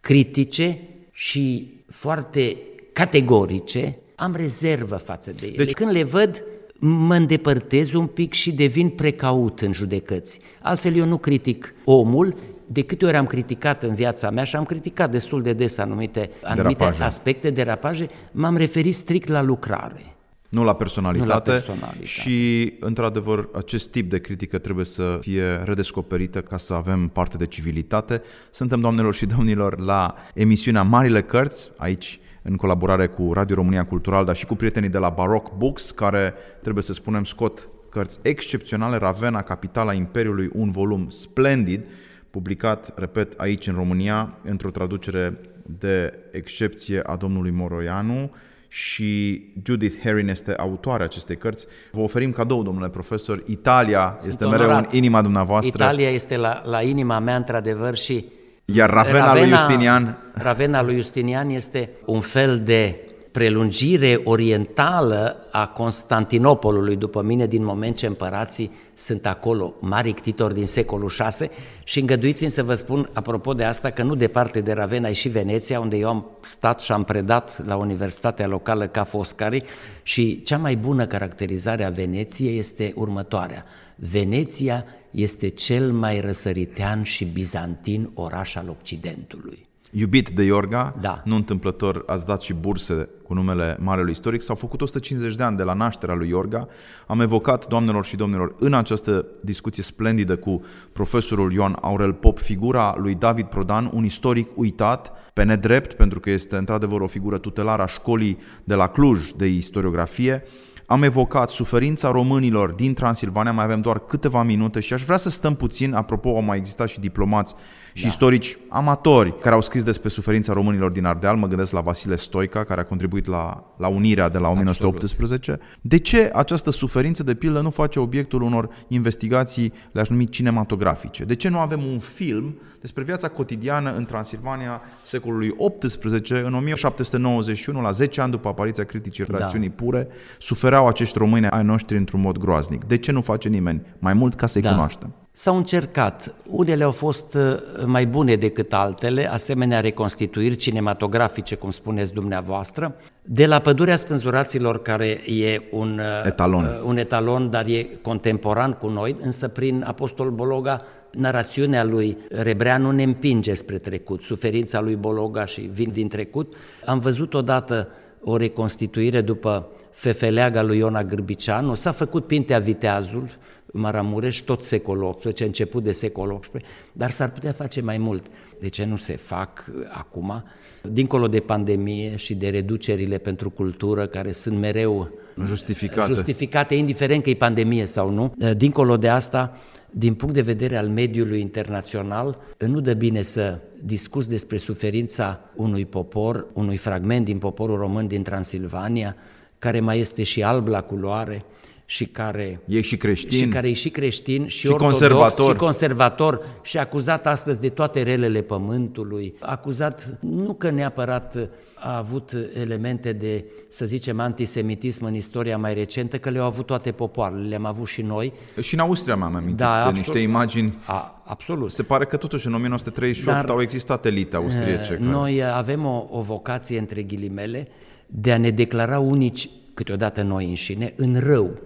critice 0.00 0.78
și 1.10 1.72
foarte 1.88 2.56
categorice, 2.92 3.98
am 4.14 4.34
rezervă 4.36 4.96
față 4.96 5.30
de 5.30 5.46
ele. 5.46 5.56
Deci... 5.56 5.72
Când 5.72 5.90
le 5.90 6.02
văd, 6.02 6.44
mă 6.78 7.14
îndepărtez 7.14 7.92
un 7.92 8.06
pic 8.06 8.32
și 8.32 8.52
devin 8.52 8.88
precaut 8.88 9.60
în 9.60 9.72
judecăți. 9.72 10.40
Altfel 10.62 10.96
eu 10.96 11.06
nu 11.06 11.18
critic 11.18 11.74
omul, 11.84 12.36
de 12.70 12.82
câte 12.82 13.04
ori 13.04 13.16
am 13.16 13.26
criticat 13.26 13.82
în 13.82 13.94
viața 13.94 14.30
mea 14.30 14.44
și 14.44 14.56
am 14.56 14.64
criticat 14.64 15.10
destul 15.10 15.42
de 15.42 15.52
des 15.52 15.78
anumite, 15.78 16.30
anumite 16.42 16.78
derapaje. 16.78 17.02
aspecte, 17.02 17.50
derapaje, 17.50 18.08
m-am 18.32 18.56
referit 18.56 18.94
strict 18.94 19.28
la 19.28 19.42
lucrare. 19.42 20.16
Nu 20.48 20.64
la 20.64 20.74
personalitate. 20.74 21.28
Nu 21.28 21.34
la 21.34 21.40
personalitate. 21.40 22.04
Și, 22.04 22.72
într-adevăr, 22.80 23.48
acest 23.54 23.90
tip 23.90 24.10
de 24.10 24.18
critică 24.18 24.58
trebuie 24.58 24.84
să 24.84 25.18
fie 25.20 25.62
redescoperită 25.64 26.40
ca 26.40 26.56
să 26.56 26.74
avem 26.74 27.08
parte 27.08 27.36
de 27.36 27.46
civilitate. 27.46 28.22
Suntem, 28.50 28.80
doamnelor 28.80 29.14
și 29.14 29.26
domnilor, 29.26 29.80
la 29.80 30.14
emisiunea 30.34 30.82
Marile 30.82 31.22
Cărți, 31.22 31.70
aici 31.76 32.20
în 32.42 32.56
colaborare 32.56 33.06
cu 33.06 33.32
Radio 33.32 33.54
România 33.54 33.84
Cultural, 33.84 34.24
dar 34.24 34.36
și 34.36 34.46
cu 34.46 34.54
prietenii 34.54 34.88
de 34.88 34.98
la 34.98 35.08
Baroque 35.08 35.52
Books, 35.56 35.90
care, 35.90 36.34
trebuie 36.62 36.82
să 36.82 36.92
spunem, 36.92 37.24
scot 37.24 37.68
cărți 37.90 38.18
excepționale, 38.22 38.96
Ravena, 38.96 39.42
Capitala 39.42 39.92
Imperiului, 39.92 40.50
un 40.52 40.70
volum 40.70 41.08
splendid, 41.08 41.84
publicat, 42.30 42.98
repet, 42.98 43.40
aici 43.40 43.66
în 43.66 43.74
România, 43.74 44.38
într-o 44.44 44.70
traducere 44.70 45.40
de 45.78 46.18
excepție 46.32 47.00
a 47.00 47.16
domnului 47.16 47.50
Moroianu 47.50 48.30
și 48.68 49.42
Judith 49.64 50.00
Herring 50.02 50.28
este 50.28 50.54
autoarea 50.54 51.04
acestei 51.04 51.36
cărți. 51.36 51.66
Vă 51.92 52.00
oferim 52.00 52.32
cadou, 52.32 52.62
domnule 52.62 52.88
profesor. 52.88 53.42
Italia 53.46 54.14
Sunt 54.16 54.30
este 54.30 54.44
onorat. 54.44 54.66
mereu 54.66 54.76
în 54.76 54.86
inima 54.90 55.22
dumneavoastră. 55.22 55.84
Italia 55.84 56.10
este 56.10 56.36
la, 56.36 56.62
la 56.64 56.82
inima 56.82 57.18
mea, 57.18 57.36
într-adevăr, 57.36 57.96
și 57.96 58.24
iar 58.64 58.90
Ravena, 58.90 59.18
Ravena 59.18 59.34
lui 59.34 59.48
Justinian... 59.48 60.18
Ravena 60.34 60.82
lui 60.82 60.94
Justinian 60.94 61.48
este 61.50 61.90
un 62.04 62.20
fel 62.20 62.58
de 62.58 63.07
prelungire 63.38 64.20
orientală 64.24 65.36
a 65.52 65.66
Constantinopolului, 65.66 66.96
după 66.96 67.22
mine, 67.22 67.46
din 67.46 67.64
moment 67.64 67.96
ce 67.96 68.06
împărații 68.06 68.70
sunt 68.94 69.26
acolo, 69.26 69.74
mari 69.80 70.12
ctitori 70.12 70.54
din 70.54 70.66
secolul 70.66 71.12
VI 71.16 71.48
și 71.84 72.00
îngăduiți-mi 72.00 72.50
să 72.50 72.62
vă 72.62 72.74
spun, 72.74 73.08
apropo 73.12 73.52
de 73.52 73.64
asta, 73.64 73.90
că 73.90 74.02
nu 74.02 74.14
departe 74.14 74.60
de 74.60 74.72
Ravenna 74.72 75.08
e 75.08 75.12
și 75.12 75.28
Veneția, 75.28 75.80
unde 75.80 75.96
eu 75.96 76.08
am 76.08 76.26
stat 76.40 76.80
și 76.80 76.92
am 76.92 77.04
predat 77.04 77.66
la 77.66 77.76
Universitatea 77.76 78.46
Locală 78.46 78.86
Ca 78.86 79.04
Foscari 79.04 79.64
și 80.02 80.42
cea 80.42 80.58
mai 80.58 80.76
bună 80.76 81.06
caracterizare 81.06 81.84
a 81.84 81.90
Veneției 81.90 82.58
este 82.58 82.92
următoarea. 82.94 83.64
Veneția 83.96 84.84
este 85.10 85.48
cel 85.48 85.92
mai 85.92 86.20
răsăritean 86.20 87.02
și 87.02 87.24
bizantin 87.24 88.10
oraș 88.14 88.54
al 88.54 88.76
Occidentului. 88.80 89.67
Iubit 89.90 90.28
de 90.28 90.42
Iorga, 90.42 90.94
da. 91.00 91.22
nu 91.24 91.34
întâmplător 91.34 92.02
ați 92.06 92.26
dat 92.26 92.42
și 92.42 92.52
burse 92.52 93.08
cu 93.22 93.34
numele 93.34 93.76
Marelui 93.80 94.12
Istoric, 94.12 94.42
s-au 94.42 94.56
făcut 94.56 94.80
150 94.80 95.34
de 95.34 95.42
ani 95.42 95.56
de 95.56 95.62
la 95.62 95.72
nașterea 95.72 96.14
lui 96.14 96.28
Iorga. 96.28 96.68
Am 97.06 97.20
evocat, 97.20 97.66
doamnelor 97.66 98.04
și 98.04 98.16
domnilor, 98.16 98.54
în 98.58 98.74
această 98.74 99.26
discuție 99.42 99.82
splendidă 99.82 100.36
cu 100.36 100.62
profesorul 100.92 101.52
Ioan 101.52 101.76
Aurel 101.80 102.12
Pop, 102.12 102.38
figura 102.38 102.94
lui 102.98 103.14
David 103.14 103.46
Prodan, 103.46 103.90
un 103.92 104.04
istoric 104.04 104.48
uitat, 104.54 105.12
pe 105.32 105.42
nedrept, 105.42 105.92
pentru 105.92 106.20
că 106.20 106.30
este 106.30 106.56
într-adevăr 106.56 107.00
o 107.00 107.06
figură 107.06 107.38
tutelară 107.38 107.82
a 107.82 107.86
școlii 107.86 108.38
de 108.64 108.74
la 108.74 108.86
Cluj 108.86 109.30
de 109.30 109.46
istoriografie, 109.46 110.42
am 110.90 111.02
evocat 111.02 111.48
suferința 111.48 112.10
românilor 112.10 112.72
din 112.72 112.94
Transilvania, 112.94 113.52
mai 113.52 113.64
avem 113.64 113.80
doar 113.80 113.98
câteva 113.98 114.42
minute 114.42 114.80
și 114.80 114.92
aș 114.92 115.02
vrea 115.02 115.16
să 115.16 115.30
stăm 115.30 115.54
puțin, 115.54 115.94
apropo, 115.94 116.28
au 116.28 116.42
mai 116.42 116.56
existat 116.56 116.88
și 116.88 117.00
diplomați 117.00 117.54
și 117.92 118.02
da. 118.02 118.08
istorici 118.08 118.58
amatori 118.68 119.38
care 119.38 119.54
au 119.54 119.60
scris 119.60 119.84
despre 119.84 120.08
suferința 120.08 120.52
românilor 120.52 120.90
din 120.90 121.04
Ardeal, 121.04 121.36
mă 121.36 121.46
gândesc 121.46 121.72
la 121.72 121.80
Vasile 121.80 122.16
Stoica, 122.16 122.64
care 122.64 122.80
a 122.80 122.84
contribuit 122.84 123.26
la, 123.26 123.64
la 123.76 123.88
unirea 123.88 124.28
de 124.28 124.38
la 124.38 124.48
1918. 124.48 125.50
Absolut. 125.50 125.70
De 125.80 125.98
ce 125.98 126.30
această 126.34 126.70
suferință, 126.70 127.22
de 127.22 127.34
pildă, 127.34 127.60
nu 127.60 127.70
face 127.70 127.98
obiectul 127.98 128.42
unor 128.42 128.68
investigații, 128.88 129.72
le-aș 129.92 130.08
numi 130.08 130.28
cinematografice? 130.28 131.24
De 131.24 131.34
ce 131.34 131.48
nu 131.48 131.58
avem 131.58 131.84
un 131.84 131.98
film 131.98 132.58
despre 132.80 133.02
viața 133.02 133.28
cotidiană 133.28 133.94
în 133.96 134.04
Transilvania 134.04 134.80
secolului 135.02 135.54
XVIII, 135.78 136.42
în 136.44 136.54
1791, 136.54 137.80
la 137.80 137.90
10 137.90 138.20
ani 138.20 138.30
după 138.30 138.48
apariția 138.48 138.84
criticii 138.84 139.24
da. 139.24 139.38
rațiunii 139.38 139.70
pure, 139.70 140.08
sufereau 140.38 140.86
acești 140.86 141.18
români 141.18 141.46
ai 141.46 141.64
noștri 141.64 141.96
într-un 141.96 142.20
mod 142.20 142.38
groaznic. 142.38 142.84
De 142.84 142.96
ce 142.96 143.12
nu 143.12 143.20
face 143.20 143.48
nimeni 143.48 143.82
mai 143.98 144.12
mult 144.12 144.34
ca 144.34 144.46
să-i 144.46 144.62
da. 144.62 144.70
cunoaștem? 144.70 145.14
S-au 145.38 145.56
încercat. 145.56 146.34
Unele 146.50 146.84
au 146.84 146.90
fost 146.90 147.34
uh, 147.34 147.42
mai 147.84 148.06
bune 148.06 148.36
decât 148.36 148.72
altele, 148.72 149.30
asemenea 149.30 149.80
reconstituiri 149.80 150.56
cinematografice, 150.56 151.54
cum 151.54 151.70
spuneți 151.70 152.12
dumneavoastră. 152.12 152.94
De 153.22 153.46
la 153.46 153.58
Pădurea 153.58 153.96
Spânzuraților, 153.96 154.82
care 154.82 155.06
e 155.30 155.62
un 155.70 155.98
uh, 155.98 156.26
etalon, 156.26 156.64
uh, 156.64 156.82
un 156.84 156.96
etalon 156.96 157.50
dar 157.50 157.66
e 157.66 157.90
contemporan 158.02 158.72
cu 158.72 158.88
noi, 158.88 159.16
însă 159.20 159.48
prin 159.48 159.84
Apostol 159.86 160.30
Bologa 160.30 160.82
narațiunea 161.12 161.84
lui 161.84 162.18
Rebreanu 162.30 162.90
ne 162.90 163.02
împinge 163.02 163.54
spre 163.54 163.78
trecut, 163.78 164.22
suferința 164.22 164.80
lui 164.80 164.96
Bologa 164.96 165.44
și 165.44 165.60
vin 165.60 165.90
din 165.92 166.08
trecut. 166.08 166.54
Am 166.84 166.98
văzut 166.98 167.34
odată 167.34 167.88
o 168.22 168.36
reconstituire 168.36 169.20
după 169.20 169.68
Fefeleaga 169.98 170.62
lui 170.62 170.78
Iona 170.78 171.04
Gârbicianu, 171.04 171.74
s-a 171.74 171.92
făcut 171.92 172.26
Pintea 172.26 172.58
Viteazul, 172.58 173.28
Maramureș, 173.72 174.38
tot 174.38 174.62
secolul 174.62 175.14
XVIII, 175.14 175.46
început 175.46 175.82
de 175.82 175.92
secolul 175.92 176.38
XVIII, 176.38 176.64
dar 176.92 177.10
s-ar 177.10 177.30
putea 177.30 177.52
face 177.52 177.80
mai 177.80 177.98
mult. 177.98 178.26
De 178.60 178.68
ce 178.68 178.84
nu 178.84 178.96
se 178.96 179.16
fac 179.16 179.64
uh, 179.68 179.84
acum? 179.88 180.44
Dincolo 180.82 181.28
de 181.28 181.40
pandemie 181.40 182.16
și 182.16 182.34
de 182.34 182.48
reducerile 182.48 183.18
pentru 183.18 183.50
cultură, 183.50 184.06
care 184.06 184.32
sunt 184.32 184.58
mereu 184.58 185.10
justificate, 185.44 186.12
justificate 186.14 186.74
indiferent 186.74 187.22
că 187.22 187.30
e 187.30 187.34
pandemie 187.34 187.84
sau 187.84 188.10
nu, 188.10 188.34
uh, 188.38 188.56
dincolo 188.56 188.96
de 188.96 189.08
asta, 189.08 189.56
din 189.90 190.14
punct 190.14 190.34
de 190.34 190.40
vedere 190.40 190.76
al 190.76 190.88
mediului 190.88 191.40
internațional, 191.40 192.38
nu 192.58 192.80
dă 192.80 192.94
bine 192.94 193.22
să 193.22 193.58
discuți 193.84 194.28
despre 194.28 194.56
suferința 194.56 195.40
unui 195.56 195.86
popor, 195.86 196.46
unui 196.52 196.76
fragment 196.76 197.24
din 197.24 197.38
poporul 197.38 197.76
român 197.76 198.06
din 198.06 198.22
Transilvania, 198.22 199.16
care 199.58 199.80
mai 199.80 199.98
este 199.98 200.22
și 200.22 200.42
alb 200.42 200.66
la 200.66 200.82
culoare, 200.82 201.44
și 201.90 202.06
care 202.06 202.60
e 202.66 202.80
și 202.80 202.96
creștin, 202.96 203.38
și 203.38 203.48
care 203.48 203.68
e 203.68 203.72
și 203.72 203.90
creștin 203.90 204.46
și, 204.46 204.58
și 204.58 204.66
ortodox, 204.66 204.98
conservator. 204.98 205.52
și 205.52 205.58
conservator 205.58 206.40
și 206.62 206.78
acuzat 206.78 207.26
astăzi 207.26 207.60
de 207.60 207.68
toate 207.68 208.02
relele 208.02 208.40
pământului, 208.40 209.34
acuzat 209.40 210.18
nu 210.20 210.54
că 210.54 210.70
neapărat 210.70 211.48
a 211.74 211.96
avut 211.96 212.36
elemente 212.60 213.12
de, 213.12 213.44
să 213.68 213.84
zicem, 213.86 214.20
antisemitism 214.20 215.04
în 215.04 215.14
istoria 215.14 215.58
mai 215.58 215.74
recentă, 215.74 216.18
că 216.18 216.30
le-au 216.30 216.46
avut 216.46 216.66
toate 216.66 216.92
popoarele, 216.92 217.48
le-am 217.48 217.64
avut 217.64 217.86
și 217.86 218.02
noi. 218.02 218.32
Și 218.60 218.74
în 218.74 218.80
Austria 218.80 219.14
m-am 219.14 219.34
amintit 219.34 219.56
da, 219.56 219.64
de 219.64 219.70
absolut, 219.70 219.96
niște 219.96 220.18
imagini. 220.18 220.78
A, 220.86 221.22
absolut. 221.24 221.70
Se 221.70 221.82
pare 221.82 222.04
că 222.04 222.16
totuși 222.16 222.46
în 222.46 222.54
1938 222.54 223.40
Dar, 223.40 223.50
au 223.50 223.60
existat 223.60 224.06
elite 224.06 224.36
austriece. 224.36 224.92
Care... 224.92 225.04
Noi 225.04 225.44
avem 225.44 225.84
o, 225.84 226.06
o 226.10 226.20
vocație, 226.20 226.78
între 226.78 227.02
ghilimele, 227.02 227.68
de 228.10 228.32
a 228.32 228.38
ne 228.38 228.50
declara 228.50 228.98
unici 228.98 229.50
câteodată 229.74 230.22
noi 230.22 230.48
înșine, 230.48 230.92
în 230.96 231.20
rău 231.20 231.58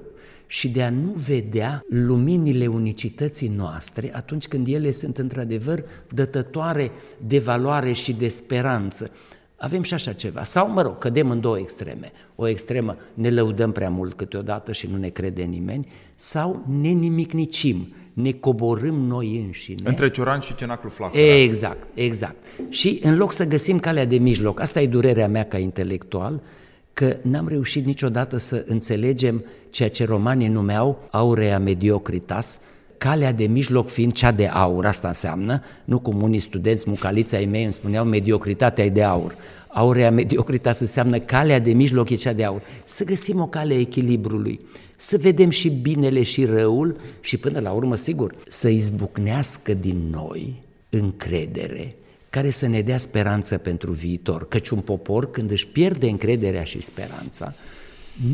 și 0.46 0.68
de 0.68 0.82
a 0.82 0.90
nu 0.90 1.12
vedea 1.26 1.84
luminile 1.88 2.66
unicității 2.66 3.48
noastre 3.48 4.10
atunci 4.14 4.48
când 4.48 4.66
ele 4.66 4.90
sunt 4.90 5.18
într-adevăr 5.18 5.84
dătătoare 6.14 6.90
de 7.26 7.38
valoare 7.38 7.92
și 7.92 8.12
de 8.12 8.28
speranță. 8.28 9.10
Avem 9.62 9.82
și 9.82 9.94
așa 9.94 10.12
ceva. 10.12 10.44
Sau, 10.44 10.70
mă 10.70 10.82
rog, 10.82 10.98
cădem 10.98 11.30
în 11.30 11.40
două 11.40 11.58
extreme. 11.58 12.12
O 12.34 12.48
extremă 12.48 12.96
ne 13.14 13.30
lăudăm 13.30 13.72
prea 13.72 13.90
mult 13.90 14.14
câteodată 14.14 14.72
și 14.72 14.86
nu 14.86 14.96
ne 14.96 15.08
crede 15.08 15.42
nimeni, 15.42 15.88
sau 16.14 16.64
ne 16.80 16.88
nimicnicim, 16.88 17.94
ne 18.12 18.32
coborâm 18.32 18.94
noi 18.94 19.42
înșine. 19.46 19.82
Între 19.84 20.10
Cioran 20.10 20.40
și 20.40 20.54
Cenaclu 20.54 20.90
Flacăra. 20.90 21.22
Exact, 21.22 21.86
exact. 21.94 22.36
Și 22.68 23.00
în 23.02 23.16
loc 23.16 23.32
să 23.32 23.46
găsim 23.46 23.78
calea 23.78 24.04
de 24.04 24.16
mijloc, 24.16 24.60
asta 24.60 24.80
e 24.80 24.86
durerea 24.86 25.28
mea 25.28 25.44
ca 25.44 25.58
intelectual, 25.58 26.42
că 26.92 27.16
n-am 27.22 27.48
reușit 27.48 27.84
niciodată 27.84 28.36
să 28.36 28.64
înțelegem 28.66 29.44
ceea 29.70 29.90
ce 29.90 30.04
romanii 30.04 30.48
numeau 30.48 31.08
aurea 31.10 31.58
mediocritas, 31.58 32.60
calea 33.02 33.32
de 33.32 33.44
mijloc 33.44 33.88
fiind 33.90 34.12
cea 34.12 34.32
de 34.32 34.46
aur, 34.46 34.86
asta 34.86 35.08
înseamnă, 35.08 35.62
nu 35.84 35.98
cum 35.98 36.22
unii 36.22 36.38
studenți, 36.38 36.84
mucalița 36.86 37.36
ai 37.36 37.44
mei 37.44 37.62
îmi 37.62 37.72
spuneau 37.72 38.04
mediocritatea 38.04 38.84
e 38.84 38.88
de 38.88 39.02
aur. 39.02 39.36
Aurea 39.68 40.10
mediocritas 40.10 40.78
înseamnă 40.78 41.18
calea 41.18 41.58
de 41.58 41.72
mijloc 41.72 42.10
e 42.10 42.14
cea 42.14 42.32
de 42.32 42.44
aur. 42.44 42.62
Să 42.84 43.04
găsim 43.04 43.40
o 43.40 43.46
cale 43.46 43.74
a 43.74 43.78
echilibrului, 43.78 44.60
să 44.96 45.18
vedem 45.20 45.50
și 45.50 45.68
binele 45.68 46.22
și 46.22 46.44
răul 46.44 46.96
și 47.20 47.36
până 47.36 47.60
la 47.60 47.70
urmă, 47.70 47.96
sigur, 47.96 48.34
să 48.48 48.68
izbucnească 48.68 49.74
din 49.74 50.08
noi 50.10 50.62
încredere 50.90 51.94
care 52.30 52.50
să 52.50 52.66
ne 52.66 52.80
dea 52.80 52.98
speranță 52.98 53.58
pentru 53.58 53.92
viitor. 53.92 54.48
Căci 54.48 54.68
un 54.68 54.80
popor, 54.80 55.30
când 55.30 55.50
își 55.50 55.66
pierde 55.66 56.08
încrederea 56.08 56.64
și 56.64 56.80
speranța, 56.80 57.54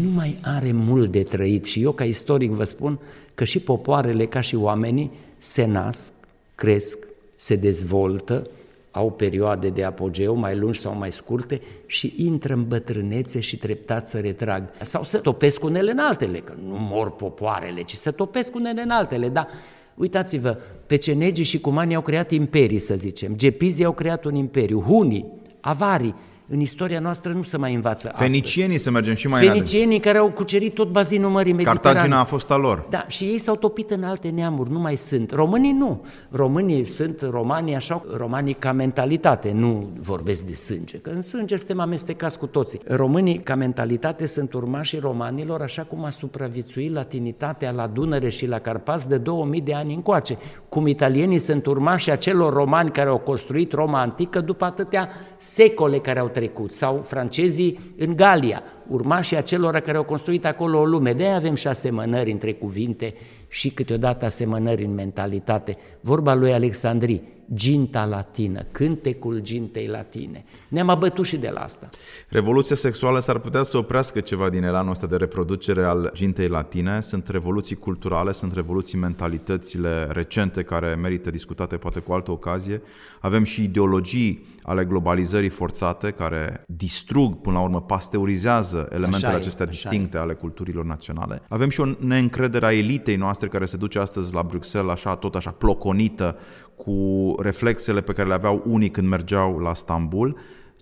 nu 0.03 0.11
mai 0.11 0.39
are 0.43 0.73
mult 0.73 1.11
de 1.11 1.23
trăit. 1.23 1.65
Și 1.65 1.83
eu, 1.83 1.93
ca 1.93 2.05
istoric, 2.05 2.51
vă 2.51 2.65
spun 2.65 2.99
că 3.35 3.45
și 3.45 3.59
popoarele, 3.59 4.27
ca 4.27 4.41
și 4.41 4.57
oamenii, 4.57 5.11
se 5.39 5.67
nasc, 5.67 6.13
cresc, 6.55 6.99
se 7.37 7.57
dezvoltă, 7.57 8.47
au 8.91 9.11
perioade 9.11 9.69
de 9.69 9.85
apogeu 9.85 10.35
mai 10.35 10.57
lungi 10.57 10.79
sau 10.79 10.95
mai 10.97 11.13
scurte 11.13 11.61
și 11.87 12.15
intră 12.17 12.53
în 12.53 12.69
bătrânețe 12.69 13.41
și 13.41 13.57
treptat 13.57 14.09
să 14.09 14.19
retrag. 14.19 14.71
Sau 14.83 15.05
să 15.05 15.19
topesc 15.19 15.65
unele 15.65 15.91
în 15.91 15.99
altele, 15.99 16.39
că 16.39 16.53
nu 16.67 16.77
mor 16.79 17.11
popoarele, 17.11 17.83
ci 17.83 17.95
să 17.95 18.11
topesc 18.11 18.55
unele 18.55 18.83
în 18.83 18.91
altele, 18.91 19.29
dar 19.29 19.49
uitați-vă, 19.95 20.59
pecenegii 20.87 21.45
și 21.45 21.61
cumanii 21.61 21.95
au 21.95 22.03
creat 22.03 22.31
imperii, 22.31 22.79
să 22.79 22.95
zicem, 22.95 23.37
gepizii 23.37 23.85
au 23.85 23.93
creat 23.93 24.25
un 24.25 24.35
imperiu, 24.35 24.81
hunii, 24.81 25.27
avarii, 25.61 26.15
în 26.51 26.61
istoria 26.61 27.01
noastră 27.01 27.33
nu 27.33 27.43
se 27.43 27.57
mai 27.57 27.75
învață 27.75 28.13
Fenicienii 28.15 28.77
astăzi. 28.77 28.83
să 28.83 28.91
mergem 28.91 29.15
și 29.15 29.27
mai 29.27 29.47
Fenicienii 29.47 30.01
care 30.01 30.19
au 30.19 30.31
cucerit 30.31 30.75
tot 30.75 30.91
bazinul 30.91 31.31
Mării 31.31 31.53
Mediterane. 31.53 31.81
Cartagina 31.81 32.21
a 32.21 32.25
fost 32.25 32.51
a 32.51 32.57
lor. 32.57 32.87
Da, 32.91 33.05
și 33.09 33.25
ei 33.25 33.39
s-au 33.39 33.57
topit 33.57 33.91
în 33.91 34.03
alte 34.03 34.29
neamuri, 34.29 34.71
nu 34.71 34.79
mai 34.79 34.97
sunt. 34.97 35.31
Românii 35.33 35.73
nu. 35.73 36.05
Românii 36.31 36.85
sunt 36.85 37.21
romanii 37.31 37.75
așa, 37.75 38.05
romanii 38.17 38.53
ca 38.53 38.73
mentalitate, 38.73 39.53
nu 39.53 39.89
vorbesc 40.01 40.47
de 40.47 40.55
sânge, 40.55 40.99
că 40.99 41.11
în 41.11 41.23
sânge 41.23 41.57
suntem 41.57 41.81
amestecați 41.81 42.39
cu 42.39 42.47
toții. 42.47 42.81
Românii 42.87 43.39
ca 43.39 43.55
mentalitate 43.55 44.27
sunt 44.27 44.53
urmașii 44.53 44.99
romanilor, 44.99 45.61
așa 45.61 45.83
cum 45.83 46.05
a 46.05 46.11
supraviețuit 46.11 46.93
latinitatea 46.93 47.71
la 47.71 47.87
Dunăre 47.87 48.29
și 48.29 48.47
la 48.47 48.59
Carpați 48.59 49.09
de 49.09 49.17
2000 49.17 49.61
de 49.61 49.75
ani 49.75 49.95
încoace, 49.95 50.39
cum 50.79 50.87
italienii 50.87 51.39
sunt 51.39 51.67
urmașii 51.67 52.13
acelor 52.13 52.53
romani 52.53 52.91
care 52.91 53.09
au 53.09 53.19
construit 53.19 53.73
Roma 53.73 54.01
antică 54.01 54.41
după 54.41 54.65
atâtea 54.65 55.09
secole 55.37 55.99
care 55.99 56.19
au 56.19 56.29
trecut, 56.29 56.73
sau 56.73 56.97
francezii 56.97 57.95
în 57.97 58.17
Galia, 58.17 58.63
urmașii 58.89 59.37
acelora 59.37 59.81
care 59.81 59.97
au 59.97 60.05
construit 60.05 60.47
acolo 60.47 60.79
o 60.79 60.85
lume. 60.85 61.13
De 61.13 61.27
avem 61.27 61.55
și 61.55 61.67
asemănări 61.67 62.31
între 62.31 62.53
cuvinte 62.53 63.15
și 63.49 63.71
câteodată 63.71 64.25
asemănări 64.25 64.85
în 64.85 64.95
mentalitate. 64.95 65.77
Vorba 66.01 66.35
lui 66.35 66.53
Alexandrii, 66.53 67.23
ginta 67.55 68.05
latină, 68.05 68.67
cântecul 68.73 69.41
gintei 69.43 69.87
latine. 69.87 70.45
Ne-am 70.69 70.89
abătut 70.89 71.25
și 71.25 71.37
de 71.37 71.51
la 71.55 71.61
asta. 71.61 71.89
Revoluția 72.29 72.77
sexuală 72.77 73.21
s-ar 73.21 73.39
putea 73.39 73.63
să 73.63 73.77
oprească 73.77 74.21
ceva 74.21 74.49
din 74.49 74.63
elanul 74.63 74.91
ăsta 74.91 75.07
de 75.07 75.17
reproducere 75.17 75.85
al 75.85 76.11
gintei 76.15 76.49
latine. 76.49 77.01
Sunt 77.01 77.29
revoluții 77.29 77.77
culturale, 77.77 78.33
sunt 78.33 78.55
revoluții 78.55 78.99
mentalitățile 78.99 80.07
recente 80.11 80.63
care 80.63 80.95
merită 80.95 81.31
discutate 81.31 81.77
poate 81.77 82.01
cu 82.01 82.13
altă 82.13 82.31
ocazie. 82.31 82.83
Avem 83.21 83.45
și 83.45 83.63
ideologii 83.63 84.47
ale 84.69 84.85
globalizării 84.85 85.49
forțate 85.49 86.11
care 86.11 86.63
distrug, 86.67 87.41
până 87.41 87.57
la 87.57 87.63
urmă, 87.63 87.81
pasteurizează 87.83 88.89
elementele 88.93 89.27
așa 89.27 89.37
acestea 89.37 89.67
e, 89.69 89.71
distincte 89.71 90.17
e. 90.17 90.21
ale 90.21 90.35
culturilor 90.35 90.85
naționale. 90.85 91.43
Avem 91.49 91.69
și 91.69 91.81
o 91.81 91.85
neîncredere 91.99 92.67
a 92.67 92.73
elitei 92.73 93.17
noastre 93.17 93.49
care 93.49 93.67
se 93.67 93.77
duce 93.77 93.99
astăzi 93.99 94.35
la 94.35 94.43
Bruxelles 94.43 94.93
așa, 94.93 95.17
tot 95.17 95.35
așa 95.35 95.51
ploconită 95.51 96.39
cu 96.77 97.35
reflexele 97.39 98.01
pe 98.01 98.13
care 98.13 98.29
le 98.29 98.35
aveau 98.35 98.63
unii 98.67 98.91
când 98.91 99.09
mergeau 99.09 99.59
la 99.59 99.75
Stambul. 99.75 100.39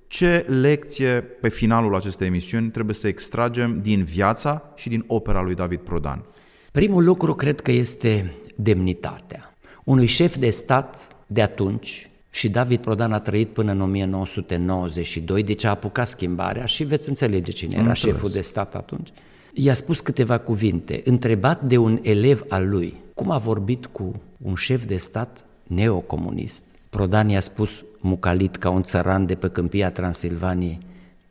Ce 0.07 0.45
lecție 0.49 1.11
pe 1.41 1.49
finalul 1.49 1.95
acestei 1.95 2.27
emisiuni 2.27 2.71
trebuie 2.71 2.95
să 2.95 3.09
extragem 3.09 3.81
din 3.83 4.05
viața 4.05 4.73
și 4.75 4.89
din 4.89 5.05
opera 5.07 5.43
lui 5.43 5.55
David 5.55 5.81
Prodan? 5.81 6.25
Primul 6.73 7.05
lucru 7.05 7.35
cred 7.35 7.61
că 7.61 7.71
este 7.71 8.35
demnitatea. 8.57 9.55
Unui 9.85 10.07
șef 10.07 10.37
de 10.37 10.51
stat 10.51 11.09
de 11.27 11.43
atunci, 11.43 12.11
și 12.37 12.49
David 12.49 12.81
Prodan 12.81 13.13
a 13.13 13.21
trăit 13.21 13.49
până 13.49 13.73
în 13.73 13.81
1992, 13.81 15.43
deci 15.43 15.65
a 15.65 15.71
apucat 15.71 16.09
schimbarea 16.09 16.67
și 16.67 16.85
veți 16.85 17.09
înțelege 17.09 17.53
cine 17.53 17.75
era 17.75 17.89
Înțeles. 17.89 18.15
șeful 18.15 18.31
de 18.31 18.41
stat 18.41 18.75
atunci. 18.75 19.09
I-a 19.53 19.75
spus 19.75 20.01
câteva 20.01 20.39
cuvinte, 20.39 21.01
întrebat 21.05 21.63
de 21.63 21.77
un 21.77 21.99
elev 22.03 22.45
al 22.49 22.69
lui, 22.69 22.95
cum 23.15 23.31
a 23.31 23.39
vorbit 23.39 23.87
cu 23.87 24.23
un 24.43 24.55
șef 24.55 24.85
de 24.87 24.97
stat 24.97 25.45
neocomunist. 25.63 26.65
Prodan 26.91 27.29
i-a 27.29 27.41
spus 27.41 27.85
mucalit 28.01 28.57
ca 28.57 28.71
un 28.71 28.83
țăran 28.83 29.27
de 29.27 29.35
pe 29.35 29.49
câmpia 29.49 29.91
Transilvaniei, 29.91 30.79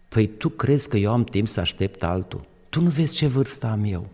Păi 0.07 0.27
tu 0.27 0.49
crezi 0.49 0.89
că 0.89 0.97
eu 0.97 1.11
am 1.11 1.23
timp 1.23 1.47
să 1.47 1.59
aștept 1.59 2.03
altul? 2.03 2.45
Tu 2.69 2.81
nu 2.81 2.89
vezi 2.89 3.15
ce 3.15 3.27
vârstă 3.27 3.67
am 3.67 3.83
eu. 3.83 4.07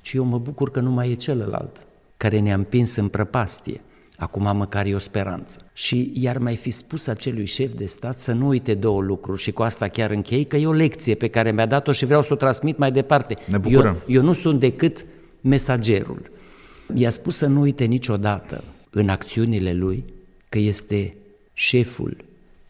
Și 0.00 0.16
eu 0.16 0.24
mă 0.24 0.38
bucur 0.38 0.70
că 0.70 0.80
nu 0.80 0.90
mai 0.90 1.10
e 1.10 1.14
celălalt, 1.14 1.84
care 2.16 2.38
ne-a 2.38 2.54
împins 2.54 2.96
în 2.96 3.08
prăpastie. 3.08 3.80
Acum 4.22 4.56
măcar 4.56 4.86
e 4.86 4.94
o 4.94 4.98
speranță. 4.98 5.58
Și 5.72 6.10
iar 6.14 6.38
mai 6.38 6.56
fi 6.56 6.70
spus 6.70 7.06
acelui 7.06 7.44
șef 7.44 7.72
de 7.72 7.86
stat 7.86 8.18
să 8.18 8.32
nu 8.32 8.46
uite 8.46 8.74
două 8.74 9.00
lucruri 9.00 9.40
și 9.40 9.52
cu 9.52 9.62
asta 9.62 9.88
chiar 9.88 10.10
închei, 10.10 10.44
că 10.44 10.56
e 10.56 10.66
o 10.66 10.72
lecție 10.72 11.14
pe 11.14 11.28
care 11.28 11.52
mi-a 11.52 11.66
dat-o 11.66 11.92
și 11.92 12.04
vreau 12.04 12.22
să 12.22 12.32
o 12.32 12.36
transmit 12.36 12.78
mai 12.78 12.92
departe. 12.92 13.36
Ne 13.46 13.58
bucurăm. 13.58 13.96
Eu, 14.06 14.14
eu 14.14 14.22
nu 14.22 14.32
sunt 14.32 14.60
decât 14.60 15.04
mesagerul. 15.40 16.30
I-a 16.94 17.10
spus 17.10 17.36
să 17.36 17.46
nu 17.46 17.60
uite 17.60 17.84
niciodată 17.84 18.64
în 18.90 19.08
acțiunile 19.08 19.72
lui 19.72 20.04
că 20.48 20.58
este 20.58 21.14
șeful 21.52 22.16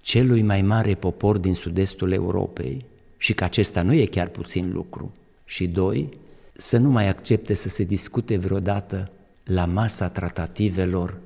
celui 0.00 0.42
mai 0.42 0.62
mare 0.62 0.94
popor 0.94 1.38
din 1.38 1.54
sud-estul 1.54 2.12
Europei 2.12 2.84
și 3.16 3.34
că 3.34 3.44
acesta 3.44 3.82
nu 3.82 3.92
e 3.92 4.04
chiar 4.04 4.28
puțin 4.28 4.70
lucru. 4.72 5.12
Și 5.44 5.66
doi, 5.66 6.08
să 6.52 6.78
nu 6.78 6.90
mai 6.90 7.08
accepte 7.08 7.54
să 7.54 7.68
se 7.68 7.84
discute 7.84 8.36
vreodată 8.36 9.10
la 9.44 9.64
masa 9.64 10.08
tratativelor 10.08 11.20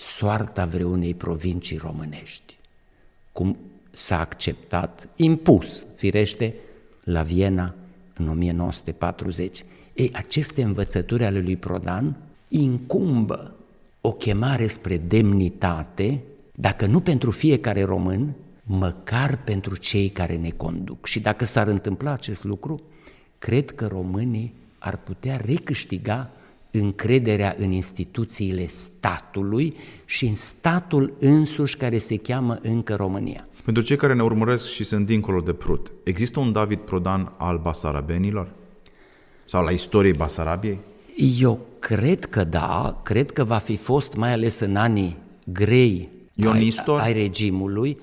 soarta 0.00 0.64
vreunei 0.64 1.14
provincii 1.14 1.76
românești, 1.76 2.56
cum 3.32 3.56
s-a 3.90 4.20
acceptat, 4.20 5.08
impus, 5.16 5.86
firește, 5.94 6.54
la 7.04 7.22
Viena 7.22 7.74
în 8.14 8.28
1940. 8.28 9.64
Ei, 9.94 10.10
aceste 10.14 10.62
învățături 10.62 11.24
ale 11.24 11.40
lui 11.40 11.56
Prodan 11.56 12.16
incumbă 12.48 13.54
o 14.00 14.12
chemare 14.12 14.66
spre 14.66 14.96
demnitate, 14.96 16.22
dacă 16.54 16.86
nu 16.86 17.00
pentru 17.00 17.30
fiecare 17.30 17.82
român, 17.82 18.34
măcar 18.62 19.42
pentru 19.44 19.76
cei 19.76 20.08
care 20.08 20.36
ne 20.36 20.50
conduc. 20.50 21.06
Și 21.06 21.20
dacă 21.20 21.44
s-ar 21.44 21.66
întâmpla 21.66 22.12
acest 22.12 22.44
lucru, 22.44 22.80
cred 23.38 23.70
că 23.70 23.86
românii 23.86 24.54
ar 24.78 24.96
putea 24.96 25.36
recâștiga 25.36 26.30
încrederea 26.70 27.54
în 27.58 27.70
instituțiile 27.70 28.66
statului 28.66 29.76
și 30.04 30.26
în 30.26 30.34
statul 30.34 31.14
însuși 31.18 31.76
care 31.76 31.98
se 31.98 32.16
cheamă 32.16 32.58
încă 32.62 32.94
România. 32.94 33.44
Pentru 33.64 33.82
cei 33.82 33.96
care 33.96 34.14
ne 34.14 34.22
urmăresc 34.22 34.66
și 34.66 34.84
sunt 34.84 35.06
dincolo 35.06 35.40
de 35.40 35.52
Prut, 35.52 35.92
există 36.04 36.40
un 36.40 36.52
David 36.52 36.78
Prodan 36.78 37.32
al 37.36 37.58
basarabenilor? 37.58 38.48
Sau 39.44 39.64
la 39.64 39.70
istoriei 39.70 40.12
Basarabiei? 40.12 40.78
Eu 41.40 41.60
cred 41.78 42.24
că 42.24 42.44
da, 42.44 43.00
cred 43.04 43.30
că 43.30 43.44
va 43.44 43.56
fi 43.56 43.76
fost, 43.76 44.16
mai 44.16 44.32
ales 44.32 44.60
în 44.60 44.76
anii 44.76 45.18
grei 45.44 46.08
ai, 46.46 46.74
ai 47.00 47.12
regimului, 47.12 47.98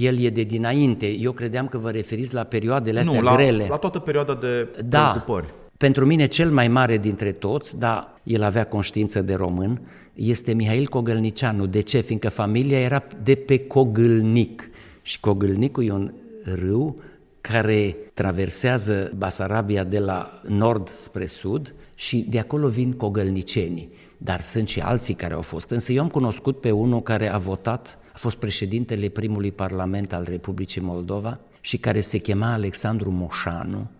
el 0.00 0.18
e 0.18 0.30
de 0.30 0.42
dinainte. 0.42 1.06
Eu 1.06 1.32
credeam 1.32 1.68
că 1.68 1.78
vă 1.78 1.90
referiți 1.90 2.34
la 2.34 2.42
perioadele 2.42 2.98
astea 2.98 3.18
nu, 3.18 3.24
la, 3.24 3.34
grele. 3.34 3.66
la 3.68 3.76
toată 3.76 3.98
perioada 3.98 4.34
de 4.34 4.68
da, 4.84 5.08
preocupări. 5.10 5.46
Pentru 5.78 6.06
mine 6.06 6.26
cel 6.26 6.50
mai 6.50 6.68
mare 6.68 6.98
dintre 6.98 7.32
toți, 7.32 7.78
dar 7.78 8.20
el 8.22 8.42
avea 8.42 8.64
conștiință 8.64 9.22
de 9.22 9.34
român, 9.34 9.80
este 10.14 10.52
Mihail 10.52 10.86
Cogălnicianu. 10.86 11.66
De 11.66 11.80
ce? 11.80 12.00
Fiindcă 12.00 12.28
familia 12.28 12.78
era 12.78 13.04
de 13.22 13.34
pe 13.34 13.58
Cogâlnic. 13.58 14.70
Și 15.02 15.20
Cogâlnicul 15.20 15.84
e 15.84 15.90
un 15.90 16.12
râu 16.44 16.96
care 17.40 17.96
traversează 18.14 19.12
Basarabia 19.16 19.84
de 19.84 19.98
la 19.98 20.28
nord 20.48 20.88
spre 20.88 21.26
sud 21.26 21.74
și 21.94 22.26
de 22.28 22.38
acolo 22.38 22.68
vin 22.68 22.92
cogălnicenii. 22.92 23.92
Dar 24.16 24.40
sunt 24.40 24.68
și 24.68 24.80
alții 24.80 25.14
care 25.14 25.34
au 25.34 25.42
fost. 25.42 25.70
Însă 25.70 25.92
eu 25.92 26.02
am 26.02 26.08
cunoscut 26.08 26.60
pe 26.60 26.70
unul 26.70 27.02
care 27.02 27.28
a 27.32 27.38
votat, 27.38 27.98
a 28.12 28.18
fost 28.18 28.36
președintele 28.36 29.08
primului 29.08 29.52
parlament 29.52 30.12
al 30.12 30.26
Republicii 30.28 30.80
Moldova 30.80 31.40
și 31.60 31.76
care 31.76 32.00
se 32.00 32.18
chema 32.18 32.52
Alexandru 32.52 33.10
Moșanu. 33.10 33.90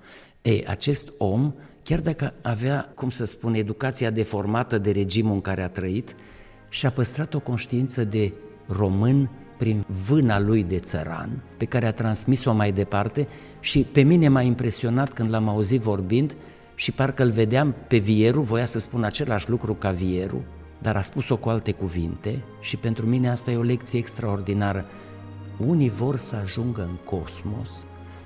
Ei, 0.42 0.66
acest 0.66 1.12
om 1.18 1.52
chiar 1.88 2.00
dacă 2.00 2.32
avea, 2.42 2.92
cum 2.94 3.10
să 3.10 3.24
spun, 3.24 3.54
educația 3.54 4.10
deformată 4.10 4.78
de 4.78 4.90
regimul 4.90 5.32
în 5.32 5.40
care 5.40 5.62
a 5.62 5.68
trăit, 5.68 6.14
și-a 6.68 6.90
păstrat 6.90 7.34
o 7.34 7.40
conștiință 7.40 8.04
de 8.04 8.32
român 8.66 9.30
prin 9.58 9.84
vâna 10.06 10.40
lui 10.40 10.62
de 10.62 10.78
țăran, 10.78 11.42
pe 11.56 11.64
care 11.64 11.86
a 11.86 11.92
transmis-o 11.92 12.52
mai 12.52 12.72
departe 12.72 13.28
și 13.60 13.80
pe 13.92 14.02
mine 14.02 14.28
m-a 14.28 14.42
impresionat 14.42 15.12
când 15.12 15.30
l-am 15.30 15.48
auzit 15.48 15.80
vorbind 15.80 16.34
și 16.74 16.92
parcă 16.92 17.22
îl 17.22 17.30
vedeam 17.30 17.74
pe 17.88 17.96
Vieru, 17.96 18.40
voia 18.40 18.64
să 18.64 18.78
spun 18.78 19.02
același 19.04 19.50
lucru 19.50 19.74
ca 19.74 19.90
Vieru, 19.90 20.44
dar 20.78 20.96
a 20.96 21.00
spus-o 21.00 21.36
cu 21.36 21.48
alte 21.48 21.72
cuvinte 21.72 22.42
și 22.60 22.76
pentru 22.76 23.06
mine 23.06 23.30
asta 23.30 23.50
e 23.50 23.56
o 23.56 23.62
lecție 23.62 23.98
extraordinară. 23.98 24.84
Unii 25.66 25.90
vor 25.90 26.16
să 26.18 26.36
ajungă 26.36 26.82
în 26.82 27.18
cosmos, 27.18 27.84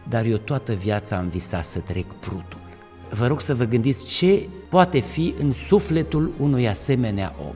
dar 0.09 0.25
eu 0.25 0.37
toată 0.37 0.73
viața 0.73 1.17
am 1.17 1.29
visat 1.29 1.65
să 1.65 1.81
trec 1.81 2.07
prutul 2.13 2.62
vă 3.19 3.27
rog 3.27 3.41
să 3.41 3.55
vă 3.55 3.65
gândiți 3.65 4.07
ce 4.07 4.49
poate 4.69 4.99
fi 4.99 5.35
în 5.43 5.53
sufletul 5.53 6.31
unui 6.39 6.69
asemenea 6.69 7.35
om. 7.47 7.55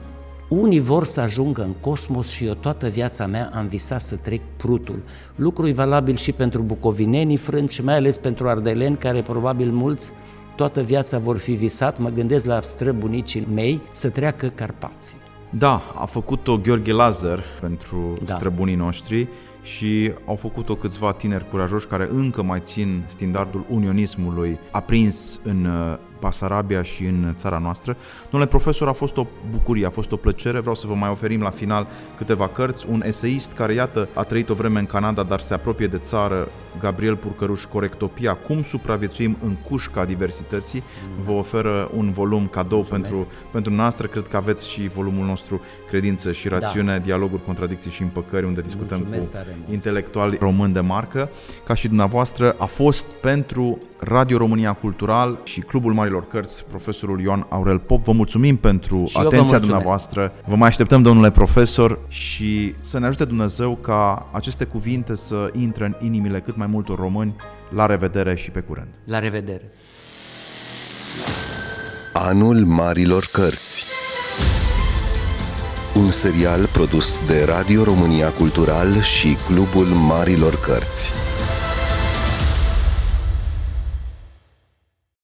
Unii 0.59 0.79
vor 0.79 1.05
să 1.05 1.21
ajungă 1.21 1.61
în 1.63 1.73
cosmos 1.81 2.29
și 2.29 2.45
eu 2.45 2.53
toată 2.53 2.87
viața 2.87 3.25
mea 3.25 3.51
am 3.53 3.67
visat 3.67 4.01
să 4.01 4.15
trec 4.15 4.41
prutul. 4.57 4.99
Lucru 5.35 5.67
e 5.67 5.71
valabil 5.73 6.15
și 6.15 6.31
pentru 6.31 6.61
bucovinenii 6.61 7.37
frânți 7.37 7.73
și 7.73 7.83
mai 7.83 7.95
ales 7.95 8.17
pentru 8.17 8.47
ardeleni 8.47 8.97
care 8.97 9.21
probabil 9.21 9.71
mulți 9.71 10.11
toată 10.55 10.81
viața 10.81 11.17
vor 11.17 11.37
fi 11.37 11.51
visat, 11.51 11.99
mă 11.99 12.09
gândesc 12.09 12.45
la 12.45 12.61
străbunicii 12.61 13.47
mei, 13.53 13.81
să 13.91 14.09
treacă 14.09 14.51
Carpații. 14.55 15.17
Da, 15.49 15.81
a 15.95 16.05
făcut-o 16.05 16.57
Gheorghe 16.57 16.91
Lazar 16.91 17.43
pentru 17.61 18.13
Da. 18.25 18.33
străbunii 18.33 18.75
noștri 18.75 19.27
și 19.67 20.11
au 20.25 20.35
făcut-o 20.35 20.75
câțiva 20.75 21.13
tineri 21.13 21.49
curajoși 21.49 21.87
care 21.87 22.09
încă 22.11 22.43
mai 22.43 22.59
țin 22.59 23.03
standardul 23.05 23.65
unionismului 23.69 24.59
aprins 24.71 25.39
în 25.43 25.65
uh, 25.65 25.97
Basarabia 26.19 26.83
și 26.83 27.05
în 27.05 27.33
țara 27.35 27.57
noastră. 27.57 27.97
Domnule 28.29 28.51
profesor, 28.51 28.87
a 28.87 28.91
fost 28.91 29.17
o 29.17 29.25
bucurie, 29.51 29.85
a 29.85 29.89
fost 29.89 30.11
o 30.11 30.15
plăcere. 30.15 30.59
Vreau 30.59 30.75
să 30.75 30.87
vă 30.87 30.93
mai 30.93 31.09
oferim 31.09 31.41
la 31.41 31.49
final 31.49 31.87
câteva 32.17 32.47
cărți. 32.47 32.85
Un 32.89 33.01
eseist 33.05 33.51
care, 33.53 33.73
iată, 33.73 34.07
a 34.13 34.23
trăit 34.23 34.49
o 34.49 34.53
vreme 34.53 34.79
în 34.79 34.85
Canada, 34.85 35.23
dar 35.23 35.39
se 35.39 35.53
apropie 35.53 35.87
de 35.87 35.97
țară, 35.97 36.47
Gabriel 36.79 37.15
Purcăruș, 37.15 37.65
Corectopia, 37.65 38.33
Cum 38.33 38.63
supraviețuim 38.63 39.37
în 39.43 39.55
cușca 39.69 40.05
diversității. 40.05 40.83
Vă 41.25 41.31
oferă 41.31 41.89
un 41.95 42.11
volum 42.11 42.47
cadou 42.47 42.81
pentru, 42.81 43.27
pentru 43.51 43.73
noastră. 43.73 44.07
Cred 44.07 44.27
că 44.27 44.37
aveți 44.37 44.69
și 44.69 44.87
volumul 44.87 45.25
nostru 45.25 45.61
Credință 45.89 46.31
și 46.31 46.47
rațiune, 46.47 46.99
dialoguri, 47.03 47.43
contradicții 47.43 47.91
și 47.91 48.01
împăcări, 48.01 48.45
unde 48.45 48.61
discutăm 48.61 48.97
Mulțumesc 48.97 49.27
cu 49.27 49.33
tare 49.33 49.55
mult. 49.57 49.73
intelectuali 49.73 50.37
români 50.39 50.73
de 50.73 50.79
marcă, 50.79 51.29
ca 51.65 51.73
și 51.73 51.87
dumneavoastră, 51.87 52.55
a 52.57 52.65
fost 52.65 53.11
pentru 53.11 53.77
Radio 53.99 54.37
România 54.37 54.73
Cultural 54.73 55.39
și 55.43 55.59
Clubul 55.59 55.93
Marilor 56.07 56.27
Cărți, 56.31 56.65
profesorul 56.69 57.21
Ioan 57.21 57.45
Aurel 57.49 57.79
Pop. 57.79 58.03
Vă 58.03 58.11
mulțumim 58.11 58.55
pentru 58.57 58.95
eu 58.95 59.03
vă 59.03 59.19
atenția 59.19 59.37
mulțumesc. 59.37 59.61
dumneavoastră. 59.61 60.33
Vă 60.45 60.55
mai 60.55 60.67
așteptăm, 60.67 61.01
domnule 61.01 61.31
profesor, 61.31 61.99
și 62.07 62.75
să 62.81 62.99
ne 62.99 63.05
ajute 63.05 63.25
Dumnezeu 63.25 63.75
ca 63.81 64.29
aceste 64.31 64.65
cuvinte 64.65 65.15
să 65.15 65.49
intre 65.53 65.85
în 65.85 65.95
inimile 66.05 66.39
cât 66.39 66.57
mai 66.57 66.67
multor 66.67 66.99
români. 66.99 67.35
La 67.69 67.85
revedere 67.85 68.35
și 68.35 68.51
pe 68.51 68.59
curând! 68.59 68.87
La 69.03 69.19
revedere! 69.19 69.71
Anul 72.13 72.65
Marilor 72.65 73.29
Cărți 73.31 73.85
Un 75.95 76.09
serial 76.09 76.65
produs 76.65 77.21
de 77.25 77.43
Radio 77.43 77.83
România 77.83 78.29
Cultural 78.29 79.01
și 79.01 79.37
Clubul 79.47 79.85
Marilor 79.85 80.59
Cărți 80.59 81.26